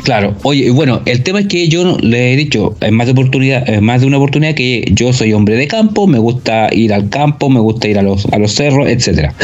Claro, 0.05 0.35
oye, 0.43 0.71
bueno, 0.71 1.03
el 1.05 1.23
tema 1.23 1.41
es 1.41 1.49
que 1.49 1.69
yo 1.69 1.99
le 1.99 2.33
he 2.33 2.37
dicho 2.37 2.75
en 2.81 2.95
más 2.95 3.07
de 3.07 3.13
oportunidad, 3.13 3.69
en 3.69 3.85
más 3.85 4.01
de 4.01 4.07
una 4.07 4.17
oportunidad 4.17 4.55
que 4.55 4.89
yo 4.93 5.13
soy 5.13 5.35
hombre 5.35 5.57
de 5.57 5.69
campo, 5.69 6.07
me 6.07 6.19
gusta 6.19 6.69
ir 6.73 6.95
al 6.95 7.11
campo, 7.11 7.51
me 7.51 7.61
gusta 7.61 7.89
ir 7.89 7.99
a 7.99 8.03
los, 8.03 8.25
a 8.27 8.39
los 8.39 8.55
cerros, 8.55 8.89
etcétera. 8.89 9.35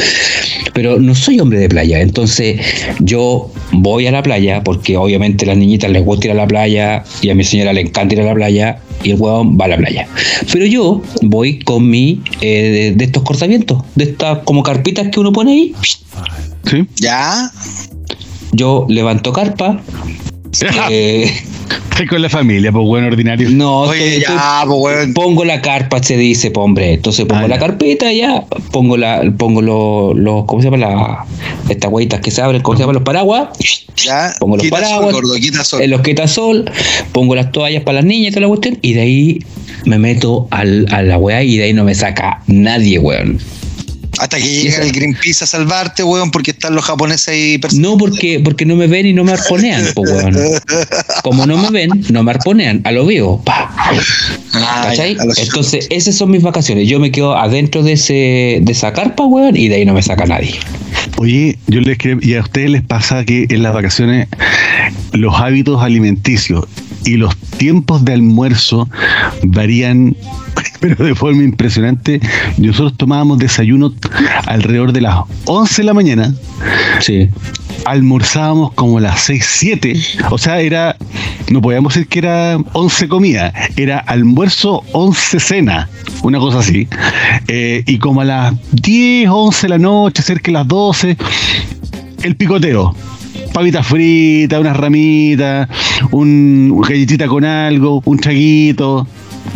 Pero 0.72 0.98
no 0.98 1.14
soy 1.14 1.38
hombre 1.40 1.58
de 1.58 1.68
playa, 1.68 2.00
entonces 2.00 2.60
yo 3.00 3.50
voy 3.72 3.97
a 4.06 4.12
la 4.12 4.22
playa 4.22 4.62
porque 4.62 4.96
obviamente 4.96 5.44
a 5.44 5.48
las 5.48 5.56
niñitas 5.56 5.90
les 5.90 6.04
gusta 6.04 6.28
ir 6.28 6.32
a 6.32 6.34
la 6.34 6.46
playa 6.46 7.04
y 7.20 7.30
a 7.30 7.34
mi 7.34 7.44
señora 7.44 7.72
le 7.72 7.80
encanta 7.82 8.14
ir 8.14 8.20
a 8.20 8.24
la 8.24 8.34
playa 8.34 8.80
y 9.02 9.10
el 9.10 9.20
huevón 9.20 9.58
va 9.58 9.66
a 9.66 9.68
la 9.68 9.76
playa. 9.76 10.08
Pero 10.52 10.66
yo 10.66 11.02
voy 11.22 11.58
con 11.60 11.88
mi 11.88 12.22
eh, 12.40 12.92
de, 12.96 13.04
estos 13.04 13.22
cortamientos, 13.22 13.82
de 13.94 14.04
estas 14.04 14.38
como 14.44 14.62
carpitas 14.62 15.08
que 15.08 15.20
uno 15.20 15.32
pone 15.32 15.52
ahí. 15.52 15.74
¿Sí? 16.64 16.86
Ya. 16.96 17.50
Yo 18.52 18.86
levanto 18.88 19.32
carpa. 19.32 19.80
eh, 20.90 21.32
con 22.08 22.22
la 22.22 22.28
familia, 22.28 22.70
pues 22.70 22.84
bueno, 22.84 23.08
ordinario. 23.08 23.50
No, 23.50 23.80
Oye, 23.80 24.20
ya, 24.20 24.62
pues, 24.66 24.78
bueno. 24.78 25.14
pongo 25.14 25.44
la 25.44 25.60
carpa, 25.60 26.02
se 26.02 26.16
dice, 26.16 26.50
pues 26.50 26.64
hombre. 26.64 26.94
Entonces 26.94 27.26
pongo 27.26 27.44
ah, 27.44 27.48
la 27.48 27.58
carpeta 27.58 28.12
ya, 28.12 28.44
pongo 28.70 28.96
la, 28.96 29.22
pongo 29.36 29.62
los, 29.62 30.16
los 30.16 30.44
¿cómo 30.44 30.62
se 30.62 30.70
llama? 30.70 30.78
La, 30.78 31.24
estas 31.68 31.90
hueitas 31.90 32.20
que 32.20 32.30
se 32.30 32.40
abren, 32.40 32.62
¿cómo 32.62 32.76
se 32.76 32.82
llaman? 32.82 32.94
Los 32.94 33.02
paraguas. 33.02 33.48
Ya, 33.96 34.32
pongo 34.38 34.56
los 34.56 34.66
paraguas, 34.68 35.16
sol, 35.64 35.82
en 35.82 35.90
los 35.90 36.02
quitasol, 36.02 36.70
pongo 37.12 37.34
las 37.34 37.50
toallas 37.50 37.82
para 37.82 37.96
las 37.96 38.04
niñas 38.04 38.28
y 38.28 38.30
toda 38.30 38.42
la 38.42 38.48
cuestión, 38.48 38.78
y 38.80 38.92
de 38.92 39.00
ahí 39.00 39.44
me 39.84 39.98
meto 39.98 40.46
al, 40.50 40.86
a 40.92 41.02
la 41.02 41.18
weá 41.18 41.42
y 41.42 41.56
de 41.56 41.64
ahí 41.64 41.72
no 41.72 41.84
me 41.84 41.94
saca 41.94 42.42
nadie, 42.46 42.98
weón. 42.98 43.38
Hasta 44.18 44.38
que 44.38 44.62
llega 44.62 44.82
el 44.82 44.92
Greenpeace 44.92 45.44
a 45.44 45.46
salvarte, 45.46 46.02
weón, 46.02 46.30
porque 46.30 46.50
están 46.52 46.74
los 46.74 46.84
japoneses 46.84 47.28
ahí. 47.28 47.60
No, 47.74 47.96
porque, 47.96 48.40
porque 48.40 48.64
no 48.64 48.76
me 48.76 48.86
ven 48.86 49.06
y 49.06 49.12
no 49.12 49.24
me 49.24 49.32
arponean, 49.32 49.84
weón. 49.96 50.36
Como 51.22 51.46
no 51.46 51.56
me 51.58 51.70
ven, 51.70 51.90
no 52.10 52.22
me 52.22 52.32
arponean, 52.32 52.80
a 52.84 52.92
lo 52.92 53.06
vivo. 53.06 53.42
Pa. 53.44 53.70
¿Cachai? 54.52 55.16
Entonces, 55.36 55.86
esas 55.90 56.16
son 56.16 56.30
mis 56.30 56.42
vacaciones. 56.42 56.88
Yo 56.88 56.98
me 56.98 57.10
quedo 57.10 57.36
adentro 57.36 57.82
de 57.82 57.92
ese 57.92 58.58
de 58.62 58.72
esa 58.72 58.92
carpa, 58.92 59.24
weón, 59.24 59.56
y 59.56 59.68
de 59.68 59.76
ahí 59.76 59.84
no 59.84 59.94
me 59.94 60.02
saca 60.02 60.26
nadie. 60.26 60.54
Oye, 61.16 61.58
yo 61.66 61.80
les 61.80 61.98
creo, 61.98 62.18
y 62.20 62.34
a 62.34 62.40
ustedes 62.40 62.70
les 62.70 62.82
pasa 62.82 63.24
que 63.24 63.46
en 63.48 63.62
las 63.62 63.74
vacaciones 63.74 64.28
los 65.12 65.34
hábitos 65.34 65.82
alimenticios 65.82 66.66
y 67.04 67.16
los 67.16 67.36
tiempos 67.56 68.04
de 68.04 68.14
almuerzo 68.14 68.88
varían 69.42 70.16
pero 70.80 71.04
de 71.04 71.14
forma 71.14 71.42
impresionante. 71.42 72.20
Nosotros 72.56 72.96
tomábamos 72.96 73.38
desayuno 73.38 73.92
alrededor 74.46 74.92
de 74.92 75.02
las 75.02 75.20
11 75.44 75.82
de 75.82 75.86
la 75.86 75.94
mañana. 75.94 76.34
Sí. 77.00 77.28
Almorzábamos 77.84 78.72
como 78.74 79.00
las 79.00 79.20
6, 79.20 79.46
7. 79.48 79.92
O 80.30 80.38
sea, 80.38 80.60
era, 80.60 80.96
no 81.50 81.60
podíamos 81.60 81.94
decir 81.94 82.08
que 82.08 82.18
era 82.20 82.58
11 82.72 83.08
comida, 83.08 83.52
era 83.76 83.98
almuerzo, 83.98 84.84
11 84.92 85.40
cena, 85.40 85.88
una 86.22 86.38
cosa 86.38 86.58
así. 86.58 86.88
Eh, 87.46 87.82
y 87.86 87.98
como 87.98 88.20
a 88.20 88.24
las 88.24 88.54
10, 88.72 89.28
11 89.30 89.62
de 89.62 89.68
la 89.68 89.78
noche, 89.78 90.22
cerca 90.22 90.46
de 90.46 90.52
las 90.52 90.68
12, 90.68 91.16
el 92.22 92.36
picoteo 92.36 92.94
pavita 93.52 93.82
frita, 93.82 94.60
unas 94.60 94.76
ramitas, 94.76 95.68
un 96.10 96.80
galletita 96.80 97.26
con 97.26 97.44
algo, 97.44 98.02
un 98.04 98.18
chaguito, 98.18 99.06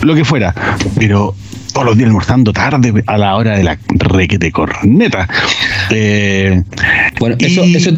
lo 0.03 0.15
que 0.15 0.25
fuera. 0.25 0.55
Pero 0.97 1.35
todos 1.73 1.87
los 1.87 1.97
días 1.97 2.09
almorzando 2.09 2.53
tarde 2.53 3.03
a 3.07 3.19
la 3.19 3.37
hora 3.37 3.57
de 3.57 3.65
la 3.65 3.79
requete 3.89 4.53
corneta. 4.53 5.29
Eh, 5.91 6.63
bueno, 7.19 7.37
eso, 7.39 7.65
eso, 7.65 7.91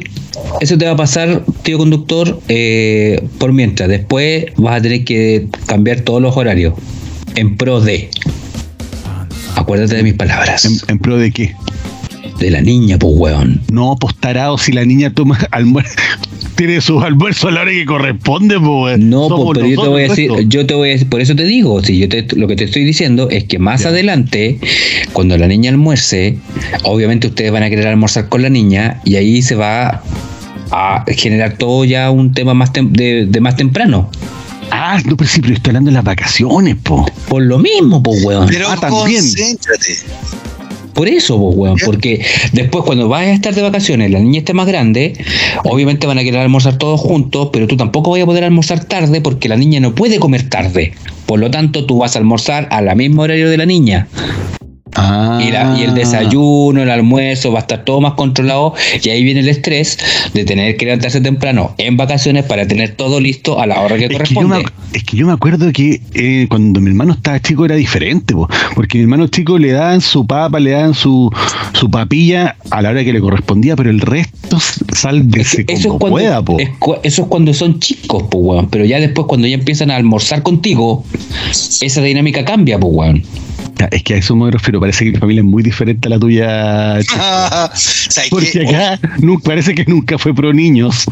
eso 0.60 0.78
te 0.78 0.84
va 0.86 0.92
a 0.92 0.96
pasar, 0.96 1.44
tío 1.62 1.78
conductor, 1.78 2.40
eh, 2.48 3.22
por 3.38 3.52
mientras. 3.52 3.88
Después 3.88 4.46
vas 4.56 4.78
a 4.78 4.82
tener 4.82 5.04
que 5.04 5.48
cambiar 5.66 6.00
todos 6.00 6.22
los 6.22 6.36
horarios 6.36 6.74
en 7.34 7.56
pro 7.56 7.80
de. 7.80 8.10
Acuérdate 9.56 9.96
de 9.96 10.02
mis 10.02 10.14
palabras. 10.14 10.84
¿En, 10.88 10.98
pro 10.98 11.16
de 11.16 11.30
qué? 11.30 11.54
De 12.38 12.50
la 12.50 12.60
niña, 12.60 12.98
pues, 12.98 13.14
weón. 13.16 13.60
No, 13.70 13.96
pues 14.00 14.14
si 14.58 14.72
la 14.72 14.84
niña 14.84 15.10
toma 15.10 15.38
almuerzo, 15.50 15.94
tiene 16.54 16.80
sus 16.80 17.02
almuerzos 17.02 17.50
a 17.50 17.54
la 17.54 17.62
hora 17.62 17.70
que 17.70 17.84
corresponde, 17.84 18.58
pues. 18.60 18.98
No, 18.98 19.28
pues, 19.28 19.58
pero 19.58 19.66
yo 19.66 19.82
te 19.82 19.88
voy 19.88 20.02
a 20.02 20.08
decir, 20.08 20.30
yo 20.48 20.66
te 20.66 20.74
voy 20.74 20.88
a 20.90 20.92
decir, 20.92 21.08
por 21.08 21.20
eso 21.20 21.34
te 21.34 21.44
digo, 21.44 21.82
si 21.82 21.98
yo 21.98 22.08
te, 22.08 22.26
lo 22.36 22.46
que 22.46 22.56
te 22.56 22.64
estoy 22.64 22.84
diciendo 22.84 23.28
es 23.30 23.44
que 23.44 23.58
más 23.58 23.84
adelante, 23.86 24.58
cuando 25.12 25.36
la 25.36 25.46
niña 25.46 25.70
almuerce, 25.70 26.38
obviamente 26.84 27.28
ustedes 27.28 27.52
van 27.52 27.62
a 27.62 27.70
querer 27.70 27.86
almorzar 27.86 28.28
con 28.28 28.42
la 28.42 28.50
niña 28.50 29.00
y 29.04 29.16
ahí 29.16 29.42
se 29.42 29.54
va 29.54 30.02
a 30.70 31.04
generar 31.08 31.56
todo 31.56 31.84
ya 31.84 32.10
un 32.10 32.32
tema 32.32 32.54
más 32.54 32.72
de, 32.72 33.28
más 33.40 33.56
temprano. 33.56 34.10
Ah, 34.70 35.00
no, 35.04 35.16
pero 35.16 35.28
sí, 35.28 35.40
pero 35.40 35.54
estoy 35.54 35.70
hablando 35.70 35.90
de 35.90 35.94
las 35.94 36.04
vacaciones, 36.04 36.76
po. 36.76 37.06
Por 37.28 37.42
lo 37.42 37.58
mismo, 37.58 38.02
po, 38.02 38.12
weón. 38.12 38.48
Pero 38.48 38.68
ah, 38.68 38.76
también. 38.76 39.22
Por 40.94 41.08
eso, 41.08 41.36
vos, 41.38 41.54
weón, 41.56 41.76
porque 41.84 42.24
después 42.52 42.84
cuando 42.84 43.08
vayas 43.08 43.32
a 43.32 43.34
estar 43.34 43.54
de 43.54 43.62
vacaciones, 43.62 44.10
la 44.10 44.20
niña 44.20 44.38
esté 44.38 44.54
más 44.54 44.66
grande, 44.66 45.14
obviamente 45.64 46.06
van 46.06 46.18
a 46.18 46.22
querer 46.22 46.40
almorzar 46.40 46.78
todos 46.78 47.00
juntos, 47.00 47.50
pero 47.52 47.66
tú 47.66 47.76
tampoco 47.76 48.12
vas 48.12 48.22
a 48.22 48.26
poder 48.26 48.44
almorzar 48.44 48.84
tarde 48.84 49.20
porque 49.20 49.48
la 49.48 49.56
niña 49.56 49.80
no 49.80 49.94
puede 49.94 50.18
comer 50.18 50.48
tarde. 50.48 50.92
Por 51.26 51.40
lo 51.40 51.50
tanto, 51.50 51.84
tú 51.84 51.98
vas 51.98 52.14
a 52.14 52.20
almorzar 52.20 52.68
a 52.70 52.80
la 52.80 52.94
misma 52.94 53.24
horario 53.24 53.50
de 53.50 53.56
la 53.56 53.66
niña. 53.66 54.08
Ah. 54.94 55.40
Y, 55.40 55.82
el 55.82 55.94
desayuno, 55.94 56.82
el 56.82 56.90
almuerzo 56.90 57.52
va 57.52 57.60
a 57.60 57.62
estar 57.62 57.84
todo 57.84 58.00
más 58.00 58.14
controlado 58.14 58.74
y 59.02 59.08
ahí 59.10 59.24
viene 59.24 59.40
el 59.40 59.48
estrés 59.48 59.98
de 60.32 60.44
tener 60.44 60.76
que 60.76 60.84
levantarse 60.86 61.20
temprano 61.20 61.74
en 61.78 61.96
vacaciones 61.96 62.44
para 62.44 62.66
tener 62.66 62.94
todo 62.96 63.20
listo 63.20 63.60
a 63.60 63.66
la 63.66 63.80
hora 63.80 63.96
que 63.96 64.08
corresponde. 64.08 64.64
es 64.92 65.04
que 65.04 65.16
yo 65.16 65.26
me 65.26 65.32
acuerdo 65.32 65.72
que 65.72 66.00
eh, 66.14 66.46
cuando 66.48 66.80
mi 66.80 66.90
hermano 66.90 67.14
estaba 67.14 67.40
chico 67.40 67.64
era 67.64 67.74
diferente, 67.74 68.34
porque 68.74 68.98
mi 68.98 69.04
hermano 69.04 69.26
chico 69.26 69.58
le 69.58 69.72
daban 69.72 70.00
su 70.00 70.26
papa, 70.26 70.60
le 70.60 70.70
daban 70.70 70.94
su, 70.94 71.30
su 71.72 71.90
papilla 71.90 72.56
a 72.70 72.82
la 72.82 72.90
hora 72.90 73.04
que 73.04 73.12
le 73.12 73.20
correspondía, 73.20 73.76
pero 73.76 73.90
el 73.90 74.00
resto 74.00 74.58
sálvese 74.92 75.64
como 75.66 75.78
eso 75.78 75.98
pueda. 75.98 76.42
eso 77.02 77.22
es 77.22 77.28
cuando 77.28 77.52
son 77.54 77.80
chicos, 77.80 78.24
pues, 78.30 78.66
pero 78.70 78.84
ya 78.84 79.00
después 79.00 79.26
cuando 79.26 79.46
ya 79.46 79.54
empiezan 79.54 79.90
a 79.90 79.96
almorzar 79.96 80.42
contigo, 80.42 81.04
esa 81.80 82.02
dinámica 82.02 82.44
cambia, 82.44 82.78
pues, 82.78 82.92
weón. 82.94 83.22
Es 83.90 84.02
que 84.02 84.14
a 84.14 84.16
eso 84.18 84.36
me 84.36 84.50
refiero, 84.50 84.80
parece 84.84 85.06
que 85.06 85.12
mi 85.12 85.16
familia 85.16 85.40
es 85.40 85.46
muy 85.46 85.62
diferente 85.62 86.08
a 86.08 86.10
la 86.10 86.18
tuya. 86.18 86.98
Porque 88.30 88.66
acá 88.66 89.00
parece 89.42 89.74
que 89.74 89.86
nunca 89.86 90.18
fue 90.18 90.34
pro 90.34 90.52
niños. 90.52 91.06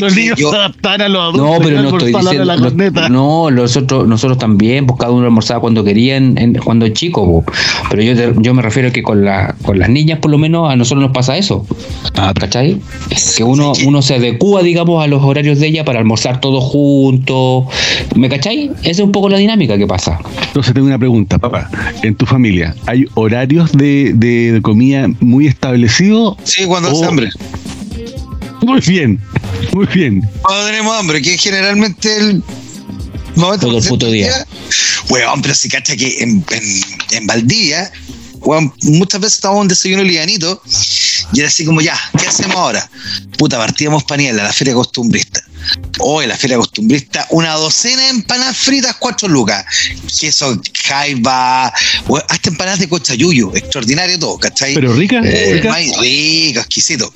Los 0.00 0.16
niños 0.16 0.40
se 0.40 0.46
adaptan 0.46 1.02
a 1.02 1.08
los 1.08 1.22
adultos. 1.22 1.58
No, 1.58 1.64
pero 1.64 1.82
no 1.82 1.88
estoy 1.90 2.12
diciendo. 2.12 3.08
no, 3.08 3.50
nosotros, 3.52 4.08
nosotros 4.08 4.38
también, 4.38 4.86
pues 4.86 4.98
cada 4.98 5.12
uno 5.12 5.24
almorzaba 5.24 5.60
cuando 5.60 5.84
querían, 5.84 6.36
en, 6.36 6.54
cuando 6.54 6.88
chico. 6.88 7.44
Pero 7.90 8.02
yo, 8.02 8.40
yo 8.40 8.54
me 8.54 8.62
refiero 8.62 8.90
que 8.90 9.04
con, 9.04 9.24
la, 9.24 9.54
con 9.62 9.78
las 9.78 9.88
niñas, 9.88 10.18
por 10.18 10.32
lo 10.32 10.38
menos, 10.38 10.68
a 10.68 10.74
nosotros 10.74 11.04
nos 11.04 11.12
pasa 11.12 11.36
eso. 11.36 11.64
Ah, 12.16 12.34
¿Cachai? 12.38 12.80
Que 13.36 13.44
uno, 13.44 13.72
uno 13.86 14.02
se 14.02 14.16
adecua, 14.16 14.62
digamos, 14.62 15.04
a 15.04 15.06
los 15.06 15.22
horarios 15.22 15.60
de 15.60 15.68
ella 15.68 15.84
para 15.84 16.00
almorzar 16.00 16.40
todos 16.40 16.64
juntos. 16.64 17.66
¿Me 18.16 18.28
cachai? 18.28 18.72
Esa 18.80 18.90
es 18.90 19.00
un 19.00 19.12
poco 19.12 19.28
la 19.28 19.38
dinámica 19.38 19.78
que 19.78 19.86
pasa. 19.86 20.18
Entonces 20.48 20.74
tengo 20.74 20.88
una 20.88 20.98
pregunta, 20.98 21.38
papá 21.38 21.70
en 22.02 22.14
tu 22.14 22.26
familia, 22.26 22.74
¿hay 22.86 22.95
horarios 23.14 23.72
de, 23.72 24.12
de, 24.14 24.60
comida 24.62 25.08
muy 25.20 25.46
establecidos? 25.46 26.36
Sí, 26.44 26.64
cuando 26.64 26.90
hace 26.90 27.04
hambre. 27.04 27.30
Muy 28.62 28.80
bien, 28.80 29.20
muy 29.72 29.86
bien. 29.86 30.28
Cuando 30.42 30.66
tenemos 30.66 30.96
hambre, 30.96 31.22
que 31.22 31.36
generalmente 31.38 32.16
el, 32.16 32.42
Todo 33.34 33.78
el 33.78 33.84
puto 33.84 34.10
día. 34.10 34.32
Weón, 35.08 35.42
pero 35.42 35.54
si 35.54 35.68
cacha 35.68 35.96
que 35.96 36.22
en, 36.22 36.44
en, 36.50 36.82
en 37.12 37.26
Valdivia, 37.26 37.92
weón, 38.40 38.72
muchas 38.82 39.20
veces 39.20 39.36
estábamos 39.36 39.62
en 39.62 39.68
desayuno 39.68 40.02
lianito 40.02 40.60
y 41.32 41.40
era 41.40 41.48
así 41.48 41.64
como, 41.64 41.80
ya, 41.80 41.98
¿qué 42.18 42.26
hacemos 42.26 42.56
ahora? 42.56 42.88
Puta, 43.38 43.58
partíamos 43.58 44.04
paniel 44.04 44.40
a 44.40 44.44
la 44.44 44.52
feria 44.52 44.74
costumbrista. 44.74 45.40
Hoy 45.98 46.26
la 46.26 46.36
feria 46.36 46.56
costumbrista, 46.80 47.26
una 47.30 47.52
docena 47.54 48.02
de 48.02 48.08
empanadas 48.10 48.56
fritas, 48.56 48.96
cuatro 48.98 49.28
lucas. 49.28 49.64
Queso, 50.18 50.60
jaiba, 50.84 51.68
hasta 52.28 52.48
empanadas 52.50 52.80
de 52.80 52.88
cochayuyo, 52.88 53.50
extraordinario 53.54 54.18
todo, 54.18 54.38
¿cachai? 54.38 54.74
Pero 54.74 54.92
rica, 54.92 55.20
Eh, 55.24 55.54
rica. 55.54 55.74
rico, 56.00 56.60
exquisito. 56.60 57.12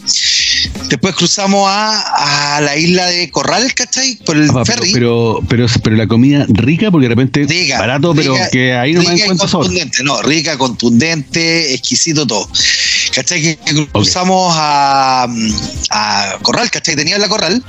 Después 0.89 1.15
cruzamos 1.15 1.69
a, 1.71 2.57
a 2.57 2.61
la 2.63 2.77
isla 2.77 3.07
de 3.07 3.31
Corral, 3.31 3.73
¿cachai? 3.75 4.17
Por 4.25 4.37
el 4.37 4.51
ferry. 4.65 4.93
pero, 4.93 5.41
pero, 5.49 5.67
pero, 5.67 5.81
pero 5.83 5.97
la 5.97 6.07
comida 6.07 6.47
rica, 6.49 6.91
porque 6.91 7.05
de 7.09 7.15
repente 7.15 7.45
Rica, 7.47 7.79
barato, 7.79 8.15
pero 8.15 8.35
que 8.51 8.73
ahí 8.75 8.93
no 8.95 9.03
me 9.03 9.13
encuentro 9.15 9.47
sabor. 9.47 9.67
contundente, 9.67 10.03
no, 10.03 10.23
rica, 10.23 10.57
contundente, 10.57 11.75
exquisito 11.75 12.27
todo. 12.27 12.51
¿Cachai? 13.15 13.43
Que 13.43 13.57
que 13.57 13.87
cruzamos 13.89 14.53
a, 14.57 15.27
a 15.91 16.39
Corral, 16.43 16.71
¿cachai? 16.71 16.97
Tenía 16.97 17.19
la 17.19 17.29
Corral. 17.29 17.63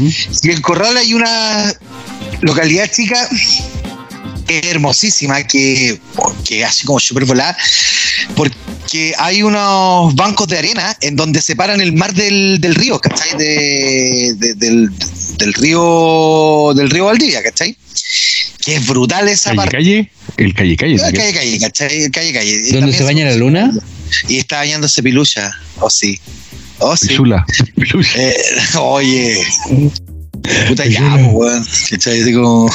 ¿Mm? 0.00 0.08
Y 0.42 0.50
en 0.50 0.60
Corral 0.62 0.96
hay 0.96 1.12
una 1.14 1.23
localidad 2.42 2.90
chica 2.90 3.28
hermosísima 4.46 5.42
que, 5.44 5.98
que 6.44 6.64
así 6.64 6.84
como 6.84 7.00
súper 7.00 7.24
volada, 7.24 7.56
porque 8.36 9.14
hay 9.18 9.42
unos 9.42 10.14
bancos 10.14 10.46
de 10.48 10.58
arena 10.58 10.96
en 11.00 11.16
donde 11.16 11.40
separan 11.40 11.80
el 11.80 11.92
mar 11.94 12.12
del, 12.12 12.60
del 12.60 12.74
río, 12.74 12.98
¿cachai? 13.00 13.36
De, 13.38 14.34
de- 14.36 14.54
del, 14.54 14.90
del 15.38 15.54
río 15.54 16.72
del 16.76 16.90
río 16.90 17.06
Valdivia, 17.06 17.42
¿cachai? 17.42 17.76
Que 18.64 18.76
es 18.76 18.86
brutal 18.86 19.28
esa 19.28 19.50
Calle, 19.50 19.56
parte. 19.56 19.76
calle, 19.76 20.10
el 20.36 20.54
calle, 20.54 20.76
calle. 20.76 20.96
Calle, 20.98 21.12
¿no? 21.12 21.18
calle, 21.18 21.32
calle, 21.34 21.58
¿cachai? 21.60 22.10
Calle, 22.10 22.32
calle. 22.32 22.72
¿Dónde 22.72 22.92
se 22.92 23.02
baña 23.02 23.24
la 23.24 23.36
luna? 23.36 23.72
Y 24.28 24.36
está 24.38 24.56
bañándose 24.58 25.02
pilucha, 25.02 25.52
oh 25.80 25.88
sí. 25.90 26.20
Oh 26.80 26.96
sí. 26.96 27.08
Pichula, 27.08 27.46
pichula. 27.76 28.06
Eh, 28.16 28.36
oye. 28.78 29.42
Puta 30.68 30.84
ya, 30.86 31.00
weón. 31.32 31.64
Como- 32.34 32.70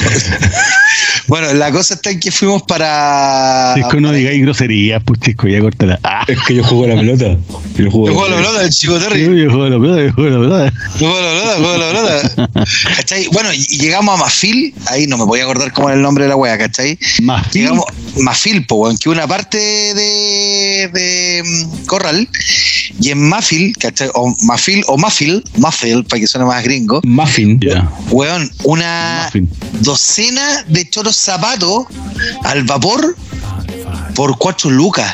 bueno, 1.28 1.54
la 1.54 1.72
cosa 1.72 1.94
está 1.94 2.10
en 2.10 2.20
que 2.20 2.32
fuimos 2.32 2.64
para. 2.64 3.76
Es 3.78 3.86
que 3.86 4.02
no 4.02 4.12
digáis 4.12 4.42
groserías, 4.42 5.02
pues 5.06 5.20
chico, 5.20 5.48
ya 5.48 5.60
córtala. 5.62 6.00
Ah, 6.04 6.24
Es 6.28 6.40
que 6.48 6.56
yo 6.56 6.64
juego 6.64 6.88
la 6.88 6.96
pelota. 6.96 7.38
Yo 7.78 7.92
juego 7.92 8.08
Yo 8.08 8.14
juego 8.16 8.26
a 8.26 8.30
la 8.30 8.36
pelota, 8.38 8.64
el 8.64 8.70
chico 8.72 8.98
Terry. 9.00 9.24
yo, 9.24 9.34
yo 9.34 9.50
juego 9.52 9.66
a 9.66 9.70
la 9.70 9.80
pelota, 9.80 10.04
yo 10.04 10.14
juego 10.14 10.30
a 10.30 10.32
la 10.32 10.40
pelota. 10.72 10.74
Juego 10.98 11.18
a 11.18 11.22
la 11.22 11.30
pelota, 11.30 11.56
juego 11.58 11.74
a 11.74 11.78
la 11.78 11.88
pelota. 12.42 12.50
¿Cachai? 12.98 13.28
Bueno, 13.32 13.54
y 13.54 13.60
llegamos 13.78 14.16
a 14.20 14.24
Mafil, 14.24 14.74
ahí 14.88 15.06
no 15.08 15.18
me 15.18 15.26
voy 15.26 15.40
a 15.40 15.44
acordar 15.44 15.72
cómo 15.72 15.90
era 15.90 15.96
el 15.98 16.02
nombre 16.02 16.24
de 16.24 16.30
la 16.30 16.36
wea, 16.36 16.58
¿cachai? 16.58 16.98
Más. 17.22 17.52
Llegamos 17.54 17.86
Mafil, 18.18 18.66
po, 18.66 18.76
weón, 18.76 18.98
que 18.98 19.10
una 19.10 19.28
parte 19.28 19.58
de, 19.58 20.90
de 20.94 21.44
mm, 21.46 21.86
Corral, 21.86 22.28
y 23.00 23.10
en 23.12 23.30
Mafil, 23.30 23.76
¿cachai? 23.78 24.10
O 24.14 24.34
Mafil, 24.44 24.84
o 24.88 24.98
Mafil, 24.98 25.44
Mafil, 25.58 26.04
para 26.06 26.20
que 26.20 26.28
suene 26.28 26.46
más 26.46 26.64
gringo, 26.64 27.02
Muffin. 27.04 27.60
Ya. 27.62 27.90
weón, 28.12 28.52
una 28.64 29.24
Muffin. 29.26 29.50
docena 29.82 30.64
de 30.68 30.90
choros 30.90 31.16
zapatos 31.16 31.86
al 32.44 32.64
vapor 32.64 33.16
por 34.16 34.38
cuatro 34.38 34.70
lucas. 34.70 35.12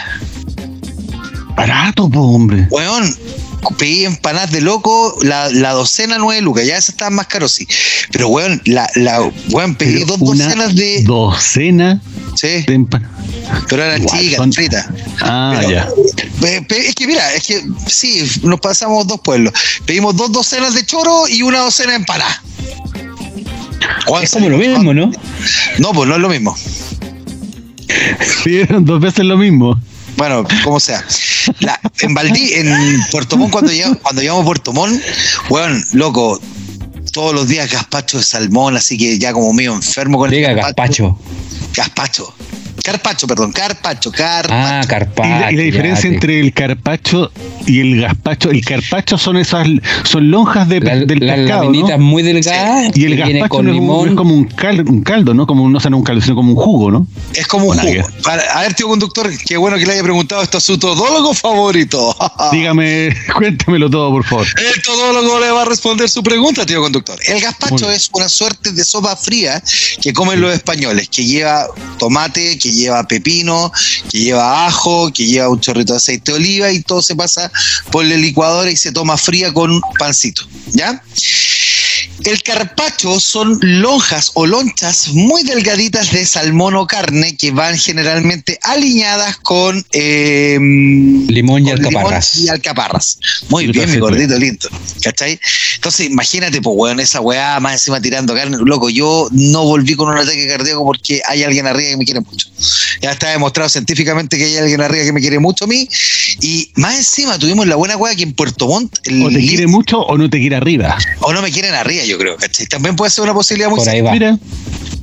Barato, 1.56 2.10
po, 2.10 2.22
hombre. 2.22 2.68
Weón, 2.70 3.16
pedí 3.78 4.06
empanadas 4.06 4.52
de 4.52 4.62
loco, 4.62 5.18
la, 5.22 5.50
la 5.50 5.72
docena 5.72 6.18
nueve 6.18 6.42
lucas, 6.42 6.66
ya 6.66 6.78
esas 6.78 6.90
estaban 6.90 7.14
más 7.16 7.28
caros, 7.28 7.52
sí. 7.54 7.68
Pero 8.12 8.28
weón, 8.30 8.62
la, 8.66 8.90
la, 8.96 9.22
weón, 9.52 9.76
pedí 9.76 9.94
Pero 10.04 10.06
dos 10.06 10.22
una 10.22 10.46
docenas 10.46 10.76
de. 10.76 11.04
Docena 11.04 12.02
sí, 12.36 12.48
de 12.48 12.66
empan- 12.80 13.08
pero 13.70 13.84
eran 13.84 14.02
Igual, 14.02 14.20
chicas, 14.20 14.38
son- 14.38 14.54
fritas. 14.54 14.88
Ah, 15.22 15.54
Pero- 15.60 15.70
ya. 15.72 15.88
Es 16.70 16.96
que 16.96 17.08
mira, 17.08 17.34
es 17.34 17.44
que 17.46 17.64
sí, 17.88 18.24
nos 18.44 18.60
pasamos 18.60 19.06
dos 19.08 19.20
pueblos. 19.22 19.54
Pedimos 19.86 20.16
dos 20.16 20.32
docenas 20.32 20.74
de 20.74 20.86
choro 20.86 21.28
y 21.28 21.42
una 21.44 21.60
docena 21.60 21.92
de 21.92 21.98
empanadas. 21.98 22.40
Es 24.22 24.32
como 24.32 24.50
lo 24.50 24.58
mismo, 24.58 24.94
¿no? 24.94 25.12
No, 25.80 25.92
pues 25.94 26.08
no 26.10 26.16
es 26.16 26.22
lo 26.22 26.30
mismo. 26.30 26.56
Pidieron 28.44 28.86
dos 28.86 29.00
veces 29.00 29.26
lo 29.26 29.38
mismo. 29.38 29.80
Bueno, 30.18 30.46
como 30.64 30.80
sea. 30.80 31.04
La- 31.60 31.80
en 32.00 32.14
Valdí, 32.14 32.54
en 32.54 33.02
Puerto 33.12 33.38
Montt, 33.38 33.52
cuando 33.52 33.72
llegamos, 33.72 33.98
cuando 34.02 34.22
llegamos 34.22 34.42
a 34.44 34.46
Puerto 34.46 34.74
Montt, 34.74 35.02
weón, 35.50 35.84
loco, 35.94 36.40
todos 37.12 37.34
los 37.34 37.48
días 37.48 37.72
gazpacho 37.72 38.18
de 38.18 38.24
salmón, 38.24 38.76
así 38.78 38.98
que 38.98 39.18
ya 39.20 39.34
como 39.34 39.52
medio 39.54 39.74
enfermo 39.74 40.18
con 40.18 40.30
Diga 40.30 40.50
el 40.52 40.56
gazpacho. 40.58 41.18
Gazpacho. 41.76 42.34
Carpacho, 42.86 43.26
perdón, 43.26 43.52
carpacho, 43.52 44.12
carpacho. 44.12 44.54
Ah, 44.54 44.82
Y 44.84 44.88
carpacho. 44.88 45.30
la, 45.30 45.52
y 45.52 45.56
la 45.56 45.64
diferencia 45.64 46.08
ya, 46.10 46.14
entre 46.16 46.40
el 46.40 46.54
carpacho 46.54 47.32
y 47.66 47.80
el 47.80 48.02
gazpacho, 48.02 48.52
el 48.52 48.64
carpacho 48.64 49.18
son 49.18 49.38
esas, 49.38 49.68
son 50.04 50.30
lonjas 50.30 50.70
de, 50.70 50.80
La- 50.82 50.96
del 50.98 51.26
las 51.26 51.38
pescado, 51.38 51.72
¿no? 51.74 51.98
muy 51.98 52.22
delgadas. 52.22 52.96
Y 52.96 53.06
el 53.06 53.18
gazpacho 53.18 53.50
con 53.50 53.66
no 53.66 53.72
es, 53.72 53.78
un- 53.78 53.82
limón. 53.82 54.10
es 54.10 54.16
como 54.16 54.34
un 54.36 54.44
caldo, 54.46 54.84
un 54.92 55.02
caldo, 55.02 55.34
¿no? 55.34 55.48
Como 55.48 55.64
un- 55.64 55.72
no, 55.72 55.80
o 55.80 55.82
sea, 55.82 55.90
no 55.90 55.98
un 55.98 56.04
caldo, 56.04 56.22
sino 56.22 56.36
como 56.36 56.52
un 56.52 56.56
jugo, 56.58 56.92
¿no? 56.92 57.08
Es 57.34 57.48
como 57.48 57.66
un 57.66 57.78
jugo. 57.78 58.04
Para- 58.24 58.44
a 58.54 58.62
ver, 58.62 58.74
tío 58.76 58.88
conductor, 58.88 59.32
qué 59.46 59.58
bueno 59.58 59.78
que 59.78 59.86
le 59.88 59.94
haya 59.94 60.04
preguntado 60.04 60.44
esto 60.44 60.60
a 60.60 60.62
su 60.62 60.78
todólogo 60.78 61.34
favorito. 61.34 62.16
Dígame, 62.52 63.16
cuéntemelo 63.36 63.90
todo, 63.90 64.12
por 64.12 64.24
favor. 64.26 64.46
El 64.76 64.82
todólogo 64.84 65.40
le 65.40 65.50
va 65.50 65.64
a 65.64 65.66
responder 65.66 66.08
su 66.08 66.22
pregunta, 66.22 66.66
tío 66.66 66.82
conductor. 66.82 67.18
El 67.28 67.42
gazpacho 67.42 67.90
es 67.90 68.10
una 68.14 68.30
suerte 68.30 68.72
de 68.72 68.84
sopa 68.86 69.16
fría 69.16 69.62
que 70.02 70.14
comen 70.14 70.40
los 70.40 70.54
españoles, 70.54 71.10
que 71.10 71.26
lleva 71.26 71.66
tomate, 71.98 72.60
que 72.60 72.72
lleva 72.76 73.08
pepino, 73.08 73.72
que 74.10 74.20
lleva 74.20 74.68
ajo, 74.68 75.12
que 75.12 75.26
lleva 75.26 75.50
un 75.50 75.60
chorrito 75.60 75.94
de 75.94 75.98
aceite 75.98 76.32
de 76.32 76.38
oliva 76.38 76.72
y 76.72 76.82
todo 76.82 77.02
se 77.02 77.16
pasa 77.16 77.52
por 77.92 78.06
la 78.06 78.16
licuadora 78.16 78.70
y 78.70 78.78
se 78.78 78.92
toma 78.92 79.18
fría 79.18 79.54
con 79.54 79.82
pancito, 79.98 80.44
¿ya? 80.68 81.02
El 82.24 82.42
carpacho 82.44 83.20
son 83.20 83.58
lonjas 83.62 84.32
o 84.36 84.46
lonchas 84.46 85.10
muy 85.10 85.44
delgaditas 85.44 86.12
de 86.12 86.26
salmón 86.26 86.76
o 86.76 86.88
carne 86.88 87.36
que 87.38 87.52
van 87.52 87.78
generalmente 87.78 88.58
alineadas 88.64 89.38
con 89.38 89.86
eh, 89.92 90.58
Limón 91.28 91.68
y 91.68 91.72
con 91.72 91.86
alcaparras. 91.86 92.38
y 92.38 92.50
alcaparras. 92.50 93.20
Muy 93.50 93.68
Yo 93.68 93.74
bien, 93.74 93.92
mi 93.92 93.98
gordito 93.98 94.38
lindo. 94.38 94.70
¿Cachai? 95.02 95.40
Entonces, 95.76 96.08
imagínate, 96.08 96.62
pues, 96.62 96.76
weón, 96.78 97.00
esa 97.00 97.22
weá 97.22 97.60
más 97.60 97.74
encima 97.74 98.02
tirando 98.02 98.34
carne. 98.34 98.58
Loco, 98.64 98.90
yo 98.90 99.28
no 99.32 99.64
volví 99.66 99.96
con 99.96 100.10
un 100.10 100.18
ataque 100.18 100.48
cardíaco 100.48 100.84
porque 100.84 101.22
hay 101.28 101.44
alguien 101.44 101.68
arriba 101.68 101.92
que 101.92 101.98
me 101.98 102.06
quiere 102.06 102.22
mucho. 102.22 102.48
Ya 103.02 103.12
está 103.12 103.30
demostrado 103.30 103.70
científicamente 103.70 104.38
que 104.38 104.46
hay 104.46 104.58
alguien 104.58 104.82
arriba 104.82 105.04
que 105.04 105.14
me 105.14 105.22
quiere 105.22 105.40
mucho 105.40 105.66
a 105.66 105.68
mí. 105.68 105.88
Y 106.42 106.72
más 106.76 106.98
encima 106.98 107.38
tuvimos 107.38 107.68
la 107.68 107.76
buena 107.76 107.98
weá 107.98 108.16
que 108.16 108.24
en 108.24 108.34
Puerto 108.34 108.68
Montt. 108.68 108.98
el 109.04 109.24
O 109.24 109.30
te 109.30 109.40
quiere 109.40 109.68
mucho 109.68 110.00
o 110.00 110.18
no 110.18 110.30
te 110.30 110.40
quiere 110.40 110.56
arriba. 110.56 110.98
o 111.20 111.34
no 111.34 111.42
me 111.42 111.52
quieren 111.52 111.74
arriba, 111.74 111.95
yo 112.04 112.18
creo, 112.18 112.36
¿cachai? 112.38 112.66
También 112.68 112.96
puede 112.96 113.12
ser 113.12 113.24
una 113.24 113.34
posibilidad 113.34 113.70
muy 113.70 113.80
Por 113.80 113.90
ahí 113.90 114.02
va. 114.02 114.12
Mira, 114.12 114.38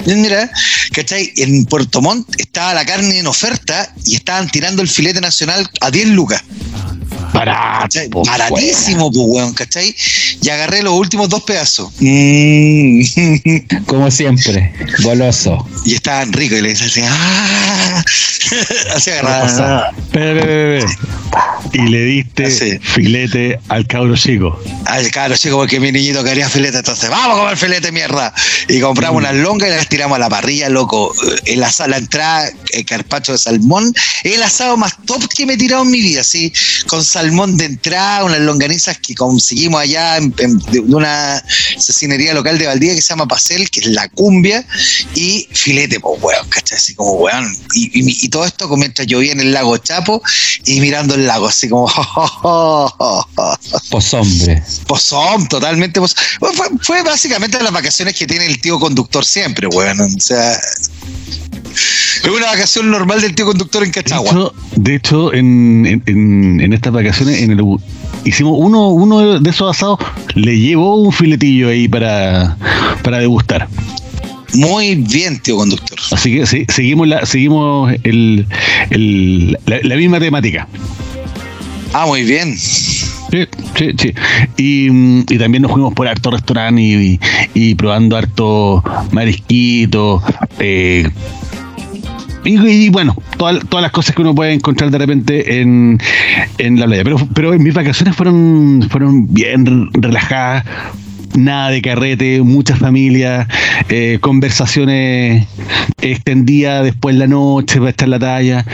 Mira, 0.07 0.51
¿cachai? 0.93 1.33
En 1.37 1.65
Puerto 1.65 2.03
Montt 2.03 2.29
estaba 2.39 2.75
la 2.75 2.85
carne 2.85 3.19
en 3.19 3.27
oferta 3.27 3.93
y 4.05 4.17
estaban 4.17 4.49
tirando 4.51 4.83
el 4.83 4.89
filete 4.89 5.21
nacional 5.21 5.69
a 5.81 5.91
10 5.93 6.09
lucas. 6.09 6.43
barato. 7.33 7.99
Baratísimo, 8.27 9.13
pues, 9.13 9.27
weón, 9.29 9.55
¿cachai? 9.55 9.95
Y 10.43 10.49
agarré 10.49 10.83
los 10.83 10.95
últimos 10.95 11.29
dos 11.29 11.45
pedazos. 11.45 11.93
Mm. 12.01 13.01
Como 13.87 14.11
siempre. 14.11 14.73
Goloso. 15.05 15.67
y 15.85 15.95
estaban 15.95 16.33
ricos. 16.33 16.59
Y 16.59 16.63
le 16.63 16.69
decía 16.71 16.87
así, 16.87 17.01
¡ah! 17.05 18.05
así 18.97 19.11
agarraba. 19.11 19.93
Y 21.73 21.79
le 21.89 22.05
diste 22.05 22.45
Así. 22.47 22.79
filete 22.83 23.59
al 23.69 23.87
cabro 23.87 24.15
chico. 24.17 24.61
Al 24.87 25.11
caro 25.11 25.37
chico, 25.37 25.57
porque 25.57 25.81
mi 25.81 25.91
niñito 25.91 26.23
quería 26.23 26.49
filete, 26.49 26.82
entonces 26.83 27.11
vamos 27.11 27.37
a 27.37 27.41
comer 27.41 27.57
filete, 27.57 27.93
mierda. 27.93 28.35
Y 28.69 28.81
compramos 28.81 29.19
unas 29.21 29.35
longas 29.37 29.69
y 29.69 29.73
las 29.73 29.89
tiramos 29.89 30.17
a 30.17 30.19
la 30.19 30.29
parrilla, 30.29 30.69
loco. 30.69 31.15
Asado, 31.65 31.91
la 31.91 31.99
entrada, 31.99 32.51
el 32.73 32.85
carpacho 32.85 33.31
de 33.33 33.39
salmón, 33.39 33.95
el 34.25 34.43
asado 34.43 34.77
más 34.77 34.95
top 35.07 35.23
que 35.33 35.47
me 35.47 35.53
he 35.55 35.57
tirado 35.57 35.85
en 35.85 35.91
mi 35.93 36.01
vida, 36.03 36.23
así, 36.23 36.53
con 36.89 37.05
salmón 37.05 37.57
de 37.57 37.67
entrada, 37.67 38.25
unas 38.25 38.41
longanizas 38.41 38.99
que 38.99 39.15
conseguimos 39.15 39.81
allá 39.81 40.17
en, 40.17 40.35
en- 40.39 40.59
de 40.59 40.81
una 40.81 41.41
cecinería 41.79 42.35
local 42.35 42.59
de 42.59 42.67
Valdivia 42.67 42.97
que 42.97 43.03
se 43.03 43.11
llama 43.11 43.29
Pasel, 43.29 43.71
que 43.71 43.79
es 43.81 43.87
la 43.87 44.09
cumbia, 44.09 44.67
y 45.15 45.47
filete, 45.53 46.01
pues, 46.01 46.21
weón, 46.21 46.49
¿cachai? 46.49 46.79
Así 46.79 46.95
como, 46.97 47.13
weón. 47.13 47.57
Y, 47.75 47.85
y- 48.01 48.27
y 48.27 48.29
todo 48.29 48.45
esto 48.45 48.69
mientras 48.77 49.07
llovía 49.07 49.33
en 49.33 49.41
el 49.41 49.53
lago 49.53 49.79
Chapo 49.79 50.21
y 50.65 50.81
mirando 50.81 51.15
el 51.15 51.29
lago, 51.29 51.47
así 51.47 51.69
como, 51.69 51.87
Pues 53.91 54.15
hombre. 54.15 54.63
Pozón, 54.87 55.49
totalmente 55.49 56.01
pozón. 56.01 56.17
Bueno, 56.41 56.72
Fue, 56.81 56.99
fue 56.99 57.03
básicamente 57.03 57.63
las 57.63 57.73
vacaciones 57.73 58.17
que 58.19 58.27
tiene 58.27 58.47
el 58.47 58.61
tío 58.61 58.79
conductor 58.79 59.25
siempre, 59.25 59.67
weón. 59.67 60.01
O 60.01 60.09
sea, 60.21 60.53
es 60.55 62.29
una 62.29 62.47
vacación 62.47 62.91
normal 62.91 63.21
del 63.21 63.35
tío 63.35 63.47
conductor 63.47 63.83
en 63.83 63.91
De 63.91 64.03
Cachagua. 64.03 64.31
hecho, 64.31 64.55
de 64.77 64.95
hecho 64.95 65.35
en, 65.35 65.87
en- 65.87 66.03
en- 66.07 66.61
en 66.61 66.73
estas 66.73 66.93
vacaciones 66.93 67.41
en 67.43 67.53
el, 67.53 67.65
hicimos 68.25 68.55
uno, 68.57 68.89
uno 68.91 69.41
de 69.41 69.51
esos 69.51 69.75
asados, 69.77 69.99
le 70.35 70.59
llevó 70.59 70.97
un 70.97 71.13
filetillo 71.13 71.69
ahí 71.69 71.89
para, 71.89 72.57
para 73.03 73.19
degustar. 73.19 73.69
Muy 74.55 74.97
bien, 74.97 75.41
tío 75.41 75.57
conductor. 75.57 75.99
Así 76.11 76.37
que 76.37 76.47
sí, 76.47 76.67
seguimos 76.69 77.09
la, 77.09 77.25
seguimos 77.25 77.91
el, 78.05 78.47
el, 78.91 79.59
la, 79.65 79.97
misma 79.97 80.21
temática. 80.21 80.69
Ah, 81.95 82.05
muy 82.07 82.23
bien. 82.23 82.55
Sí, 83.33 83.49
sí, 83.77 83.91
sí. 83.99 84.15
Y, 84.59 85.25
y, 85.35 85.39
también 85.39 85.63
nos 85.63 85.73
fuimos 85.73 85.95
por 85.95 86.07
harto 86.07 86.31
restaurante 86.31 86.83
y, 86.83 87.19
y, 87.55 87.75
probando 87.75 88.19
harto 88.19 88.85
marisquito, 89.11 90.23
eh, 90.59 91.09
y, 92.45 92.91
bueno, 92.91 93.17
todas, 93.39 93.65
todas 93.69 93.83
las 93.83 93.93
cosas 93.93 94.15
que 94.15 94.23
uno 94.23 94.35
puede 94.35 94.53
encontrar 94.53 94.91
de 94.91 94.99
repente 94.99 95.61
en, 95.61 95.99
en 96.59 96.79
la 96.79 96.87
playa. 96.87 97.05
Pero, 97.05 97.17
pero 97.35 97.53
mis 97.53 97.73
vacaciones 97.73 98.17
fueron, 98.17 98.87
fueron 98.91 99.33
bien 99.33 99.91
relajadas, 99.93 100.65
nada 101.35 101.71
de 101.71 101.83
carrete, 101.83 102.43
muchas 102.43 102.79
familias, 102.79 103.47
eh, 103.89 104.19
conversaciones 104.21 105.47
extendidas 106.01 106.85
después 106.85 107.17
la 107.17 107.27
noche 107.27 107.79
para 107.79 107.91
estar 107.91 108.07
en 108.07 108.11
la 108.11 108.19
talla, 108.19 108.67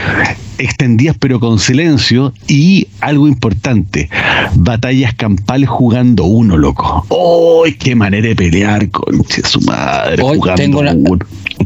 extendidas 0.57 1.15
pero 1.19 1.39
con 1.39 1.59
silencio 1.59 2.33
y 2.47 2.87
algo 3.01 3.27
importante, 3.27 4.09
batallas 4.55 5.13
campales 5.13 5.69
jugando 5.69 6.25
uno, 6.25 6.57
loco. 6.57 7.05
¡Ay, 7.65 7.73
qué 7.73 7.95
manera 7.95 8.27
de 8.27 8.35
pelear, 8.35 8.89
conche 8.89 9.41
su 9.43 9.61
madre! 9.61 10.21
Hoy 10.23 10.39
tengo, 10.55 10.79
una, 10.79 10.95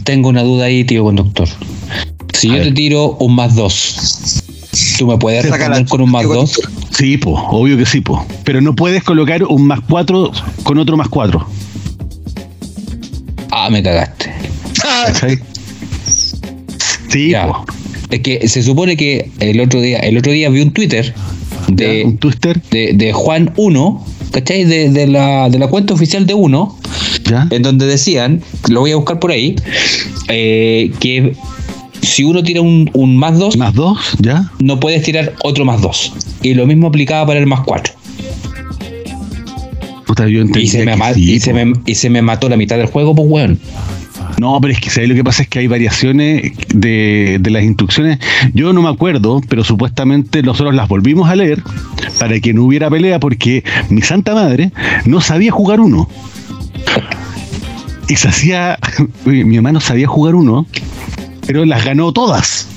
tengo 0.04 0.30
una 0.30 0.44
duda 0.44 0.66
ahí, 0.66 0.84
tío 0.84 1.04
conductor. 1.04 1.48
Si 2.34 2.50
yo 2.50 2.62
te 2.62 2.72
tiro 2.72 3.12
un 3.20 3.36
más 3.36 3.56
dos, 3.56 4.44
¿tú 5.04 5.08
me 5.10 5.18
puedes 5.18 5.44
responder 5.44 5.86
con 5.86 6.00
un 6.00 6.12
más 6.12 6.24
dos? 6.24 6.62
Sí, 6.92 7.18
pues, 7.18 7.36
obvio 7.50 7.78
que 7.78 7.86
sí, 7.86 8.00
pues. 8.00 8.22
Pero 8.46 8.62
no 8.62 8.74
puedes 8.74 9.04
colocar 9.04 9.44
un 9.44 9.68
más 9.68 9.82
cuatro 9.82 10.32
con 10.64 10.78
otro 10.78 10.96
más 10.96 11.10
cuatro. 11.10 11.46
Ah, 13.52 13.70
me 13.70 13.84
cagaste. 13.84 14.32
Sí, 17.10 17.34
pues. 17.34 17.56
Es 18.12 18.20
que 18.22 18.48
se 18.48 18.64
supone 18.64 18.96
que 18.96 19.30
el 19.40 19.60
otro 19.60 19.82
día, 19.82 20.00
el 20.00 20.18
otro 20.18 20.32
día 20.32 20.50
vi 20.50 20.62
un 20.62 20.72
Twitter 20.72 21.14
de, 21.68 22.04
¿Un 22.06 22.18
Twitter? 22.18 22.62
de, 22.72 23.12
Juan 23.14 23.52
1, 23.58 24.06
¿cachai? 24.32 24.64
De, 24.64 25.08
la, 25.08 25.50
de 25.50 25.60
la 25.60 25.68
cuenta 25.68 25.94
oficial 25.94 26.26
de 26.26 26.34
1, 26.34 26.80
en 27.50 27.62
donde 27.62 27.88
decían, 27.88 28.42
lo 28.70 28.80
voy 28.82 28.92
a 28.92 28.96
buscar 28.96 29.20
por 29.20 29.32
ahí, 29.32 29.56
eh, 30.30 30.92
que 31.02 31.36
si 32.04 32.24
uno 32.24 32.44
tira 32.44 32.62
un, 32.62 32.90
más 33.18 33.38
2, 33.38 33.58
más 33.58 33.74
2, 33.74 34.18
ya. 34.20 34.52
No 34.60 34.80
puedes 34.80 35.04
tirar 35.04 35.34
otro 35.44 35.66
más 35.66 35.82
2. 35.82 36.14
Y 36.42 36.54
lo 36.54 36.68
mismo 36.68 36.88
aplicaba 36.88 37.26
para 37.28 37.40
el 37.40 37.48
más 37.48 37.62
4. 37.62 37.94
Y 40.56 40.68
se, 40.68 40.86
me, 40.86 40.96
y, 41.16 41.40
se 41.40 41.54
me, 41.54 41.74
y 41.88 41.96
se 41.96 42.10
me 42.10 42.22
mató 42.22 42.48
la 42.48 42.56
mitad 42.56 42.78
del 42.78 42.86
juego, 42.86 43.16
pues 43.16 43.28
weón. 43.28 43.60
No, 44.40 44.60
pero 44.62 44.74
es 44.74 44.80
que 44.80 44.90
¿sabes? 44.90 45.10
lo 45.10 45.16
que 45.16 45.24
pasa 45.24 45.44
es 45.44 45.50
que 45.50 45.60
hay 45.60 45.68
variaciones 45.68 46.52
de, 46.74 47.38
de, 47.40 47.50
las 47.50 47.64
instrucciones. 47.64 48.20
Yo 48.54 48.74
no 48.74 48.82
me 48.82 48.90
acuerdo, 48.90 49.42
pero 49.48 49.64
supuestamente 49.64 50.44
nosotros 50.44 50.76
las 50.76 50.88
volvimos 50.88 51.30
a 51.30 51.36
leer 51.36 51.64
para 52.20 52.40
que 52.40 52.54
no 52.54 52.64
hubiera 52.64 52.90
pelea 52.90 53.20
porque 53.20 53.64
mi 53.90 54.02
santa 54.02 54.34
madre 54.34 54.72
no 55.06 55.22
sabía 55.22 55.52
jugar 55.52 55.80
uno. 55.80 56.10
Y 58.08 58.16
se 58.16 58.28
hacía, 58.28 58.78
mi 59.26 59.56
hermano 59.56 59.80
sabía 59.80 60.08
jugar 60.08 60.36
uno, 60.36 60.68
pero 61.46 61.66
las 61.66 61.86
ganó 61.86 62.12
todas 62.12 62.68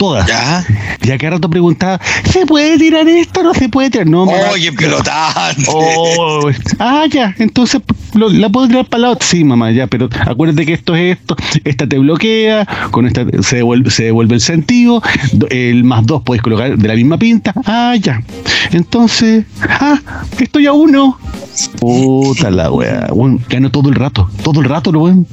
todas. 0.00 0.26
¿Ya? 0.26 0.64
Y 1.02 1.10
a 1.10 1.18
cada 1.18 1.32
rato 1.32 1.50
preguntaba, 1.50 2.00
¿se 2.24 2.46
puede 2.46 2.78
tirar 2.78 3.06
esto? 3.06 3.42
¿No 3.42 3.52
se 3.52 3.68
puede 3.68 3.90
tirar? 3.90 4.06
No, 4.06 4.22
Oye, 4.22 4.72
pelotante. 4.72 5.64
Oh, 5.68 6.48
ah, 6.78 7.04
ya, 7.10 7.34
entonces 7.38 7.82
¿la 8.14 8.48
puedo 8.48 8.66
tirar 8.66 8.86
para 8.86 9.02
la 9.02 9.10
otra? 9.10 9.26
Sí, 9.26 9.44
mamá, 9.44 9.70
ya, 9.72 9.86
pero 9.88 10.08
acuérdate 10.26 10.64
que 10.64 10.72
esto 10.72 10.96
es 10.96 11.18
esto, 11.18 11.36
esta 11.64 11.86
te 11.86 11.98
bloquea, 11.98 12.66
con 12.90 13.06
esta 13.06 13.26
se 13.42 13.56
devuelve, 13.56 13.90
se 13.90 14.04
devuelve 14.04 14.36
el 14.36 14.40
sentido, 14.40 15.02
el 15.50 15.84
más 15.84 16.06
dos 16.06 16.22
puedes 16.22 16.42
colocar 16.42 16.78
de 16.78 16.88
la 16.88 16.94
misma 16.94 17.18
pinta. 17.18 17.52
Ah, 17.66 17.94
ya. 18.00 18.22
Entonces, 18.72 19.44
ah, 19.68 19.98
estoy 20.38 20.66
a 20.66 20.72
uno. 20.72 21.18
Puta 21.78 22.50
la 22.50 22.70
weá, 22.70 23.10
gano 23.50 23.70
todo 23.70 23.90
el 23.90 23.96
rato, 23.96 24.30
todo 24.42 24.60
el 24.60 24.66
rato, 24.66 24.92
lo 24.92 25.00
weón. 25.00 25.26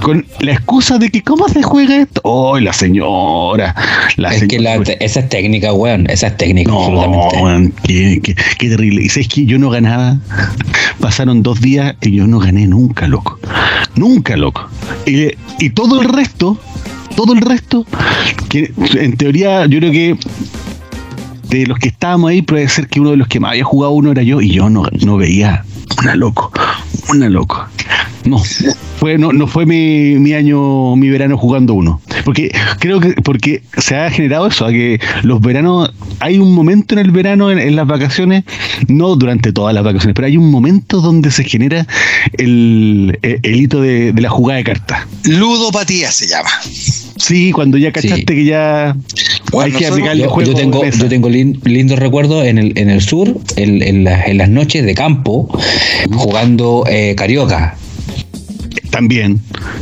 Con 0.00 0.24
la 0.40 0.52
excusa 0.52 0.96
de 0.96 1.10
que, 1.10 1.22
¿cómo 1.22 1.48
se 1.48 1.62
juega 1.62 1.96
esto? 1.96 2.20
Oh, 2.24 2.58
la 2.58 2.72
señora 2.72 3.74
es 4.32 4.48
que 4.48 4.96
esa 5.00 5.20
es 5.20 5.28
técnica, 5.28 5.72
weón. 5.72 6.08
Esa 6.08 6.28
es 6.28 6.36
técnica, 6.36 6.72
absolutamente. 6.72 8.22
qué, 8.58 8.68
terrible. 8.68 9.02
Y 9.02 9.08
sabes 9.08 9.28
que 9.28 9.46
yo 9.46 9.58
no 9.58 9.70
ganaba. 9.70 10.18
Pasaron 11.00 11.42
dos 11.42 11.60
días 11.60 11.94
y 12.02 12.12
yo 12.12 12.26
no 12.26 12.38
gané 12.38 12.66
nunca, 12.66 13.06
loco. 13.06 13.38
Nunca, 13.94 14.36
loco. 14.36 14.68
Y, 15.06 15.28
y 15.58 15.70
todo 15.70 16.00
el 16.00 16.08
resto, 16.08 16.58
todo 17.16 17.32
el 17.32 17.40
resto, 17.40 17.86
que 18.48 18.72
en 18.94 19.16
teoría 19.16 19.66
yo 19.66 19.78
creo 19.78 19.92
que 19.92 20.16
de 21.48 21.66
los 21.66 21.78
que 21.78 21.88
estábamos 21.88 22.30
ahí 22.30 22.42
puede 22.42 22.68
ser 22.68 22.88
que 22.88 23.00
uno 23.00 23.10
de 23.10 23.16
los 23.16 23.28
que 23.28 23.40
más 23.40 23.52
había 23.52 23.64
jugado 23.64 23.92
uno 23.92 24.10
era 24.10 24.22
yo 24.22 24.40
y 24.40 24.50
yo 24.50 24.68
no, 24.68 24.84
no 25.04 25.16
veía 25.16 25.64
una 26.02 26.14
loco, 26.14 26.52
una 27.08 27.28
loco. 27.28 27.64
No, 28.24 28.42
fue, 28.98 29.18
no, 29.18 29.32
no 29.32 29.46
fue 29.46 29.66
mi, 29.66 30.18
mi, 30.18 30.34
año, 30.34 30.96
mi 30.96 31.08
verano 31.08 31.38
jugando 31.38 31.74
uno. 31.74 32.00
Porque 32.26 32.50
creo 32.80 32.98
que 32.98 33.12
porque 33.22 33.62
se 33.78 33.94
ha 33.94 34.10
generado 34.10 34.48
eso, 34.48 34.66
a 34.66 34.72
que 34.72 34.98
los 35.22 35.40
veranos, 35.40 35.92
hay 36.18 36.40
un 36.40 36.52
momento 36.52 36.96
en 36.96 36.98
el 36.98 37.12
verano, 37.12 37.52
en, 37.52 37.76
las 37.76 37.86
vacaciones, 37.86 38.42
no 38.88 39.14
durante 39.14 39.52
todas 39.52 39.72
las 39.72 39.84
vacaciones, 39.84 40.16
pero 40.16 40.26
hay 40.26 40.36
un 40.36 40.50
momento 40.50 41.00
donde 41.00 41.30
se 41.30 41.44
genera 41.44 41.86
el, 42.36 43.16
el, 43.22 43.54
hito 43.54 43.80
de, 43.80 44.12
la 44.16 44.28
jugada 44.28 44.58
de 44.58 44.64
cartas. 44.64 45.06
Ludopatía 45.22 46.10
se 46.10 46.26
llama. 46.26 46.50
Sí, 46.64 47.52
cuando 47.52 47.78
ya 47.78 47.92
cachaste 47.92 48.24
que 48.24 48.44
ya 48.44 48.96
hay 49.56 49.70
que 49.70 49.86
aplicar 49.86 50.16
el 50.16 50.26
juego. 50.26 50.50
Yo 50.50 50.56
tengo, 50.56 50.84
yo 50.84 51.08
tengo 51.08 51.28
lindos 51.28 51.96
recuerdos 51.96 52.44
en 52.44 52.58
el, 52.58 52.76
en 52.76 52.90
el 52.90 53.02
sur, 53.02 53.38
en, 53.54 53.82
en, 53.82 54.02
las 54.02 54.48
noches 54.48 54.84
de 54.84 54.96
campo, 54.96 55.48
jugando 56.12 56.82
eh, 56.88 57.14
carioca. 57.16 57.76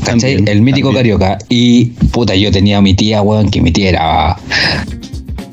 También. 0.05 0.49
el 0.49 0.61
mítico 0.63 0.93
Carioca. 0.93 1.39
Y 1.49 1.87
puta, 2.13 2.35
yo 2.35 2.51
tenía 2.51 2.79
a 2.79 2.83
mi 2.83 2.95
tía, 2.95 3.23
weón, 3.23 3.51
que 3.51 3.61
mi 3.61 3.71
tía 3.71 3.91
era 3.91 4.37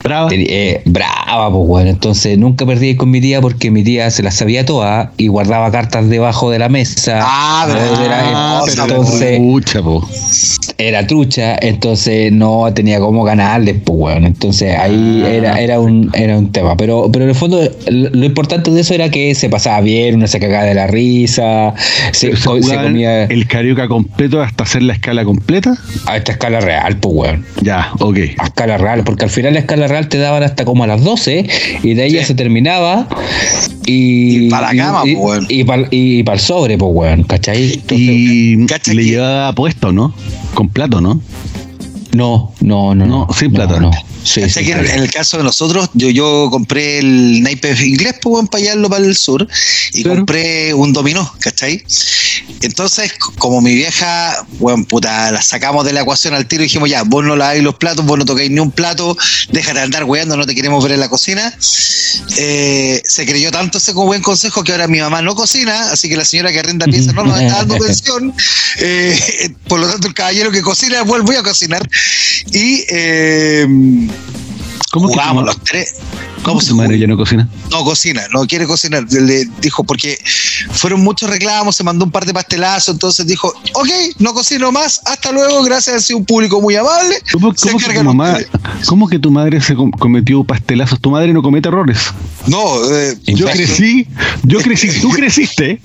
Brava. 0.03 0.29
Eh, 0.31 0.81
brava, 0.85 1.51
pues 1.51 1.67
bueno. 1.67 1.89
Entonces 1.89 2.37
nunca 2.37 2.65
perdí 2.65 2.95
con 2.95 3.11
mi 3.11 3.21
tía 3.21 3.41
porque 3.41 3.69
mi 3.71 3.83
tía 3.83 4.09
se 4.09 4.23
las 4.23 4.35
sabía 4.35 4.65
todas 4.65 5.09
y 5.17 5.27
guardaba 5.27 5.71
cartas 5.71 6.09
debajo 6.09 6.49
de 6.49 6.59
la 6.59 6.69
mesa. 6.69 7.19
Ah, 7.21 7.65
verdad. 7.67 8.63
entonces, 8.67 9.37
trucha, 9.37 9.81
era 10.87 11.07
trucha, 11.07 11.57
entonces 11.61 12.31
no 12.31 12.71
tenía 12.73 12.99
cómo 12.99 13.23
ganarles, 13.23 13.75
pues 13.83 13.97
bueno. 13.97 14.27
Entonces 14.27 14.77
ahí 14.77 15.23
ah. 15.25 15.29
era, 15.29 15.61
era 15.61 15.79
un, 15.79 16.09
era 16.13 16.37
un 16.37 16.51
tema. 16.51 16.75
Pero, 16.77 17.09
pero 17.11 17.25
en 17.25 17.29
el 17.29 17.35
fondo, 17.35 17.61
lo 17.89 18.25
importante 18.25 18.71
de 18.71 18.81
eso 18.81 18.93
era 18.93 19.09
que 19.09 19.35
se 19.35 19.49
pasaba 19.49 19.81
bien, 19.81 20.15
uno 20.15 20.27
se 20.27 20.39
cagaba 20.39 20.65
de 20.65 20.73
la 20.73 20.87
risa, 20.87 21.73
se, 22.11 22.31
comía. 22.31 23.25
¿El 23.25 23.47
carioca 23.47 23.87
completo 23.87 24.41
hasta 24.41 24.63
hacer 24.63 24.83
la 24.83 24.93
escala 24.93 25.23
completa? 25.23 25.77
A 26.05 26.17
esta 26.17 26.33
escala 26.33 26.59
real, 26.59 26.97
pues 26.97 27.15
bueno. 27.15 27.43
Ya, 27.61 27.91
ok. 27.99 28.17
A 28.37 28.45
escala 28.45 28.77
real, 28.77 29.03
porque 29.03 29.25
al 29.25 29.31
final 29.31 29.53
la 29.53 29.59
escala 29.59 29.87
real 29.87 30.07
te 30.07 30.17
daban 30.17 30.43
hasta 30.43 30.65
como 30.65 30.83
a 30.83 30.87
las 30.87 31.03
12 31.03 31.45
y 31.83 31.93
de 31.93 32.03
ahí 32.03 32.11
ya 32.11 32.25
se 32.25 32.35
terminaba 32.35 33.07
y, 33.85 34.49
para 34.49 34.73
la 34.73 34.83
cama, 34.83 35.01
y, 35.05 35.15
pues, 35.15 35.41
y, 35.49 36.19
y, 36.19 36.23
para 36.23 36.35
el 36.35 36.41
sobre, 36.41 36.77
pues, 36.77 36.91
weón, 36.93 37.23
¿cachai? 37.23 37.81
y 37.89 38.55
le 38.57 39.03
llevaba 39.03 39.53
puesto, 39.53 39.91
¿no? 39.91 40.13
Con 40.53 40.69
plato, 40.69 41.01
¿no? 41.01 41.21
No, 42.13 42.53
no, 42.59 42.93
no. 42.95 43.05
No, 43.05 43.27
sin 43.33 43.51
plato. 43.53 43.79
No, 43.79 43.91
Sí, 44.23 44.41
que 44.41 44.71
en 44.71 44.99
el 44.99 45.11
caso 45.11 45.37
de 45.37 45.43
nosotros, 45.43 45.89
yo, 45.93 46.09
yo 46.09 46.49
compré 46.51 46.99
el 46.99 47.41
naipe 47.41 47.71
inglés, 47.83 48.15
pues, 48.21 48.47
para 48.49 48.63
allá 48.63 48.87
para 48.87 49.03
el 49.03 49.15
sur, 49.15 49.47
y 49.93 50.03
compré 50.03 50.73
un 50.73 50.93
dominó, 50.93 51.33
¿cachai? 51.39 51.83
Entonces, 52.61 53.13
como 53.39 53.61
mi 53.61 53.73
vieja, 53.73 54.45
bueno, 54.59 54.85
puta, 54.85 55.31
la 55.31 55.41
sacamos 55.41 55.85
de 55.85 55.93
la 55.93 56.01
ecuación 56.01 56.35
al 56.35 56.45
tiro 56.45 56.61
y 56.61 56.67
dijimos, 56.67 56.89
ya, 56.89 57.03
vos 57.03 57.23
no 57.23 57.35
laváis 57.35 57.63
los 57.63 57.75
platos, 57.75 58.05
vos 58.05 58.19
no 58.19 58.25
tocáis 58.25 58.51
ni 58.51 58.59
un 58.59 58.71
plato, 58.71 59.17
déjate 59.51 59.79
de 59.79 59.83
andar 59.85 60.03
weando, 60.03 60.37
no 60.37 60.45
te 60.45 60.53
queremos 60.53 60.83
ver 60.83 60.93
en 60.93 60.99
la 60.99 61.09
cocina. 61.09 61.53
Eh, 62.37 63.01
se 63.03 63.25
creyó 63.25 63.51
tanto 63.51 63.79
ese 63.79 63.93
como 63.93 64.07
buen 64.07 64.21
consejo 64.21 64.63
que 64.63 64.71
ahora 64.71 64.87
mi 64.87 64.99
mamá 64.99 65.21
no 65.21 65.33
cocina, 65.33 65.91
así 65.91 66.09
que 66.09 66.15
la 66.15 66.25
señora 66.25 66.51
que 66.51 66.59
arrenda 66.59 66.85
piensa, 66.85 67.11
no 67.13 67.23
nos 67.23 67.39
está 67.39 67.57
dando 67.57 67.77
pensión. 67.79 68.33
Eh, 68.77 69.49
por 69.67 69.79
lo 69.79 69.89
tanto, 69.89 70.07
el 70.07 70.13
caballero 70.13 70.51
que 70.51 70.61
cocina, 70.61 71.01
vuelvo 71.01 71.31
a 71.31 71.43
cocinar. 71.43 71.81
Y 72.51 72.85
eh, 72.89 73.67
¿Cómo 74.91 75.09
los 75.45 75.57
tres. 75.63 75.95
¿Cómo 76.43 76.59
su 76.59 76.75
madre 76.75 76.97
ya 76.97 77.07
no 77.07 77.17
cocina? 77.17 77.47
No 77.69 77.83
cocina, 77.83 78.23
no 78.33 78.47
quiere 78.47 78.65
cocinar. 78.65 79.05
Le 79.11 79.45
dijo, 79.61 79.83
porque 79.83 80.17
fueron 80.71 81.01
muchos 81.01 81.29
reclamos, 81.29 81.75
se 81.75 81.83
mandó 81.83 82.05
un 82.05 82.11
par 82.11 82.25
de 82.25 82.33
pastelazos, 82.33 82.95
entonces 82.95 83.27
dijo, 83.27 83.53
ok, 83.73 83.89
no 84.19 84.33
cocino 84.33 84.71
más, 84.71 85.01
hasta 85.05 85.31
luego, 85.31 85.63
gracias, 85.63 86.05
sido 86.05 86.19
un 86.19 86.25
público 86.25 86.59
muy 86.59 86.75
amable. 86.75 87.15
¿Cómo, 87.31 87.53
cómo, 87.53 87.77
que, 87.77 87.93
tu 87.93 88.03
mamá, 88.03 88.37
¿cómo 88.87 89.07
que 89.07 89.19
tu 89.19 89.31
madre 89.31 89.61
se 89.61 89.75
cometió 89.75 90.43
pastelazos? 90.43 90.99
Tu 90.99 91.11
madre 91.11 91.31
no 91.33 91.41
comete 91.43 91.67
errores. 91.67 91.99
No, 92.47 92.91
eh, 92.91 93.17
yo 93.25 93.45
crecí, 93.45 94.07
yo 94.43 94.59
crecí, 94.59 94.89
tú 94.99 95.09
creciste 95.11 95.79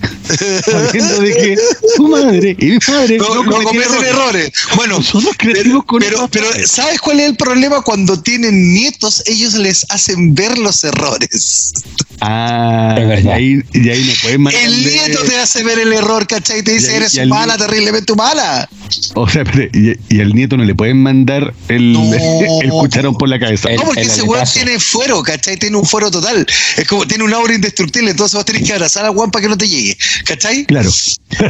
sabiendo 0.64 1.20
de 1.20 1.34
que 1.34 1.58
tu 1.96 2.08
madre 2.08 2.56
y 2.58 2.66
mi 2.66 2.78
padre 2.78 3.18
no, 3.18 3.42
no, 3.44 3.62
cometen 3.62 4.04
errores. 4.04 4.52
Bueno, 4.74 4.98
nosotros 4.98 5.34
crecimos 5.36 5.84
con 5.84 6.00
pero, 6.00 6.26
pero 6.28 6.46
¿sabes 6.64 7.00
cuál 7.00 7.20
es 7.20 7.28
el 7.28 7.36
problema? 7.36 7.82
Cuando 7.82 8.20
tienen 8.20 8.72
nietos, 8.72 9.22
ellos 9.26 9.54
les 9.54 9.84
hacen 9.90 10.34
ver 10.34 10.45
los 10.54 10.84
errores. 10.84 11.72
Ah, 12.20 12.96
y 12.98 13.28
ahí, 13.28 13.62
y 13.72 13.88
ahí 13.90 14.04
no 14.04 14.12
pueden 14.22 14.42
mandar. 14.42 14.62
El 14.62 14.84
nieto 14.84 15.22
te 15.24 15.36
hace 15.36 15.62
ver 15.62 15.78
el 15.78 15.92
error, 15.92 16.26
¿cachai? 16.26 16.62
Te 16.62 16.72
dice, 16.72 16.96
eres 16.96 17.26
mala, 17.26 17.56
terriblemente 17.58 18.14
mala. 18.14 18.68
O 19.14 19.28
sea, 19.28 19.44
y, 19.72 19.92
y, 20.08 20.20
al 20.20 20.32
nieto 20.34 20.56
no 20.56 20.64
le 20.64 20.74
pueden 20.74 21.02
mandar 21.02 21.52
el, 21.68 21.96
el 22.62 22.70
cucharón 22.70 23.16
por 23.16 23.28
la 23.28 23.38
cabeza. 23.38 23.68
no, 23.76 23.82
porque 23.82 24.02
ese 24.02 24.22
weón 24.22 24.46
tiene 24.52 24.78
fuero, 24.80 25.22
¿cachai? 25.22 25.56
Tiene 25.56 25.76
un 25.76 25.84
fuero 25.84 26.10
total. 26.10 26.46
Es 26.76 26.86
como 26.86 27.06
tiene 27.06 27.24
un 27.24 27.34
aura 27.34 27.54
indestructible, 27.54 28.10
entonces 28.10 28.34
vos 28.34 28.44
tenés 28.44 28.62
que 28.62 28.72
abrazar 28.72 29.04
a 29.04 29.10
Juan 29.10 29.30
para 29.30 29.42
que 29.42 29.48
no 29.48 29.58
te 29.58 29.68
llegue, 29.68 29.96
¿cachai? 30.24 30.64
Claro. 30.66 30.90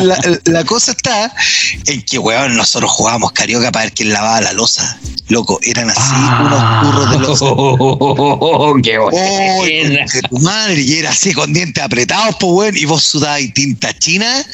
la, 0.00 0.40
la, 0.44 0.64
cosa 0.64 0.92
está 0.92 1.32
en 1.84 2.02
que, 2.02 2.18
weón, 2.18 2.56
nosotros 2.56 2.90
jugábamos 2.90 3.32
carioca 3.32 3.70
para 3.70 3.84
ver 3.84 3.94
quién 3.94 4.12
lavaba 4.12 4.40
la 4.40 4.52
losa. 4.52 4.98
Loco, 5.28 5.58
eran 5.62 5.90
así 5.90 6.14
unos 6.40 6.84
burros 6.84 7.10
de 7.10 7.18
los. 7.18 7.40
Oh, 8.58 8.74
¡Qué 8.82 8.98
bueno! 8.98 9.98
tu 10.30 10.38
madre, 10.38 10.80
y 10.80 10.94
era 10.94 11.10
así 11.10 11.34
con 11.34 11.52
dientes 11.52 11.82
apretados, 11.82 12.36
pues, 12.40 12.52
weón, 12.52 12.76
y 12.76 12.86
vos 12.86 13.02
sudabas 13.02 13.42
tinta 13.52 13.92
china. 13.98 14.44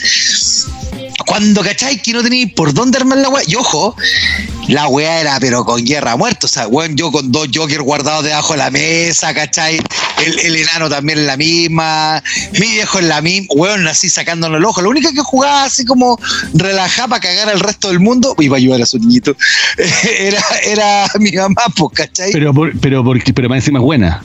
Cuando 1.26 1.62
cacháis 1.62 2.02
que 2.02 2.12
no 2.12 2.22
tenéis 2.22 2.52
por 2.52 2.72
dónde 2.74 2.98
armar 2.98 3.18
la 3.18 3.28
weá, 3.28 3.42
y 3.46 3.54
ojo, 3.54 3.96
la 4.68 4.88
weá 4.88 5.20
era 5.20 5.38
pero 5.40 5.64
con 5.64 5.84
guerra 5.84 6.16
muerto. 6.16 6.46
O 6.46 6.48
sea, 6.48 6.68
weón, 6.68 6.96
yo 6.96 7.10
con 7.10 7.30
dos 7.32 7.48
Jokers 7.52 7.82
guardados 7.82 8.24
debajo 8.24 8.52
de 8.52 8.58
la 8.58 8.70
mesa, 8.70 9.34
¿cachai? 9.34 9.80
El, 10.24 10.38
el, 10.40 10.56
enano 10.56 10.88
también 10.88 11.18
en 11.18 11.26
la 11.26 11.36
misma, 11.36 12.22
mi 12.52 12.66
viejo 12.66 12.98
en 12.98 13.08
la 13.08 13.20
misma, 13.20 13.48
weón, 13.54 13.86
así 13.88 14.10
sacándonos 14.10 14.58
el 14.58 14.64
ojo. 14.64 14.82
Lo 14.82 14.90
único 14.90 15.12
que 15.12 15.20
jugaba 15.20 15.64
así 15.64 15.84
como 15.84 16.18
relajaba 16.54 17.08
para 17.08 17.20
cagar 17.20 17.48
al 17.48 17.60
resto 17.60 17.88
del 17.88 18.00
mundo, 18.00 18.34
iba 18.38 18.56
a 18.56 18.58
ayudar 18.58 18.82
a 18.82 18.86
su 18.86 18.98
niñito, 18.98 19.36
era, 20.18 20.42
era 20.64 21.06
mi 21.18 21.32
mamá, 21.32 21.62
pues, 21.76 21.92
¿cachai? 21.94 22.32
Pero, 22.32 22.52
pero, 22.80 23.04
porque, 23.04 23.32
pero 23.32 23.48
más 23.48 23.56
encima 23.56 23.78
es 23.78 23.84
buena 23.84 24.22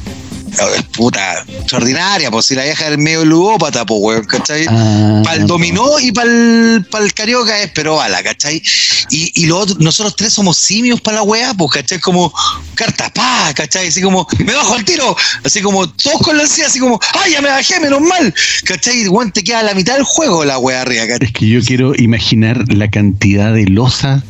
puta, 0.91 1.45
extraordinaria, 1.47 2.32
pues 2.32 2.45
si 2.45 2.55
la 2.55 2.64
vieja 2.64 2.88
es 2.88 2.97
medio 2.97 3.26
ludópata, 3.26 3.86
pues 3.86 3.99
weón, 4.01 4.26
¿cachai? 4.26 4.66
Ah, 4.70 5.22
para 5.24 5.38
el 5.38 5.47
dominó 5.47 5.99
y 5.99 6.12
para 6.12 6.30
el, 6.30 6.88
el 7.01 7.14
carioca 7.14 7.60
es 7.62 7.72
pero 7.74 7.97
bala, 7.97 8.24
¿cachai? 8.24 8.62
Y, 9.10 9.32
y 9.43 9.45
lo 9.45 9.66
nosotros 9.80 10.16
tres 10.16 10.34
somos 10.34 10.58
simios 10.58 11.01
para 11.01 11.18
la 11.18 11.24
weá, 11.24 11.53
pues, 11.53 11.72
¿cachai? 11.72 11.99
Como 11.99 12.34
carta, 12.76 13.12
pa, 13.14 13.53
¿cachai? 13.53 13.88
Así 13.88 14.01
como, 14.01 14.28
me 14.39 14.53
bajo 14.53 14.74
al 14.74 14.86
tiro, 14.86 15.16
así 15.43 15.62
como 15.62 15.89
todos 15.89 16.22
con 16.22 16.38
la 16.38 16.43
ansiedad, 16.43 16.70
así 16.70 16.80
como, 16.80 16.99
ay, 17.14 17.34
ya 17.34 17.41
me 17.41 17.49
bajé, 17.49 17.80
menos 17.80 18.01
mal, 18.01 18.34
¿cachai? 18.66 19.08
Weón, 19.08 19.32
te 19.32 19.43
queda 19.43 19.64
la 19.64 19.74
mitad 19.74 19.95
del 19.95 20.03
juego 20.03 20.45
la 20.45 20.58
weá 20.58 20.82
arriba, 20.82 21.08
¿cachai? 21.08 21.28
Es 21.28 21.34
que 21.34 21.47
yo 21.47 21.62
quiero 21.62 21.93
imaginar 21.95 22.72
la 22.74 22.89
cantidad 22.89 23.53
de 23.53 23.66
losa 23.66 24.24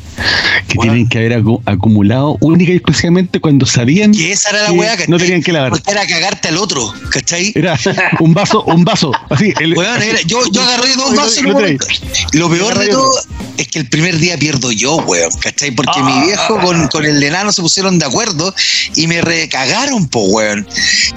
que 0.68 0.78
tienen 0.78 1.08
que 1.08 1.18
haber 1.18 1.42
acumulado 1.66 2.36
única 2.40 2.72
y 2.72 2.76
exclusivamente 2.76 3.40
cuando 3.40 3.66
sabían 3.66 4.12
que 4.12 4.32
esa 4.32 4.50
era 4.50 4.62
la 4.64 4.72
weá, 4.72 4.96
que 4.96 5.08
no 5.08 5.18
tenían 5.18 5.42
que 5.42 5.52
lavar. 5.52 5.70
Porque 5.70 5.90
era 5.90 6.06
cagarte 6.06 6.48
al 6.48 6.58
otro, 6.58 6.92
¿cachai? 7.10 7.52
Era 7.54 7.78
un 8.20 8.34
vaso, 8.34 8.64
un 8.64 8.84
vaso, 8.84 9.12
así. 9.30 9.52
El, 9.60 9.72
era, 9.78 10.20
yo, 10.26 10.40
yo 10.50 10.62
agarré 10.62 10.92
dos 10.96 11.14
vasos 11.14 11.42
lo, 11.42 11.52
lo, 11.52 12.50
peor 12.50 12.78
de 12.78 12.88
todo 12.88 13.14
es 13.56 13.68
que 13.68 13.78
el 13.80 13.88
primer 13.88 14.18
día 14.18 14.38
pierdo 14.38 14.70
yo, 14.72 14.96
weón, 14.96 15.32
¿cachai? 15.40 15.70
Porque 15.70 16.00
mi 16.02 16.26
viejo 16.26 16.58
con, 16.60 16.88
con, 16.88 17.04
el 17.04 17.22
enano 17.22 17.52
se 17.52 17.62
pusieron 17.62 17.98
de 17.98 18.06
acuerdo 18.06 18.54
y 18.94 19.06
me 19.06 19.20
recagaron, 19.20 20.08
po, 20.08 20.20
weón. 20.26 20.66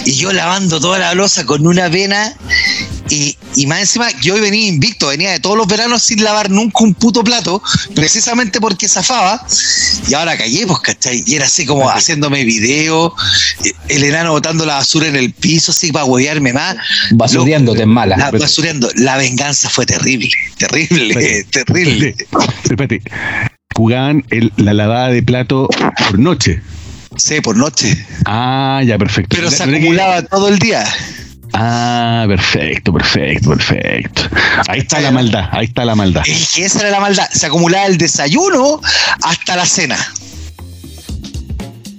Y 0.05 0.13
yo 0.13 0.31
lavando 0.33 0.79
toda 0.79 0.99
la 0.99 1.13
losa 1.13 1.45
con 1.45 1.65
una 1.67 1.89
vena 1.89 2.33
y, 3.09 3.37
y, 3.55 3.67
más 3.67 3.79
encima, 3.79 4.09
yo 4.21 4.35
hoy 4.35 4.41
venía 4.41 4.67
invicto, 4.67 5.07
venía 5.07 5.31
de 5.31 5.39
todos 5.39 5.57
los 5.57 5.67
veranos 5.67 6.03
sin 6.03 6.23
lavar 6.23 6.49
nunca 6.49 6.83
un 6.83 6.93
puto 6.93 7.23
plato, 7.23 7.61
precisamente 7.95 8.61
porque 8.61 8.87
zafaba, 8.87 9.45
y 10.07 10.13
ahora 10.13 10.37
callé, 10.37 10.65
pues, 10.67 10.79
¿cachai? 10.79 11.23
Y 11.25 11.35
era 11.35 11.45
así 11.45 11.65
como 11.65 11.89
haciéndome 11.89 12.43
video, 12.43 13.13
el 13.87 14.03
enano 14.03 14.31
botando 14.31 14.65
la 14.65 14.75
basura 14.75 15.07
en 15.07 15.15
el 15.15 15.33
piso, 15.33 15.71
así 15.71 15.91
para 15.91 16.05
huevearme 16.05 16.53
más. 16.53 16.77
Basureándote 17.11 17.83
en 17.83 17.89
mala. 17.89 18.17
La, 18.17 18.31
basureando. 18.31 18.89
La 18.95 19.17
venganza 19.17 19.69
fue 19.69 19.85
terrible, 19.85 20.29
terrible, 20.57 21.43
terrible. 21.45 22.15
Espérate, 22.63 23.01
jugaban 23.75 24.23
el, 24.29 24.51
la 24.57 24.73
lavada 24.73 25.09
de 25.09 25.23
plato 25.23 25.67
por 25.97 26.19
noche. 26.19 26.61
Sí, 27.17 27.41
por 27.41 27.57
noche. 27.57 27.97
Ah, 28.25 28.81
ya, 28.85 28.97
perfecto. 28.97 29.35
Pero 29.35 29.51
se 29.51 29.63
acumulaba 29.63 30.21
todo 30.23 30.47
el 30.47 30.59
día. 30.59 30.85
Ah, 31.53 32.25
perfecto, 32.27 32.93
perfecto, 32.93 33.49
perfecto. 33.49 34.23
Ahí 34.67 34.79
está 34.79 34.99
la 35.01 35.11
maldad, 35.11 35.49
ahí 35.51 35.65
está 35.65 35.85
la 35.85 35.95
maldad. 35.95 36.23
Es 36.25 36.53
que 36.53 36.65
esa 36.65 36.79
era 36.81 36.91
la 36.91 36.99
maldad. 36.99 37.27
Se 37.31 37.45
acumulaba 37.47 37.85
el 37.85 37.97
desayuno 37.97 38.79
hasta 39.23 39.55
la 39.55 39.65
cena. 39.65 39.97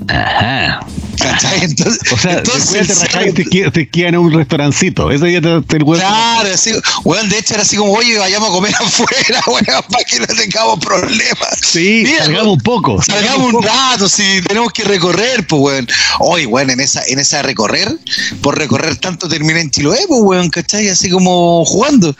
Ajá. 0.08 0.80
Entonces, 1.62 2.12
o 2.12 2.16
sea, 2.16 2.32
entonces 2.38 2.88
te, 3.32 3.70
te, 3.70 3.88
quedan 3.88 4.14
en 4.14 4.20
un 4.20 4.32
restaurancito. 4.32 5.10
Ese 5.10 5.26
día 5.26 5.40
te, 5.40 5.60
te 5.62 5.78
Claro, 5.78 6.48
así, 6.52 6.72
bueno, 7.04 7.28
de 7.28 7.38
hecho 7.38 7.54
era 7.54 7.62
así 7.62 7.76
como, 7.76 7.92
oye, 7.92 8.18
vayamos 8.18 8.48
a 8.48 8.52
comer 8.52 8.74
afuera, 8.80 9.42
bueno, 9.46 9.82
para 9.88 10.04
que 10.04 10.20
no 10.20 10.26
tengamos 10.26 10.78
problemas. 10.80 11.58
Sí, 11.62 12.06
salgamos 12.18 12.54
un 12.54 12.60
poco. 12.60 13.02
Salgamos 13.02 13.52
un 13.52 13.62
rato, 13.62 14.08
si 14.08 14.40
tenemos 14.42 14.72
que 14.72 14.84
recorrer, 14.84 15.46
pues, 15.46 15.62
weón. 15.62 15.88
Oye, 16.20 16.46
bueno, 16.46 16.72
en 16.72 16.80
esa, 16.80 17.02
en 17.06 17.18
esa 17.18 17.42
recorrer, 17.42 17.96
por 18.40 18.58
recorrer 18.58 18.96
tanto 18.96 19.28
terminé 19.28 19.60
en 19.60 19.70
Chiloé, 19.70 20.06
pues, 20.08 20.20
weón, 20.22 20.50
¿cachai? 20.50 20.88
Así 20.88 21.10
como 21.10 21.64
jugando. 21.64 22.14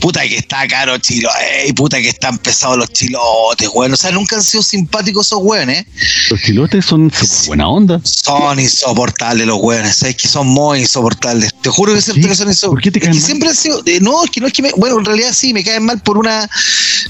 Puta 0.00 0.22
que 0.22 0.38
está 0.38 0.66
caro 0.68 0.98
Chiloé, 0.98 1.72
puta 1.74 1.98
que 1.98 2.08
están 2.08 2.38
pesados 2.38 2.78
los 2.78 2.92
chilotes, 2.92 3.68
weón. 3.72 3.92
O 3.92 3.96
sea, 3.96 4.10
nunca 4.10 4.36
han 4.36 4.42
sido 4.42 4.62
simpáticos 4.62 5.26
esos 5.26 5.40
weones. 5.42 5.84
Los 6.30 6.40
chilotes 6.40 6.84
son 6.84 7.12
buena 7.46 7.68
onda. 7.68 8.00
Son 8.04 8.39
insoportables 8.58 9.46
los 9.46 9.58
weones, 9.60 10.02
es 10.02 10.16
que 10.16 10.28
son 10.28 10.46
muy 10.48 10.80
insoportables. 10.80 11.54
Te 11.60 11.70
juro 11.70 11.94
que, 11.94 12.00
siempre 12.00 12.34
son 12.34 12.48
insoportables. 12.48 12.70
¿Por 12.70 12.82
qué 12.82 12.90
te 12.90 13.00
caen 13.00 13.12
mal? 13.12 13.22
Siempre 13.22 13.48
han 13.48 13.56
sido. 13.56 13.82
Eh, 13.86 13.98
no, 14.00 14.24
es 14.24 14.30
que 14.30 14.40
no 14.40 14.46
es 14.46 14.52
que 14.52 14.62
me. 14.62 14.70
Bueno, 14.76 14.98
en 14.98 15.04
realidad 15.04 15.32
sí, 15.32 15.52
me 15.52 15.64
caen 15.64 15.84
mal 15.84 16.00
por 16.00 16.18
una. 16.18 16.48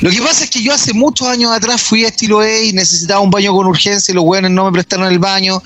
Lo 0.01 0.11
que 0.11 0.21
pasa 0.21 0.45
es 0.45 0.51
que 0.51 0.63
yo 0.63 0.73
hace 0.73 0.93
muchos 0.93 1.29
años 1.29 1.53
atrás 1.53 1.81
fui 1.81 2.05
a 2.05 2.09
estilo 2.09 2.43
E 2.43 2.67
y 2.67 2.73
necesitaba 2.73 3.21
un 3.21 3.31
baño 3.31 3.53
con 3.53 3.67
urgencia 3.67 4.13
y 4.13 4.15
los 4.15 4.25
weones 4.25 4.51
no 4.51 4.65
me 4.65 4.73
prestaron 4.73 5.07
el 5.07 5.19
baño 5.19 5.63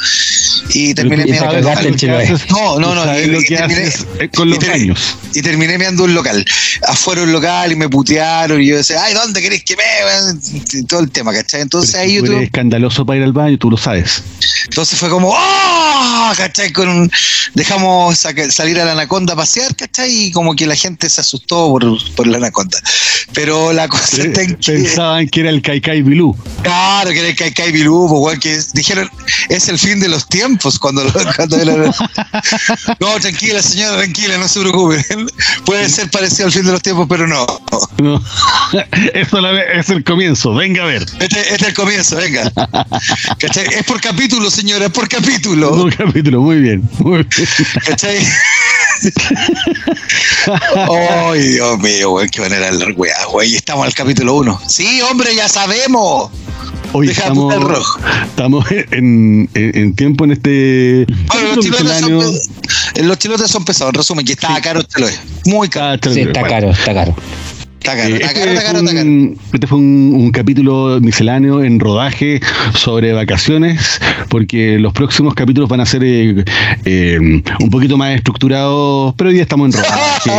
y 0.71 0.95
terminé 0.95 1.25
meando 1.27 1.61
No, 2.51 2.79
no, 2.79 2.95
no. 2.95 3.19
Y, 3.19 3.27
lo 3.27 3.41
que 3.41 3.57
terminé, 3.57 3.93
con 4.35 4.51
los 4.51 4.59
años. 4.69 5.17
Y 5.35 5.43
terminé 5.43 5.79
meando 5.79 6.05
un 6.05 6.15
local. 6.15 6.45
Afuera 6.89 7.23
un 7.23 7.33
local 7.33 7.73
y 7.73 7.77
me 7.77 7.89
putearon 7.89 8.61
y 8.61 8.67
yo 8.67 8.77
decía, 8.77 9.03
ay, 9.03 9.15
¿dónde 9.15 9.41
querés 9.41 9.65
que 9.65 9.77
me? 9.77 10.83
Todo 10.87 11.01
el 11.01 11.11
tema, 11.11 11.33
¿cachai? 11.33 11.61
Entonces 11.63 11.95
ahí 11.95 12.15
yo. 12.15 12.39
escandaloso 12.39 13.05
para 13.07 13.19
ir 13.19 13.25
al 13.25 13.33
baño, 13.33 13.59
tú 13.59 13.71
lo 13.71 13.77
sabes. 13.77 14.23
Entonces 14.65 14.99
fue 14.99 15.09
como, 15.09 15.31
¡oh! 15.31 15.54
¿Cachai? 16.37 16.73
Con 16.73 17.11
dejamos 17.55 18.19
salir 18.51 18.81
a 18.81 18.85
la 18.85 18.93
anaconda 18.93 19.35
a 19.35 19.37
pasear, 19.37 19.75
¿cachai? 19.77 20.27
Y 20.27 20.33
como 20.33 20.55
que 20.55 20.67
la 20.67 20.77
gente 20.77 21.09
se 21.09 21.21
asustó 21.21 21.69
por, 21.69 22.15
por 22.15 22.27
la 22.27 22.39
anaconda. 22.39 22.79
Pero 23.33 23.73
la 23.73 23.89
cosa 23.89 24.23
está 24.23 24.47
que, 24.47 24.55
Pensaban 24.55 25.29
que 25.29 25.41
era 25.41 25.51
el 25.51 25.63
Kaikai 25.63 26.03
Bilú. 26.03 26.37
Claro, 26.65 27.11
que 27.11 27.53
era 27.57 27.71
Bilú, 27.71 28.09
pues, 28.09 28.39
que 28.39 28.59
dijeron, 28.73 29.11
es 29.51 29.69
el 29.69 29.79
fin 29.79 30.01
de 30.01 30.09
los 30.09 30.27
tiempos 30.27 30.79
cuando, 30.79 31.05
cuando 31.37 31.59
No, 33.01 33.21
tranquila, 33.21 33.63
señora, 33.63 33.99
tranquila, 33.99 34.39
no 34.39 34.49
se 34.49 34.61
preocupe. 34.61 35.05
Puede 35.67 35.89
ser 35.89 36.11
parecido 36.11 36.47
al 36.47 36.53
fin 36.53 36.65
de 36.65 36.73
los 36.73 36.83
tiempos, 36.83 37.07
pero 37.09 37.27
no. 37.27 37.47
no. 38.03 38.23
Eso 39.15 39.39
es 39.49 39.91
el 39.91 40.05
comienzo, 40.05 40.55
venga 40.55 40.85
a 40.85 40.87
ver. 40.87 41.03
Este, 41.03 41.25
este, 41.25 41.55
es 41.55 41.63
el 41.63 41.75
comienzo, 41.75 42.17
venga. 42.17 42.51
¿Cachai? 43.39 43.67
Es 43.67 43.85
por 43.85 44.01
capítulo, 44.01 44.51
señora, 44.51 44.87
es 44.87 44.93
por 44.93 45.09
capítulo. 45.09 45.71
Por 45.71 45.95
capítulo, 45.95 46.41
muy 46.41 46.61
bien. 46.61 46.89
Muy 46.99 47.25
bien. 47.25 47.49
¿Cachai? 47.87 48.27
Ay, 50.91 51.41
Dios 51.41 51.79
mío, 51.79 52.11
güey, 52.11 52.29
qué 52.29 52.41
manera 52.41 52.71
de 52.71 52.85
hablar, 52.85 52.93
güey. 53.27 53.55
Estamos 53.55 53.87
al 53.87 53.95
capítulo 53.95 54.35
1. 54.35 54.61
Sí, 54.69 55.01
hombre, 55.03 55.35
ya 55.35 55.49
sabemos. 55.49 56.31
Hoy 56.93 57.11
estamos, 57.11 57.53
estamos 58.25 58.71
en, 58.71 59.51
en, 59.55 59.97
tiempo 59.97 60.25
en 60.25 60.31
este. 60.33 61.07
Bueno, 61.27 61.57
los, 61.57 61.65
chilotes 61.65 62.01
son, 62.01 63.09
los 63.09 63.19
chilotes 63.19 63.51
son 63.51 63.65
pesados. 63.65 63.93
En 63.93 63.99
resumen, 63.99 64.25
que 64.25 64.33
está 64.35 64.61
caro, 64.61 64.85
te 64.85 65.01
lo 65.01 65.09
es. 65.09 65.21
Muy 65.45 65.69
caro. 65.69 65.99
sí, 66.13 66.21
está 66.21 66.45
caro, 66.45 66.71
está 66.71 66.95
caro. 66.95 67.17
Eh, 67.87 69.37
este, 69.53 69.67
fue 69.67 69.79
un, 69.79 70.31
capítulo 70.33 70.99
misceláneo 71.03 71.63
en 71.63 71.79
rodaje 71.79 72.41
sobre 72.75 73.13
vacaciones, 73.13 74.01
porque 74.31 74.79
los 74.79 74.95
próximos 74.95 75.35
capítulos 75.35 75.69
van 75.69 75.81
a 75.81 75.87
ser 75.87 76.03
eh, 76.03 76.45
eh, 76.87 77.19
un 77.19 77.71
poquito 77.71 77.99
más 77.99 78.17
estructurados, 78.17 79.15
pero 79.17 79.29
hoy 79.29 79.35
día 79.35 79.43
estamos 79.43 79.67
en 79.67 79.83
rodaje. 79.83 80.31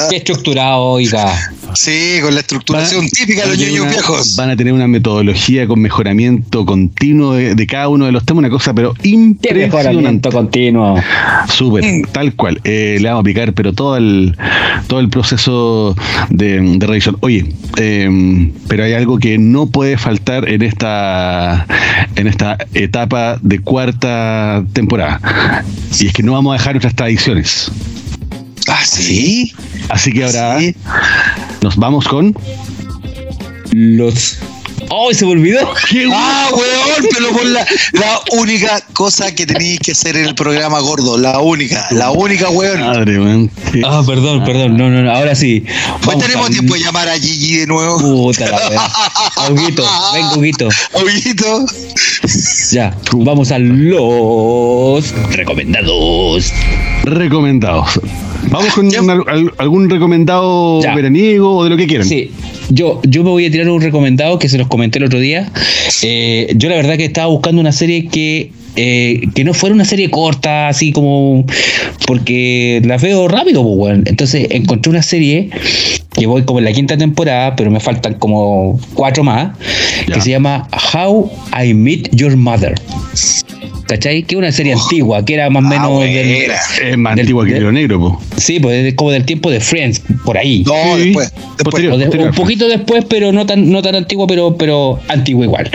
Qué 0.10 0.16
estructurado, 0.16 0.82
oiga. 0.82 1.32
Sí, 1.74 2.18
con 2.22 2.34
la 2.34 2.40
estructuración 2.40 3.08
típica 3.08 3.42
de 3.42 3.48
los 3.48 3.58
niños 3.58 3.88
viejos. 3.88 4.34
Van 4.36 4.50
a 4.50 4.56
tener 4.56 4.72
una 4.72 4.88
metodología 4.88 5.68
con 5.68 5.80
mejoramiento 5.80 6.66
continuo 6.66 7.34
de, 7.34 7.66
cada 7.68 7.88
uno 7.88 8.06
de 8.06 8.12
los 8.12 8.24
temas, 8.24 8.40
una 8.40 8.50
cosa, 8.50 8.74
pero 8.74 8.94
impresionante. 9.04 9.76
mejoramiento 9.76 10.32
continuo. 10.32 11.00
Súper, 11.48 11.84
mm. 11.84 12.02
tal 12.12 12.34
cual. 12.34 12.60
le 12.64 13.00
vamos 13.00 13.18
a 13.18 13.20
aplicar, 13.20 13.52
pero 13.52 13.72
todo 13.72 13.96
el, 13.96 14.36
todo 14.88 14.98
el 14.98 15.08
proceso 15.08 15.94
de 16.30 16.79
de 16.80 16.86
revisión. 16.86 17.16
Oye, 17.20 17.54
em, 17.76 18.52
pero 18.66 18.84
hay 18.84 18.94
algo 18.94 19.18
que 19.18 19.38
no 19.38 19.66
puede 19.66 19.98
faltar 19.98 20.48
en 20.48 20.62
esta, 20.62 21.66
en 22.16 22.26
esta 22.26 22.56
etapa 22.74 23.38
de 23.42 23.60
cuarta 23.60 24.64
temporada. 24.72 25.20
Y 26.00 26.06
es 26.06 26.12
que 26.12 26.22
no 26.22 26.32
vamos 26.32 26.54
a 26.54 26.58
dejar 26.58 26.74
nuestras 26.74 26.94
tradiciones. 26.94 27.70
¿Ah, 28.66 28.80
sí? 28.84 29.52
Así 29.90 30.12
que 30.12 30.24
ahora 30.24 30.58
nos 31.62 31.76
vamos 31.76 32.08
con 32.08 32.34
los 33.72 34.38
¡Oh, 34.92 35.14
se 35.14 35.24
me 35.24 35.32
olvidó! 35.32 35.72
¡Ah, 36.12 36.48
weón! 36.52 37.08
Pero 37.14 37.30
por 37.30 37.46
la, 37.46 37.64
la 37.92 38.20
única 38.32 38.80
cosa 38.92 39.32
que 39.32 39.46
tenéis 39.46 39.78
que 39.78 39.92
hacer 39.92 40.16
en 40.16 40.26
el 40.26 40.34
programa 40.34 40.80
gordo. 40.80 41.16
La 41.16 41.38
única, 41.38 41.86
la 41.92 42.10
única, 42.10 42.50
weón. 42.50 42.80
Madre, 42.80 43.20
weón. 43.20 43.50
Ah, 43.84 44.02
perdón, 44.04 44.44
perdón. 44.44 44.76
No, 44.76 44.90
no, 44.90 45.02
no. 45.02 45.12
Ahora 45.12 45.36
sí. 45.36 45.64
Pues 46.02 46.18
tenemos 46.18 46.50
tiempo 46.50 46.74
de 46.74 46.80
llamar 46.80 47.08
a 47.08 47.14
Gigi 47.14 47.58
de 47.58 47.66
nuevo. 47.68 48.00
Puta 48.00 48.50
la 48.50 48.56
weón. 48.68 48.82
Auguito, 49.36 49.84
ven, 50.12 50.24
Auguito. 50.24 50.68
Auguito. 50.94 51.66
Ya, 52.72 52.96
vamos 53.12 53.52
a 53.52 53.58
los 53.60 55.12
recomendados. 55.30 56.52
Recomendados. 57.04 58.00
Vamos 58.50 58.72
con 58.74 58.90
algún 59.58 59.88
recomendado 59.88 60.80
veraniego 60.80 61.58
o 61.58 61.64
de 61.64 61.70
lo 61.70 61.76
que 61.76 61.86
quieran. 61.86 62.08
Sí, 62.08 62.32
yo, 62.70 63.00
yo 63.04 63.22
me 63.22 63.30
voy 63.30 63.46
a 63.46 63.50
tirar 63.50 63.68
un 63.68 63.80
recomendado 63.80 64.38
que 64.38 64.48
se 64.48 64.58
los 64.58 64.68
comenté 64.68 64.98
el 64.98 65.04
otro 65.04 65.20
día. 65.20 65.50
Eh, 66.02 66.52
yo 66.56 66.68
la 66.68 66.76
verdad 66.76 66.96
que 66.96 67.04
estaba 67.04 67.26
buscando 67.26 67.60
una 67.60 67.72
serie 67.72 68.06
que 68.06 68.50
eh, 68.76 69.28
que 69.34 69.42
no 69.42 69.52
fuera 69.52 69.74
una 69.74 69.84
serie 69.84 70.10
corta, 70.10 70.68
así 70.68 70.92
como. 70.92 71.44
Porque 72.06 72.80
la 72.84 72.96
veo 72.96 73.28
rápido, 73.28 73.62
pues, 73.62 73.76
bueno. 73.76 74.02
Entonces 74.06 74.46
encontré 74.50 74.90
una 74.90 75.02
serie 75.02 75.50
que 76.12 76.26
voy 76.26 76.42
como 76.44 76.60
en 76.60 76.64
la 76.64 76.72
quinta 76.72 76.96
temporada, 76.96 77.56
pero 77.56 77.70
me 77.70 77.80
faltan 77.80 78.14
como 78.14 78.80
cuatro 78.94 79.24
más, 79.24 79.56
que 80.12 80.20
se 80.20 80.30
llama 80.30 80.68
How 80.94 81.30
I 81.62 81.74
Meet 81.74 82.14
Your 82.14 82.36
Mother. 82.36 82.74
¿Cachai? 83.90 84.22
Que 84.22 84.36
es 84.36 84.38
una 84.38 84.52
serie 84.52 84.72
oh. 84.76 84.80
antigua, 84.80 85.24
que 85.24 85.34
era 85.34 85.50
más 85.50 85.64
o 85.64 85.66
ah, 85.66 85.68
menos. 85.68 86.04
es 86.04 86.96
más 86.96 87.18
antigua 87.18 87.44
que 87.44 87.58
Río 87.58 87.72
Negro, 87.72 87.98
pues. 87.98 88.44
Sí, 88.44 88.60
pues 88.60 88.86
es 88.86 88.94
como 88.94 89.10
del 89.10 89.24
tiempo 89.24 89.50
de 89.50 89.58
Friends, 89.58 90.00
por 90.24 90.38
ahí. 90.38 90.62
No, 90.64 90.96
después. 90.96 91.32
un 91.58 92.34
poquito 92.34 92.68
después, 92.68 93.04
pero 93.08 93.32
no 93.32 93.46
tan, 93.46 93.68
no 93.68 93.82
tan 93.82 93.96
antigua, 93.96 94.28
pero, 94.28 94.56
pero 94.56 95.00
antigua 95.08 95.44
igual. 95.44 95.68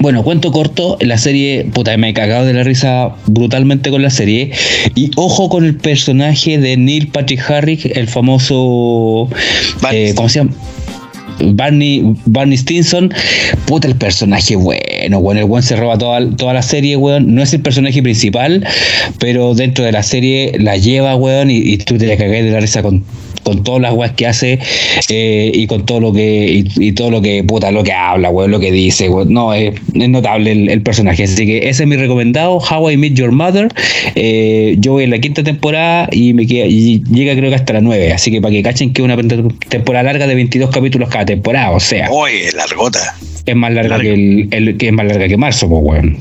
Bueno, 0.00 0.24
cuento 0.24 0.50
corto, 0.50 0.98
la 1.00 1.16
serie, 1.16 1.68
puta, 1.72 1.96
me 1.96 2.08
he 2.08 2.14
cagado 2.14 2.46
de 2.46 2.52
la 2.52 2.64
risa 2.64 3.14
brutalmente 3.26 3.92
con 3.92 4.02
la 4.02 4.10
serie. 4.10 4.50
Y 4.96 5.12
ojo 5.14 5.48
con 5.48 5.64
el 5.64 5.76
personaje 5.76 6.58
de 6.58 6.76
Neil 6.76 7.06
Patrick 7.06 7.48
Harris, 7.48 7.84
el 7.84 8.08
famoso. 8.08 9.28
Eh, 9.92 10.14
¿Cómo 10.16 10.28
se 10.28 10.40
llama? 10.40 10.50
Barney, 11.40 12.16
Barney 12.26 12.56
Stinson, 12.56 13.12
puta 13.66 13.88
el 13.88 13.94
personaje 13.96 14.56
bueno, 15.04 15.20
bueno, 15.20 15.40
el 15.40 15.46
buen 15.46 15.62
se 15.62 15.76
roba 15.76 15.98
toda, 15.98 16.20
toda 16.36 16.54
la 16.54 16.62
serie, 16.62 16.96
weón, 16.96 17.34
no 17.34 17.42
es 17.42 17.52
el 17.52 17.60
personaje 17.60 18.02
principal, 18.02 18.66
pero 19.18 19.54
dentro 19.54 19.84
de 19.84 19.92
la 19.92 20.02
serie 20.02 20.52
la 20.58 20.76
lleva, 20.76 21.14
weón, 21.16 21.50
y, 21.50 21.56
y 21.58 21.78
tú 21.78 21.98
te 21.98 22.06
le 22.06 22.16
cagas 22.16 22.42
de 22.44 22.50
la 22.50 22.60
risa 22.60 22.82
con 22.82 23.04
con 23.44 23.62
todas 23.62 23.80
las 23.80 23.92
weas 23.92 24.12
que 24.12 24.26
hace 24.26 24.58
eh, 25.08 25.52
y 25.54 25.66
con 25.66 25.86
todo 25.86 26.00
lo 26.00 26.12
que 26.12 26.64
y, 26.76 26.92
todo 26.92 27.10
lo 27.10 27.22
que 27.22 27.44
puta 27.44 27.70
lo 27.70 27.84
que 27.84 27.92
habla 27.92 28.30
weón 28.30 28.50
lo 28.50 28.58
que 28.58 28.72
dice 28.72 29.08
no 29.26 29.54
es, 29.54 29.74
notable 29.92 30.52
el, 30.52 30.82
personaje. 30.82 31.24
Así 31.24 31.46
que 31.46 31.68
ese 31.68 31.82
es 31.82 31.88
mi 31.88 31.96
recomendado 31.96 32.56
How 32.58 32.90
I 32.90 32.96
Met 32.96 33.14
Your 33.14 33.32
Mother. 33.32 33.68
Eh, 34.14 34.76
yo 34.78 34.92
voy 34.92 35.04
en 35.04 35.10
la 35.10 35.18
quinta 35.18 35.42
temporada 35.42 36.08
y 36.10 36.32
me 36.32 36.46
queda, 36.46 36.66
y 36.66 37.02
llega 37.04 37.34
creo 37.34 37.50
que 37.50 37.56
hasta 37.56 37.74
la 37.74 37.80
nueve. 37.80 38.12
Así 38.12 38.30
que 38.30 38.40
para 38.40 38.52
que 38.52 38.62
cachen 38.62 38.92
que 38.92 39.02
es 39.02 39.04
una 39.04 39.16
temporada 39.68 40.04
larga 40.04 40.26
de 40.26 40.34
22 40.34 40.70
capítulos 40.70 41.08
cada 41.10 41.26
temporada 41.26 41.70
o 41.70 41.80
sea. 41.80 42.08
Oye 42.10 42.50
largota 42.52 43.14
es 43.46 43.56
más 43.56 43.72
larga, 43.72 44.00
que 44.00 44.48
el, 44.50 44.76
que 44.76 44.88
es 44.88 44.92
más 44.92 45.06
larga 45.06 45.28
que 45.28 45.36
marzo 45.36 45.68
pues 45.68 45.82
weón. 45.82 46.18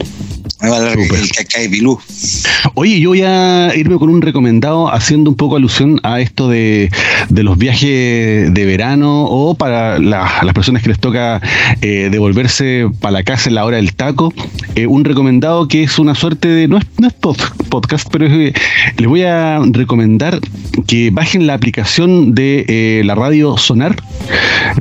Oye, 2.76 3.00
yo 3.02 3.10
voy 3.10 3.22
a 3.22 3.74
irme 3.76 3.98
con 3.98 4.10
un 4.10 4.22
recomendado 4.22 4.90
haciendo 4.94 5.30
un 5.30 5.36
poco 5.36 5.58
alusión 5.58 6.00
a 6.04 6.22
esto 6.22 6.48
de, 6.48 6.90
los 7.30 7.58
viajes 7.58 8.54
de 8.54 8.66
verano 8.66 9.26
o 9.26 9.56
para 9.56 10.00
las 10.00 10.54
personas 10.54 10.82
que 10.82 10.90
les 10.90 11.00
toca 11.00 11.42
eh, 11.82 12.08
devolverse 12.10 12.88
para 13.02 13.12
la 13.12 13.24
casa 13.24 13.50
en 13.50 13.56
la 13.56 13.66
hora 13.66 13.76
del 13.76 13.94
taco. 13.94 14.34
Eh, 14.76 14.88
un 14.88 15.04
recomendado 15.04 15.68
que 15.68 15.84
es 15.84 16.00
una 16.00 16.16
suerte 16.16 16.48
de, 16.48 16.70
no 16.70 16.78
es, 16.78 16.86
no 16.98 17.08
es 17.08 17.14
podcast, 17.14 18.08
pero 18.10 18.28
les 18.30 19.08
voy 19.08 19.24
a 19.24 19.60
recomendar 19.66 20.40
que 20.88 21.10
bajen 21.12 21.46
la 21.46 21.56
aplicación 21.56 22.34
de 22.36 22.66
eh, 22.70 23.02
la 23.04 23.16
radio 23.16 23.58
Sonar, 23.58 23.98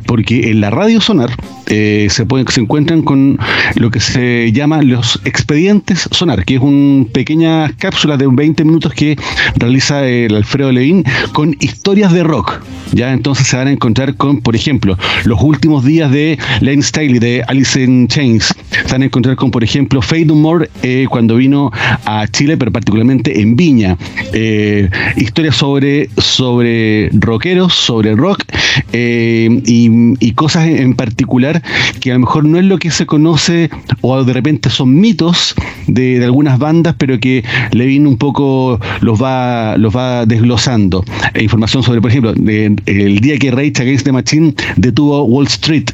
porque 0.06 0.50
en 0.50 0.60
la 0.60 0.70
radio 0.70 1.00
Sonar 1.00 1.30
se, 1.66 2.08
se 2.08 2.60
encuentran 2.60 3.02
con 3.02 3.38
lo 3.76 3.90
que 3.90 4.00
se 4.00 4.52
llama 4.52 4.82
los 4.82 5.20
expedientes 5.24 6.08
Sonar, 6.10 6.44
que 6.44 6.56
es 6.56 6.60
una 6.60 7.06
pequeña 7.06 7.72
cápsula 7.78 8.16
de 8.16 8.26
20 8.26 8.64
minutos 8.64 8.92
que 8.92 9.16
realiza 9.56 10.06
el 10.06 10.34
Alfredo 10.34 10.72
Levin 10.72 11.04
con 11.32 11.56
historias 11.60 12.12
de 12.12 12.24
rock. 12.24 12.60
Ya 12.92 13.12
entonces 13.12 13.46
se 13.46 13.56
van 13.56 13.68
a 13.68 13.72
encontrar 13.72 14.16
con, 14.16 14.40
por 14.40 14.54
ejemplo, 14.54 14.98
los 15.24 15.40
últimos 15.42 15.84
días 15.84 16.10
de 16.10 16.38
Lane 16.60 16.82
Staley 16.82 17.18
de 17.18 17.42
Alice 17.48 17.82
in 17.82 18.06
Chains. 18.08 18.54
Se 18.86 18.92
van 18.92 19.02
a 19.02 19.06
encontrar 19.06 19.36
con, 19.36 19.50
por 19.50 19.64
ejemplo, 19.64 20.02
Fade 20.02 20.26
No 20.26 20.34
More 20.34 20.68
eh, 20.82 21.06
cuando 21.08 21.36
vino 21.36 21.70
a 22.04 22.26
Chile, 22.28 22.56
pero 22.56 22.70
particularmente 22.70 23.40
en 23.40 23.56
Viña. 23.56 23.96
Eh, 24.32 24.90
historias 25.16 25.56
sobre, 25.56 26.10
sobre 26.18 27.08
rockeros, 27.12 27.74
sobre 27.74 28.14
rock 28.14 28.44
eh, 28.92 29.48
y, 29.64 30.32
cosas 30.32 30.66
en 30.66 30.94
particular 30.94 31.61
que 32.00 32.10
a 32.10 32.14
lo 32.14 32.20
mejor 32.20 32.44
no 32.44 32.58
es 32.58 32.64
lo 32.64 32.78
que 32.78 32.90
se 32.90 33.06
conoce 33.06 33.70
o 34.00 34.24
de 34.24 34.32
repente 34.32 34.70
son 34.70 34.98
mitos 34.98 35.54
de, 35.86 36.22
algunas 36.24 36.58
bandas, 36.58 36.94
pero 36.98 37.18
que 37.18 37.44
Levin 37.72 38.06
un 38.06 38.16
poco 38.16 38.78
los 39.00 39.22
va, 39.22 39.76
los 39.76 39.94
va 39.94 40.26
desglosando. 40.26 41.04
E 41.34 41.42
información 41.42 41.82
sobre, 41.82 42.00
por 42.00 42.10
ejemplo, 42.10 42.32
el 42.32 43.18
día 43.20 43.38
que 43.38 43.50
Rage 43.50 43.82
Against 43.82 44.04
the 44.04 44.12
Machine 44.12 44.54
detuvo 44.76 45.24
Wall 45.24 45.46
Street. 45.46 45.90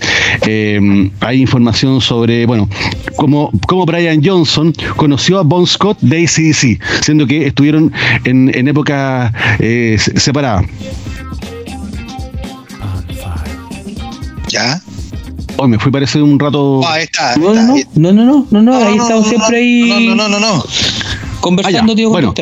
Eh, 0.46 1.10
hay 1.20 1.40
información 1.40 2.00
sobre, 2.00 2.46
bueno, 2.46 2.68
cómo 3.16 3.50
Brian 3.86 4.22
Johnson 4.24 4.72
conoció 4.96 5.38
a 5.38 5.42
Bon 5.42 5.66
Scott 5.66 5.98
de 6.00 6.24
ACDC, 6.24 6.80
siendo 7.02 7.26
que 7.26 7.46
estuvieron 7.46 7.92
en, 8.24 8.50
en 8.54 8.68
época 8.68 9.32
eh, 9.58 9.96
separada. 9.98 10.62
¿Ya? 14.48 14.80
Hoy 15.61 15.68
me 15.68 15.78
fui 15.78 15.90
parece 15.90 16.22
un 16.22 16.38
rato. 16.38 16.80
Ah, 16.86 16.94
ahí 16.94 17.02
está. 17.02 17.36
no, 17.36 17.52
no, 17.52 18.12
no, 18.12 18.12
no, 18.12 18.46
no, 18.48 18.62
no, 18.62 18.76
ahí 18.76 18.96
estamos 18.96 19.28
siempre 19.28 19.59
ahí. 19.59 20.09
No, 20.09 20.14
no, 20.14 20.28
no, 20.28 20.38
no. 20.38 20.64
Conversando, 21.40 21.94
tío, 21.94 22.11
bueno, 22.11 22.34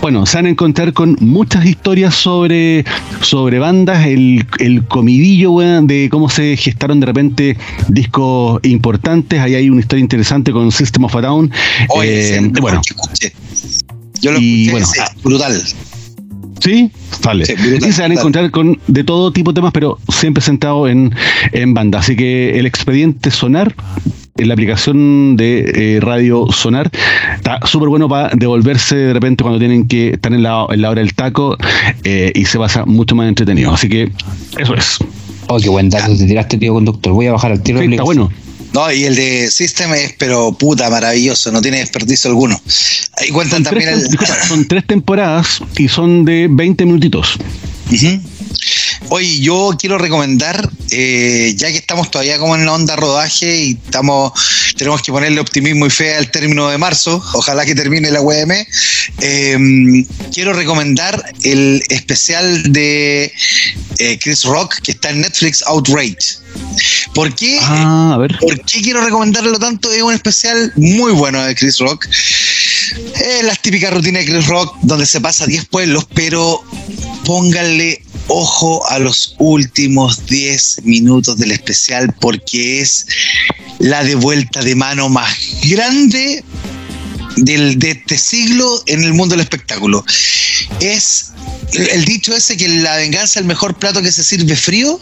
bueno, 0.00 0.26
se 0.26 0.36
van 0.38 0.46
a 0.46 0.48
encontrar 0.48 0.92
con 0.92 1.16
muchas 1.20 1.64
historias 1.64 2.14
sobre, 2.14 2.84
sobre 3.20 3.58
bandas, 3.60 4.06
el, 4.06 4.46
el 4.58 4.84
comidillo, 4.86 5.52
weón, 5.52 5.86
de 5.86 6.08
cómo 6.10 6.28
se 6.28 6.56
gestaron 6.56 7.00
de 7.00 7.06
repente 7.06 7.56
discos 7.88 8.60
importantes. 8.64 9.40
Ahí 9.40 9.54
hay 9.54 9.70
una 9.70 9.80
historia 9.80 10.02
interesante 10.02 10.52
con 10.52 10.70
System 10.70 11.04
of 11.04 11.14
a 11.16 11.20
Down. 11.20 11.52
Oye, 11.88 12.36
eh, 12.36 12.52
bueno. 12.60 12.80
Yo 14.20 14.30
lo 14.30 14.38
escuché, 14.38 14.70
bueno, 14.70 14.86
brutal. 15.24 15.62
Sí, 16.62 16.92
vale. 17.24 17.44
y 17.44 17.92
se 17.92 18.02
van 18.02 18.12
a 18.12 18.14
encontrar 18.14 18.50
con 18.52 18.78
de 18.86 19.02
todo 19.02 19.32
tipo 19.32 19.50
de 19.50 19.56
temas, 19.56 19.72
pero 19.72 19.98
siempre 20.08 20.40
sentado 20.40 20.86
en, 20.86 21.12
en 21.50 21.74
banda. 21.74 21.98
Así 21.98 22.14
que 22.14 22.58
el 22.58 22.66
expediente 22.66 23.32
Sonar 23.32 23.74
en 24.36 24.48
la 24.48 24.54
aplicación 24.54 25.36
de 25.36 25.96
eh, 25.96 26.00
Radio 26.00 26.46
Sonar. 26.52 26.90
Está 27.34 27.58
súper 27.66 27.88
bueno 27.88 28.08
para 28.08 28.30
devolverse 28.34 28.94
de 28.94 29.12
repente 29.12 29.42
cuando 29.42 29.58
tienen 29.58 29.88
que 29.88 30.10
estar 30.10 30.32
en 30.32 30.42
la, 30.42 30.66
en 30.70 30.82
la 30.82 30.90
hora 30.90 31.00
del 31.00 31.14
taco 31.14 31.56
eh, 32.04 32.32
y 32.34 32.44
se 32.44 32.58
pasa 32.58 32.84
mucho 32.84 33.16
más 33.16 33.28
entretenido. 33.28 33.72
Así 33.72 33.88
que 33.88 34.12
eso 34.58 34.74
es. 34.74 34.98
Oh, 35.48 35.58
qué 35.58 35.68
buen 35.68 35.90
dato 35.90 36.16
te 36.16 36.26
tiraste, 36.26 36.58
tío 36.58 36.74
conductor. 36.74 37.12
Voy 37.12 37.26
a 37.26 37.32
bajar 37.32 37.52
al 37.52 37.62
tiro. 37.62 37.80
Sí, 37.80 37.86
está 37.90 38.04
bueno. 38.04 38.30
No, 38.72 38.90
y 38.90 39.04
el 39.04 39.14
de 39.14 39.50
System 39.50 39.92
es, 39.94 40.14
pero 40.18 40.52
puta, 40.52 40.88
maravilloso, 40.88 41.52
no 41.52 41.60
tiene 41.60 41.78
desperdicio 41.78 42.30
alguno. 42.30 42.60
Ahí 43.18 43.28
cuentan 43.28 43.62
también 43.62 44.00
Son 44.48 44.66
tres 44.66 44.86
temporadas 44.86 45.60
y 45.76 45.88
son 45.88 46.24
de 46.24 46.48
20 46.50 46.86
minutitos. 46.86 47.36
Oye, 49.08 49.40
yo 49.40 49.76
quiero 49.78 49.98
recomendar, 49.98 50.70
eh, 50.90 51.54
ya 51.56 51.68
que 51.68 51.76
estamos 51.78 52.10
todavía 52.10 52.38
como 52.38 52.54
en 52.56 52.64
la 52.64 52.72
onda 52.72 52.96
rodaje 52.96 53.56
y 53.56 53.72
estamos, 53.84 54.32
tenemos 54.76 55.02
que 55.02 55.12
ponerle 55.12 55.40
optimismo 55.40 55.86
y 55.86 55.90
fe 55.90 56.14
al 56.14 56.30
término 56.30 56.68
de 56.68 56.78
marzo, 56.78 57.22
ojalá 57.34 57.64
que 57.64 57.74
termine 57.74 58.10
la 58.10 58.20
UM, 58.20 58.52
em, 59.20 60.06
quiero 60.32 60.52
recomendar 60.52 61.32
el 61.42 61.82
especial 61.88 62.72
de 62.72 63.32
eh, 63.98 64.18
Chris 64.20 64.44
Rock 64.44 64.80
que 64.82 64.92
está 64.92 65.10
en 65.10 65.20
Netflix, 65.20 65.62
Outrage. 65.66 66.42
¿Por 67.14 67.34
qué? 67.34 67.58
Ah, 67.60 68.12
a 68.14 68.18
ver. 68.18 68.38
¿Por 68.38 68.60
qué 68.64 68.80
quiero 68.80 69.02
recomendarlo 69.04 69.58
tanto? 69.58 69.92
Es 69.92 70.02
un 70.02 70.14
especial 70.14 70.72
muy 70.76 71.12
bueno 71.12 71.42
de 71.42 71.54
Chris 71.54 71.78
Rock. 71.78 72.06
Es 72.06 73.44
la 73.44 73.54
típica 73.56 73.90
rutina 73.90 74.20
de 74.20 74.26
Chris 74.26 74.46
Rock 74.46 74.76
donde 74.82 75.06
se 75.06 75.20
pasa 75.20 75.46
10 75.46 75.66
pueblos, 75.66 76.06
pero 76.14 76.62
pónganle 77.24 78.02
ojo 78.32 78.88
a 78.88 78.98
los 78.98 79.34
últimos 79.38 80.24
10 80.26 80.84
minutos 80.84 81.36
del 81.36 81.52
especial 81.52 82.14
porque 82.18 82.80
es 82.80 83.06
la 83.78 84.02
devuelta 84.02 84.62
de 84.62 84.74
mano 84.74 85.10
más 85.10 85.36
grande 85.64 86.42
del, 87.36 87.78
de 87.78 87.90
este 87.90 88.16
siglo 88.16 88.82
en 88.86 89.04
el 89.04 89.12
mundo 89.12 89.34
del 89.34 89.42
espectáculo. 89.42 90.04
Es 90.80 91.31
el 91.72 92.04
dicho 92.04 92.34
ese 92.34 92.56
que 92.56 92.68
la 92.68 92.96
venganza 92.96 93.24
es 93.24 93.36
el 93.36 93.44
mejor 93.44 93.78
plato 93.78 94.02
que 94.02 94.12
se 94.12 94.22
sirve 94.22 94.56
frío. 94.56 95.00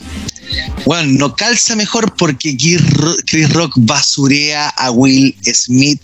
Bueno, 0.84 1.12
no 1.18 1.36
calza 1.36 1.76
mejor 1.76 2.16
porque 2.16 2.56
Chris 2.56 3.52
Rock 3.52 3.74
basurea 3.76 4.68
a 4.70 4.90
Will 4.90 5.36
Smith, 5.44 6.00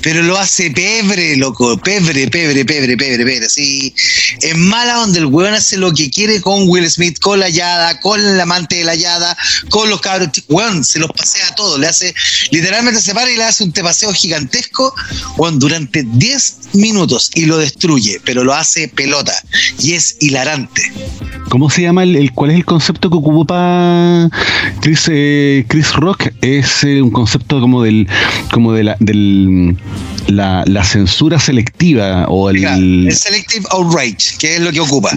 pero 0.00 0.22
lo 0.22 0.38
hace 0.38 0.70
pebre, 0.70 1.36
loco, 1.36 1.76
pebre, 1.78 2.28
pebre, 2.28 2.64
pebre, 2.64 2.96
pebre, 2.96 3.24
pebre, 3.24 3.46
así. 3.46 3.94
Es 4.40 4.56
mala 4.56 4.94
donde 4.94 5.18
el 5.18 5.26
weón 5.26 5.52
hace 5.52 5.76
lo 5.76 5.92
que 5.92 6.10
quiere 6.10 6.40
con 6.40 6.66
Will 6.68 6.90
Smith, 6.90 7.18
con 7.18 7.40
la 7.40 7.50
Yada, 7.50 8.00
con 8.00 8.20
el 8.24 8.40
amante 8.40 8.76
de 8.76 8.84
la 8.84 8.94
Yada, 8.94 9.36
con 9.68 9.90
los 9.90 10.00
cabros. 10.00 10.30
Weón, 10.48 10.84
se 10.84 10.98
los 10.98 11.10
pasea 11.10 11.48
a 11.48 11.54
todos, 11.54 11.78
le 11.78 11.88
hace, 11.88 12.14
literalmente 12.52 13.02
se 13.02 13.14
para 13.14 13.30
y 13.30 13.36
le 13.36 13.44
hace 13.44 13.64
un 13.64 13.72
tepaseo 13.72 14.14
gigantesco, 14.14 14.94
weón, 15.36 15.58
durante 15.58 16.04
10 16.04 16.56
minutos 16.74 17.30
y 17.34 17.44
lo 17.44 17.58
destruye, 17.58 18.20
pero 18.24 18.44
lo 18.44 18.54
hace 18.54 18.88
pelota 18.88 19.34
es 19.94 20.16
hilarante. 20.20 20.82
¿Cómo 21.48 21.70
se 21.70 21.82
llama 21.82 22.02
el, 22.02 22.32
cuál 22.32 22.50
es 22.50 22.56
el 22.56 22.64
concepto 22.64 23.10
que 23.10 23.16
ocupa 23.16 24.28
Chris, 24.80 25.08
eh, 25.10 25.64
Chris 25.68 25.92
Rock? 25.94 26.28
Es 26.40 26.84
eh, 26.84 27.00
un 27.00 27.10
concepto 27.10 27.60
como 27.60 27.82
del 27.82 28.08
como 28.52 28.72
de 28.72 28.84
la 28.84 28.96
del 29.00 29.76
la, 30.26 30.84
censura 30.84 31.38
selectiva 31.38 32.26
o 32.28 32.50
el, 32.50 32.64
el 32.64 33.14
selective 33.14 33.66
outrage, 33.70 34.36
que 34.38 34.56
es 34.56 34.60
lo 34.60 34.72
que 34.72 34.80
ocupa. 34.80 35.10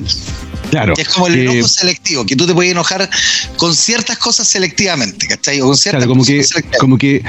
Claro. 0.69 0.93
Que 0.95 1.03
es 1.03 1.09
como 1.09 1.27
el 1.27 1.39
enojo 1.39 1.67
selectivo, 1.67 2.25
que 2.25 2.35
tú 2.35 2.45
te 2.45 2.53
puedes 2.53 2.71
enojar 2.71 3.09
con 3.57 3.75
ciertas 3.75 4.17
cosas 4.17 4.47
selectivamente, 4.47 5.27
¿cachai? 5.27 5.61
O 5.61 5.67
con 5.67 5.77
ciertas 5.77 5.99
claro, 5.99 6.09
como 6.09 6.25
que, 6.25 6.45
como 6.79 6.97
que 6.97 7.23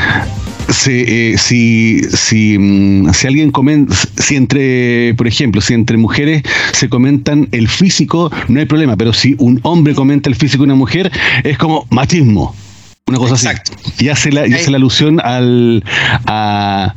eh, 0.87 1.37
si, 1.39 2.03
si, 2.15 2.59
mm, 2.59 3.13
si 3.13 3.27
alguien 3.27 3.51
comenta, 3.51 3.95
si 4.21 4.37
entre, 4.37 5.15
por 5.15 5.27
ejemplo, 5.27 5.61
si 5.61 5.75
entre 5.75 5.97
mujeres 5.97 6.43
se 6.73 6.89
comentan 6.89 7.49
el 7.53 7.69
físico, 7.69 8.31
no 8.49 8.61
hay 8.61 8.67
problema, 8.67 8.97
pero 8.97 9.13
si 9.13 9.35
un 9.39 9.61
hombre 9.63 9.95
comenta 9.95 10.29
el 10.29 10.35
físico 10.35 10.63
de 10.63 10.65
una 10.65 10.75
mujer, 10.75 11.11
es 11.45 11.57
como 11.59 11.87
machismo. 11.91 12.55
Una 13.09 13.17
cosa 13.17 13.35
Exacto. 13.35 13.73
así. 13.75 14.05
Y 14.05 14.09
hace 14.11 14.31
la, 14.31 14.47
y 14.47 14.53
hace 14.53 14.71
la 14.71 14.77
alusión 14.77 15.19
al, 15.25 15.83
a, 16.27 16.95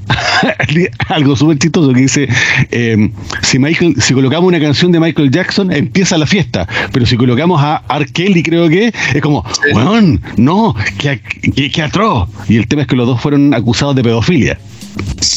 algo 1.08 1.38
súper 1.38 1.58
chistoso 1.58 1.94
que 1.94 2.02
dice, 2.02 2.28
eh, 2.70 3.10
si 3.42 3.60
Michael, 3.60 3.96
si 4.02 4.14
colocamos 4.14 4.50
una 4.50 4.60
canción 4.60 4.92
de 4.92 5.00
Michael 5.00 5.32
Jackson, 5.32 5.72
empieza 5.72 6.18
la 6.18 6.28
fiesta. 6.28 6.68
Pero 6.92 7.06
si 7.06 7.16
colocamos 7.16 7.62
a 7.64 7.84
R. 7.90 8.06
Kelly, 8.08 8.44
creo 8.44 8.68
que, 8.68 8.94
es 9.14 9.22
como, 9.22 9.46
weón, 9.74 10.22
no, 10.36 10.76
que, 10.98 11.22
que, 11.56 11.72
que 11.72 11.82
atroz. 11.82 12.28
Y 12.50 12.58
el 12.58 12.68
tema 12.68 12.82
es 12.82 12.90
que 12.90 12.98
los 12.98 13.08
dos 13.08 13.22
fueron 13.22 13.54
acusados 13.54 13.96
de 13.96 14.04
pedofilia. 14.04 14.60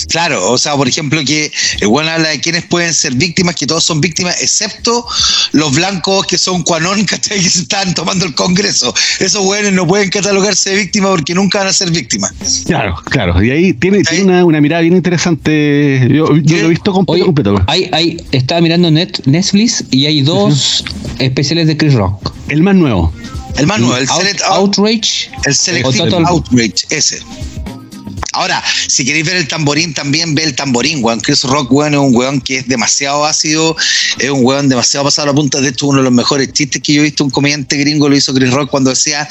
Claro, 0.08 0.52
o 0.52 0.58
sea, 0.58 0.76
por 0.76 0.86
ejemplo, 0.86 1.20
que 1.24 1.50
el 1.80 1.88
bueno 1.88 2.10
habla 2.10 2.28
de 2.28 2.40
quienes 2.40 2.64
pueden 2.64 2.94
ser 2.94 3.14
víctimas, 3.14 3.56
que 3.56 3.66
todos 3.66 3.82
son 3.82 4.00
víctimas, 4.00 4.40
excepto 4.40 5.04
los 5.50 5.74
blancos 5.74 6.26
que 6.26 6.38
son 6.38 6.62
cuanón, 6.62 7.04
Que 7.24 7.34
están 7.34 7.94
tomando 7.94 8.24
el 8.24 8.34
Congreso. 8.34 8.94
Esos 9.18 9.42
buenos 9.44 9.72
no 9.72 9.86
pueden 9.86 10.10
catalogarse 10.10 10.70
de 10.70 10.76
víctimas 10.76 11.10
porque 11.10 11.34
nunca 11.34 11.58
van 11.58 11.68
a 11.68 11.72
ser 11.72 11.90
víctimas. 11.90 12.32
Claro, 12.66 12.94
claro. 13.06 13.42
Y 13.42 13.50
ahí 13.50 13.72
tiene, 13.72 14.02
una, 14.22 14.60
mirada 14.60 14.82
bien 14.82 14.94
interesante. 14.94 16.08
Yo, 16.10 16.26
lo 16.26 16.36
he 16.36 16.68
visto 16.68 16.92
completo. 16.92 17.26
completo. 17.26 17.62
Hay, 17.66 17.88
hay, 17.92 18.24
estaba 18.32 18.60
mirando 18.60 18.90
Net, 18.90 19.20
Netflix 19.26 19.84
y 19.90 20.06
hay 20.06 20.22
dos 20.22 20.84
especiales 21.18 21.66
de 21.66 21.76
Chris 21.76 21.94
Rock. 21.94 22.32
El 22.48 22.62
más 22.62 22.74
nuevo. 22.76 23.12
El 23.56 23.66
más 23.66 23.80
nuevo, 23.80 23.96
el 23.96 24.08
Outrage. 24.48 25.30
El 25.44 25.54
Selective 25.54 26.24
Outrage, 26.26 26.86
ese. 26.90 27.20
Ahora, 28.34 28.62
si 28.88 29.04
queréis 29.04 29.26
ver 29.26 29.36
el 29.36 29.48
tamborín, 29.48 29.94
también 29.94 30.34
ve 30.34 30.44
el 30.44 30.54
tamborín, 30.54 31.02
weón. 31.02 31.20
Chris 31.20 31.42
Rock, 31.44 31.72
weón, 31.72 31.94
es 31.94 32.00
un 32.00 32.14
weón 32.14 32.40
que 32.40 32.58
es 32.58 32.68
demasiado 32.68 33.24
ácido, 33.24 33.76
es 34.18 34.30
un 34.30 34.44
weón 34.44 34.68
demasiado 34.68 35.04
pasado 35.04 35.28
a 35.28 35.32
la 35.32 35.34
punta. 35.34 35.60
De 35.60 35.68
hecho, 35.68 35.86
uno 35.86 35.98
de 35.98 36.04
los 36.04 36.12
mejores 36.12 36.52
chistes 36.52 36.82
que 36.82 36.94
yo 36.94 37.00
he 37.00 37.04
visto, 37.04 37.24
un 37.24 37.30
comediante 37.30 37.76
gringo 37.76 38.08
lo 38.08 38.16
hizo 38.16 38.34
Chris 38.34 38.50
Rock 38.50 38.70
cuando 38.70 38.90
decía, 38.90 39.28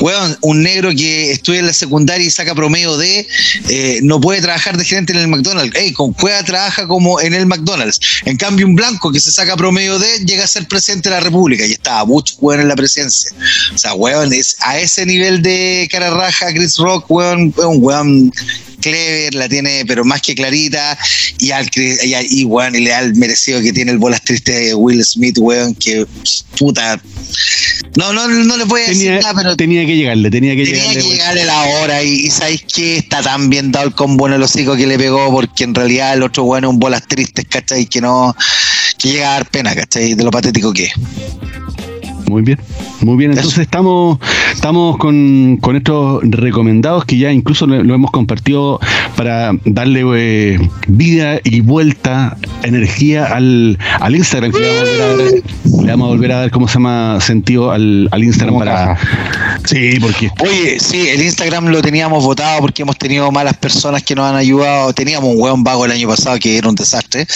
weón, 0.00 0.36
un 0.40 0.62
negro 0.62 0.90
que 0.90 1.32
estudia 1.32 1.60
en 1.60 1.66
la 1.66 1.72
secundaria 1.72 2.26
y 2.26 2.30
saca 2.30 2.54
promedio 2.54 2.96
de, 2.96 3.26
eh, 3.68 4.00
no 4.02 4.20
puede 4.20 4.40
trabajar 4.40 4.76
de 4.76 4.84
gerente 4.84 5.12
en 5.12 5.20
el 5.20 5.28
McDonald's. 5.28 5.76
Ey, 5.76 5.92
con 5.92 6.12
Cueva 6.12 6.42
trabaja 6.42 6.86
como 6.86 7.20
en 7.20 7.34
el 7.34 7.46
McDonald's. 7.46 8.00
En 8.24 8.36
cambio, 8.36 8.66
un 8.66 8.74
blanco 8.74 9.12
que 9.12 9.20
se 9.20 9.30
saca 9.30 9.56
promedio 9.56 9.98
de, 9.98 10.24
llega 10.24 10.44
a 10.44 10.46
ser 10.46 10.66
presidente 10.66 11.08
de 11.08 11.16
la 11.16 11.20
República 11.20 11.66
y 11.66 11.72
estaba 11.72 12.04
mucho 12.04 12.34
weón 12.40 12.60
en 12.60 12.68
la 12.68 12.76
presidencia. 12.76 13.30
O 13.74 13.78
sea, 13.78 13.94
weón, 13.94 14.32
es 14.32 14.56
a 14.60 14.78
ese 14.78 15.04
nivel 15.06 15.42
de 15.42 15.88
cara 15.90 16.10
raja, 16.10 16.52
Chris 16.52 16.76
Rock, 16.78 17.10
weón, 17.10 17.54
un 17.56 17.78
weón 17.80 18.32
clever, 18.80 19.34
la 19.34 19.48
tiene, 19.48 19.84
pero 19.86 20.04
más 20.04 20.22
que 20.22 20.34
clarita, 20.34 20.98
y 21.38 21.50
al 21.50 21.68
y, 21.74 22.14
y, 22.32 22.46
y 22.46 22.80
le 22.80 22.90
da 22.90 23.00
el 23.00 23.14
merecido 23.14 23.60
que 23.60 23.72
tiene 23.72 23.92
el 23.92 23.98
bolas 23.98 24.22
triste 24.22 24.52
de 24.52 24.74
Will 24.74 25.04
Smith, 25.04 25.38
weón, 25.38 25.74
que 25.74 26.06
puta. 26.58 27.00
No, 27.96 28.12
no, 28.12 28.28
no 28.28 28.56
le 28.56 28.66
puede 28.66 28.88
decir 28.88 29.12
nada, 29.12 29.34
pero. 29.34 29.56
Tenía 29.56 29.84
que 29.86 29.96
llegarle, 29.96 30.30
tenía 30.30 30.54
que 30.54 30.64
tenía 30.64 30.80
llegarle. 30.82 31.02
que 31.02 31.08
llegarle 31.08 31.44
la 31.44 31.62
hora, 31.62 32.02
y, 32.02 32.30
sabéis 32.30 32.62
que 32.62 32.98
está 32.98 33.22
tan 33.22 33.50
bien 33.50 33.72
dado 33.72 33.86
el 33.86 33.94
combo 33.94 34.26
en 34.26 34.34
el 34.34 34.42
hocico 34.42 34.76
que 34.76 34.86
le 34.86 34.98
pegó, 34.98 35.30
porque 35.30 35.64
en 35.64 35.74
realidad 35.74 36.14
el 36.14 36.22
otro 36.22 36.44
weón 36.44 36.64
es 36.64 36.70
un 36.70 36.78
bolas 36.78 37.06
tristes, 37.06 37.44
¿cachai? 37.48 37.86
Que 37.86 38.00
no. 38.00 38.36
que 38.98 39.08
llega 39.08 39.30
a 39.30 39.32
dar 39.34 39.50
pena, 39.50 39.74
¿cachai? 39.74 40.14
De 40.14 40.24
lo 40.24 40.30
patético 40.30 40.72
que 40.72 40.84
es. 40.84 40.92
Muy 42.28 42.42
bien, 42.42 42.58
muy 43.02 43.16
bien. 43.16 43.30
Entonces 43.30 43.58
estamos, 43.58 44.18
estamos 44.52 44.96
con, 44.98 45.58
estos 45.74 46.22
recomendados 46.24 47.04
que 47.04 47.18
ya 47.18 47.32
incluso 47.32 47.66
lo, 47.66 47.94
hemos 47.94 48.10
compartido 48.10 48.80
para 49.16 49.52
darle 49.64 50.02
eh, 50.16 50.70
vida 50.88 51.38
y 51.44 51.60
vuelta, 51.60 52.36
energía 52.64 53.26
al, 53.26 53.78
al 54.00 54.16
Instagram. 54.16 54.52
Que 54.52 54.58
le, 54.58 55.90
vamos 55.92 56.06
a 56.06 56.08
volver 56.08 56.32
a 56.32 56.40
dar, 56.40 56.50
¿cómo 56.50 56.66
se 56.66 56.74
llama? 56.74 57.18
Sentido 57.20 57.70
al, 57.70 58.08
al 58.10 58.24
Instagram 58.24 58.58
para... 58.58 58.98
Sí, 59.66 59.98
porque... 60.00 60.30
Oye, 60.40 60.78
sí, 60.78 61.08
el 61.08 61.22
Instagram 61.22 61.66
lo 61.68 61.82
teníamos 61.82 62.24
votado 62.24 62.60
porque 62.60 62.82
hemos 62.82 62.96
tenido 62.96 63.30
malas 63.32 63.56
personas 63.56 64.02
que 64.02 64.14
nos 64.14 64.30
han 64.30 64.36
ayudado. 64.36 64.92
Teníamos 64.92 65.34
un 65.34 65.40
hueón 65.40 65.64
vago 65.64 65.84
el 65.84 65.92
año 65.92 66.08
pasado 66.08 66.38
que 66.38 66.56
era 66.56 66.68
un 66.68 66.74
desastre. 66.74 67.26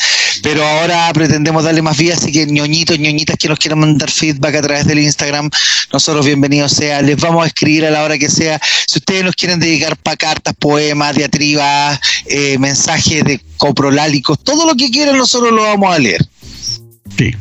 Pero 0.42 0.64
ahora 0.64 1.10
pretendemos 1.12 1.64
darle 1.64 1.82
más 1.82 1.96
vida, 1.96 2.14
así 2.14 2.32
que 2.32 2.46
ñoñitos, 2.46 2.98
ñoñitas 2.98 3.36
que 3.36 3.48
nos 3.48 3.58
quieran 3.58 3.80
mandar 3.80 4.10
feedback 4.10 4.54
a 4.54 4.62
través 4.62 4.86
del 4.86 5.00
Instagram, 5.00 5.50
nosotros 5.92 6.24
bienvenidos 6.24 6.72
sea, 6.72 7.02
les 7.02 7.16
vamos 7.16 7.44
a 7.44 7.48
escribir 7.48 7.84
a 7.86 7.90
la 7.90 8.04
hora 8.04 8.16
que 8.16 8.30
sea. 8.30 8.60
Si 8.86 8.98
ustedes 8.98 9.24
nos 9.24 9.34
quieren 9.34 9.58
dedicar 9.58 9.96
para 9.96 10.16
cartas, 10.16 10.54
poemas, 10.58 11.16
diatribas, 11.16 12.00
eh, 12.26 12.56
mensajes 12.58 13.24
de 13.24 13.40
coprolálicos, 13.56 14.38
todo 14.42 14.66
lo 14.66 14.74
que 14.74 14.90
quieran, 14.90 15.18
nosotros 15.18 15.52
lo 15.52 15.62
vamos 15.62 15.94
a 15.94 15.98
leer. 15.98 16.24
Sí. 17.16 17.34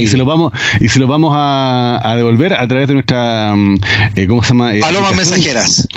Y 0.00 0.06
se 0.08 0.16
lo 0.16 0.24
vamos, 0.24 0.52
y 0.80 0.88
se 0.88 0.98
lo 0.98 1.06
vamos 1.06 1.32
a, 1.34 2.14
devolver 2.16 2.54
a 2.54 2.66
través 2.66 2.88
de 2.88 2.94
nuestra 2.94 3.54
mm, 3.56 3.78
eh, 4.16 4.26
¿cómo 4.26 4.42
se 4.42 4.48
llama? 4.50 4.74
Eh, 4.74 4.80
Palomas 4.80 5.14
mensajeras. 5.14 5.88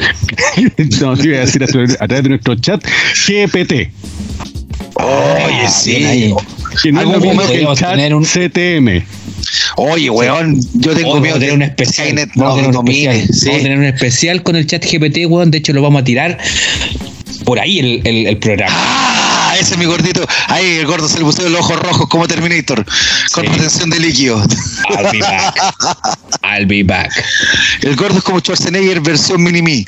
no, 1.01 1.15
sí, 1.15 1.27
voy 1.27 1.37
a 1.37 1.41
decir 1.41 1.63
a, 1.63 1.67
través 1.67 2.23
de 2.23 2.29
nuestro 2.29 2.55
chat 2.55 2.83
GPT. 3.27 3.91
Oye, 4.95 5.69
sí. 5.69 6.33
Que 6.81 6.91
no 6.91 7.01
es 7.01 7.07
lo 7.07 7.19
mismo 7.19 7.41
que 7.47 7.61
el 7.61 7.67
chat 7.75 7.97
un... 8.11 8.23
CTM. 8.23 9.05
Oye, 9.77 10.09
weón, 10.09 10.59
yo 10.73 10.93
tengo 10.93 11.19
miedo 11.19 11.35
de 11.35 11.39
tener 11.41 11.55
un 11.55 11.61
especial. 11.63 12.29
Vamos, 12.35 12.53
a 12.53 12.61
tener 12.61 12.77
un 12.77 12.87
especial. 12.87 13.27
vamos 13.45 13.59
a 13.59 13.63
tener 13.63 13.77
un 13.77 13.85
especial 13.85 14.43
con 14.43 14.55
el 14.55 14.67
chat 14.67 14.85
GPT, 14.85 15.25
weón. 15.27 15.51
De 15.51 15.57
hecho, 15.57 15.73
lo 15.73 15.81
vamos 15.81 16.01
a 16.01 16.05
tirar 16.05 16.37
por 17.43 17.59
ahí 17.59 17.79
el, 17.79 18.01
el, 18.05 18.27
el 18.27 18.37
programa. 18.37 19.02
Ah, 19.53 19.57
ese 19.59 19.75
es 19.75 19.77
mi 19.77 19.85
gordito. 19.85 20.25
Ahí 20.47 20.77
el 20.79 20.87
gordo 20.87 21.07
se 21.07 21.19
le 21.19 21.25
puso 21.25 21.47
los 21.47 21.59
ojos 21.59 21.79
rojos 21.79 22.07
como 22.09 22.27
Terminator, 22.27 22.83
con 23.33 23.45
retención 23.45 23.91
de 23.91 23.99
líquido. 23.99 24.43
I'll 24.89 25.11
be 25.11 25.19
back. 25.19 25.55
I'll 26.43 26.65
be 26.65 26.81
back. 26.81 27.11
El 27.81 27.95
gordo 27.95 28.17
es 28.17 28.23
como 28.23 28.39
Schwarzenegger 28.39 29.01
versión 29.01 29.43
mini-me. 29.43 29.85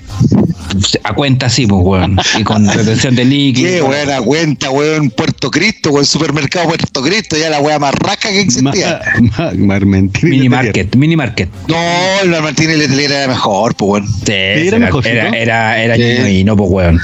A 1.04 1.14
cuenta 1.14 1.50
sí, 1.50 1.68
pues, 1.68 1.82
weón. 1.84 2.18
Y 2.38 2.44
con 2.44 2.68
retención 2.74 3.16
de 3.16 3.26
líquido. 3.26 3.70
Qué 3.70 3.82
buena 3.82 4.22
cuenta, 4.22 4.70
weón. 4.70 5.10
Puerto 5.10 5.52
Cristo, 5.52 5.92
weón. 5.92 6.06
Supermercado 6.06 6.68
Puerto 6.68 7.02
Cristo. 7.02 7.38
Ya 7.38 7.50
la 7.50 7.60
weá 7.60 7.80
más 7.80 7.94
rasca 7.96 8.30
que 8.30 8.42
existía. 8.42 9.02
Ma, 9.38 9.52
ma, 9.56 9.80
mini 10.22 10.50
market, 10.50 10.96
mini 10.96 11.16
market. 11.16 11.50
No, 11.68 11.78
el 12.24 12.30
Martín 12.42 12.70
y 12.70 12.76
Letelier 12.76 13.12
era 13.12 13.28
mejor, 13.28 13.76
pues, 13.76 14.04
weón. 14.04 14.08
Sí, 14.26 14.32
era, 14.32 14.80
mejor. 14.80 15.06
Era, 15.06 15.30
era, 15.30 15.84
era, 15.84 15.96
era 15.96 16.30
y 16.30 16.44
no, 16.44 16.56
pues, 16.56 16.70
weón. 16.70 17.02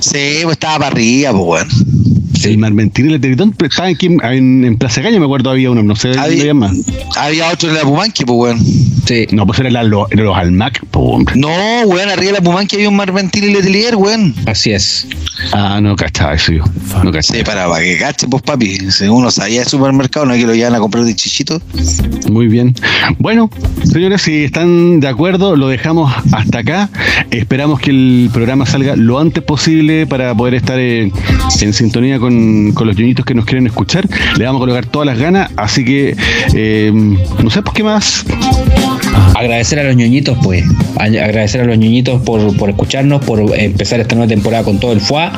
Sí, 0.00 0.40
pues 0.42 0.54
estaba 0.54 0.78
para 0.78 0.92
arriba, 0.92 1.32
pues, 1.32 1.44
weón. 1.44 2.23
Sí. 2.44 2.50
El 2.50 2.58
Marmentín 2.58 3.08
y 3.08 3.14
el 3.14 3.20
Teletón 3.22 3.56
estaba 3.64 3.88
aquí 3.88 4.04
en, 4.04 4.64
en, 4.64 4.76
Plaza 4.76 5.00
Caña, 5.00 5.18
me 5.18 5.24
acuerdo, 5.24 5.48
había 5.48 5.70
uno, 5.70 5.82
no 5.82 5.96
sé 5.96 6.12
había, 6.18 6.52
más. 6.52 6.76
Había 7.16 7.48
otro 7.50 7.70
en 7.70 7.76
la 7.76 7.80
Pumanqui, 7.80 8.26
pues, 8.26 8.38
weón. 8.38 8.66
Sí. 9.06 9.26
No, 9.32 9.46
pues 9.46 9.60
eran 9.60 9.88
los, 9.88 10.12
era 10.12 10.24
los 10.24 10.36
Almac, 10.36 10.84
pues, 10.90 11.06
hombre. 11.08 11.36
No, 11.36 11.48
weón, 11.86 12.10
arriba 12.10 12.32
de 12.32 12.38
la 12.38 12.40
Pumanqui 12.42 12.76
había 12.76 12.90
un 12.90 12.96
Marmentín 12.96 13.44
y 13.44 13.54
Letelier, 13.54 13.96
weón. 13.96 14.34
Así 14.44 14.72
es. 14.72 15.06
Ah, 15.54 15.80
no 15.80 15.96
cachaba 15.96 16.34
eso 16.34 16.52
yo. 16.52 16.64
No 17.02 17.10
cachaba. 17.10 17.38
Sí, 17.38 17.44
para, 17.44 17.66
para 17.66 17.82
que 17.82 17.96
cache, 17.96 18.28
pues, 18.28 18.42
papi. 18.42 18.90
Si 18.90 19.04
uno 19.06 19.30
salía 19.30 19.60
del 19.60 19.68
supermercado, 19.68 20.26
no 20.26 20.34
hay 20.34 20.40
que 20.40 20.46
lo 20.46 20.54
llevan 20.54 20.74
a 20.74 20.80
comprar 20.80 21.04
de 21.04 21.16
chichito. 21.16 21.62
Muy 22.30 22.48
bien. 22.48 22.74
Bueno, 23.18 23.48
señores, 23.90 24.20
si 24.20 24.44
están 24.44 25.00
de 25.00 25.08
acuerdo, 25.08 25.56
lo 25.56 25.68
dejamos 25.68 26.12
hasta 26.30 26.58
acá. 26.58 26.90
Esperamos 27.30 27.80
que 27.80 27.90
el 27.90 28.28
programa 28.34 28.66
salga 28.66 28.96
lo 28.96 29.18
antes 29.18 29.42
posible 29.42 30.06
para 30.06 30.34
poder 30.34 30.52
estar 30.52 30.78
en 30.78 31.10
sintonía 31.72 32.18
con, 32.18 32.33
con 32.74 32.86
los 32.86 32.96
ñoñitos 32.96 33.24
que 33.24 33.34
nos 33.34 33.44
quieren 33.44 33.66
escuchar. 33.66 34.06
Le 34.36 34.44
vamos 34.44 34.60
a 34.60 34.62
colocar 34.62 34.86
todas 34.86 35.06
las 35.06 35.18
ganas, 35.18 35.50
así 35.56 35.84
que 35.84 36.16
eh, 36.54 36.90
no 36.94 37.50
sé, 37.50 37.62
pues 37.62 37.74
qué 37.74 37.82
más. 37.82 38.24
Agradecer 39.34 39.78
a 39.80 39.84
los 39.84 39.96
ñoñitos, 39.96 40.38
pues. 40.42 40.64
Agradecer 40.96 41.60
a 41.62 41.64
los 41.64 41.76
ñoñitos 41.78 42.22
por, 42.22 42.56
por 42.56 42.70
escucharnos, 42.70 43.24
por 43.24 43.40
empezar 43.58 44.00
esta 44.00 44.14
nueva 44.14 44.28
temporada 44.28 44.64
con 44.64 44.78
todo 44.78 44.92
el 44.92 45.00
FUA. 45.00 45.32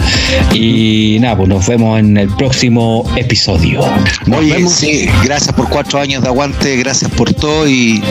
Y 0.55 1.19
nada, 1.21 1.37
pues 1.37 1.49
nos 1.49 1.67
vemos 1.67 1.99
en 1.99 2.17
el 2.17 2.29
próximo 2.29 3.11
episodio. 3.17 3.81
Nos 4.27 4.41
Oye, 4.41 4.53
vemos. 4.55 4.73
sí, 4.73 5.09
gracias 5.25 5.55
por 5.55 5.69
cuatro 5.69 5.99
años 6.01 6.23
de 6.23 6.29
aguante, 6.29 6.77
gracias 6.77 7.11
por 7.11 7.33
todo 7.33 7.69
y. 7.69 8.03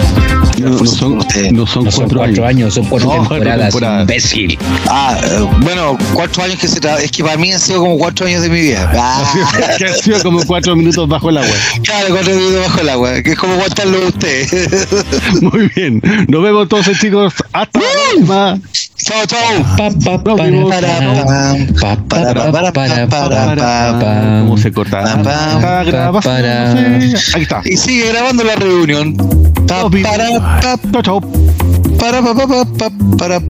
No, 0.59 0.69
no 0.69 0.85
son, 0.85 1.17
no 1.17 1.67
son, 1.67 1.83
no 1.85 1.91
son 1.91 2.03
cuatro, 2.05 2.17
cuatro 2.19 2.45
años. 2.45 2.73
son 2.73 2.85
cuatro 2.85 3.09
no, 3.09 3.27
temporadas, 3.27 3.69
temporadas. 3.69 4.01
imbécil. 4.01 4.57
Ah, 4.87 5.19
eh, 5.23 5.45
bueno, 5.61 5.97
cuatro 6.13 6.43
años 6.43 6.57
que 6.59 6.67
se 6.67 6.79
tra 6.79 7.01
Es 7.01 7.11
que 7.11 7.23
para 7.23 7.37
mí 7.37 7.51
han 7.51 7.59
sido 7.59 7.79
como 7.81 7.97
cuatro 7.97 8.25
años 8.25 8.41
de 8.41 8.49
mi 8.49 8.64
vida. 8.67 8.91
Ah. 9.07 9.75
que 9.77 9.85
han 9.85 9.93
sido 9.93 10.21
como 10.23 10.43
cuatro 10.45 10.75
minutos 10.75 11.07
bajo 11.07 11.29
el 11.29 11.37
agua. 11.37 11.55
Claro, 11.83 12.07
cuatro 12.09 12.35
minutos 12.35 12.61
bajo 12.67 12.81
el 12.81 12.89
agua, 12.89 13.21
que 13.21 13.31
es 13.31 13.37
como 13.37 13.53
aguantarlo 13.53 14.07
usted. 14.07 14.47
Muy 15.41 15.67
bien. 15.75 16.01
Nos 16.27 16.43
vemos 16.43 16.63
entonces, 16.63 16.99
chicos. 16.99 17.33
Hasta 17.53 17.79
la 17.79 17.85
próxima. 18.09 18.59
Chao, 18.97 19.25
chao. 19.27 19.39
¿Cómo 24.41 24.57
se 24.57 24.71
corta? 24.71 25.03
Ahí 27.33 27.41
está. 27.41 27.61
Y 27.65 27.77
sigue 27.77 28.11
grabando 28.11 28.43
la 28.43 28.55
reunión. 28.55 29.15
Chao, 29.67 29.89
chao. 31.03 31.21
Para, 31.99 32.21
para, 32.21 32.35
para, 32.35 32.65
para, 32.65 32.91
para, 33.17 33.54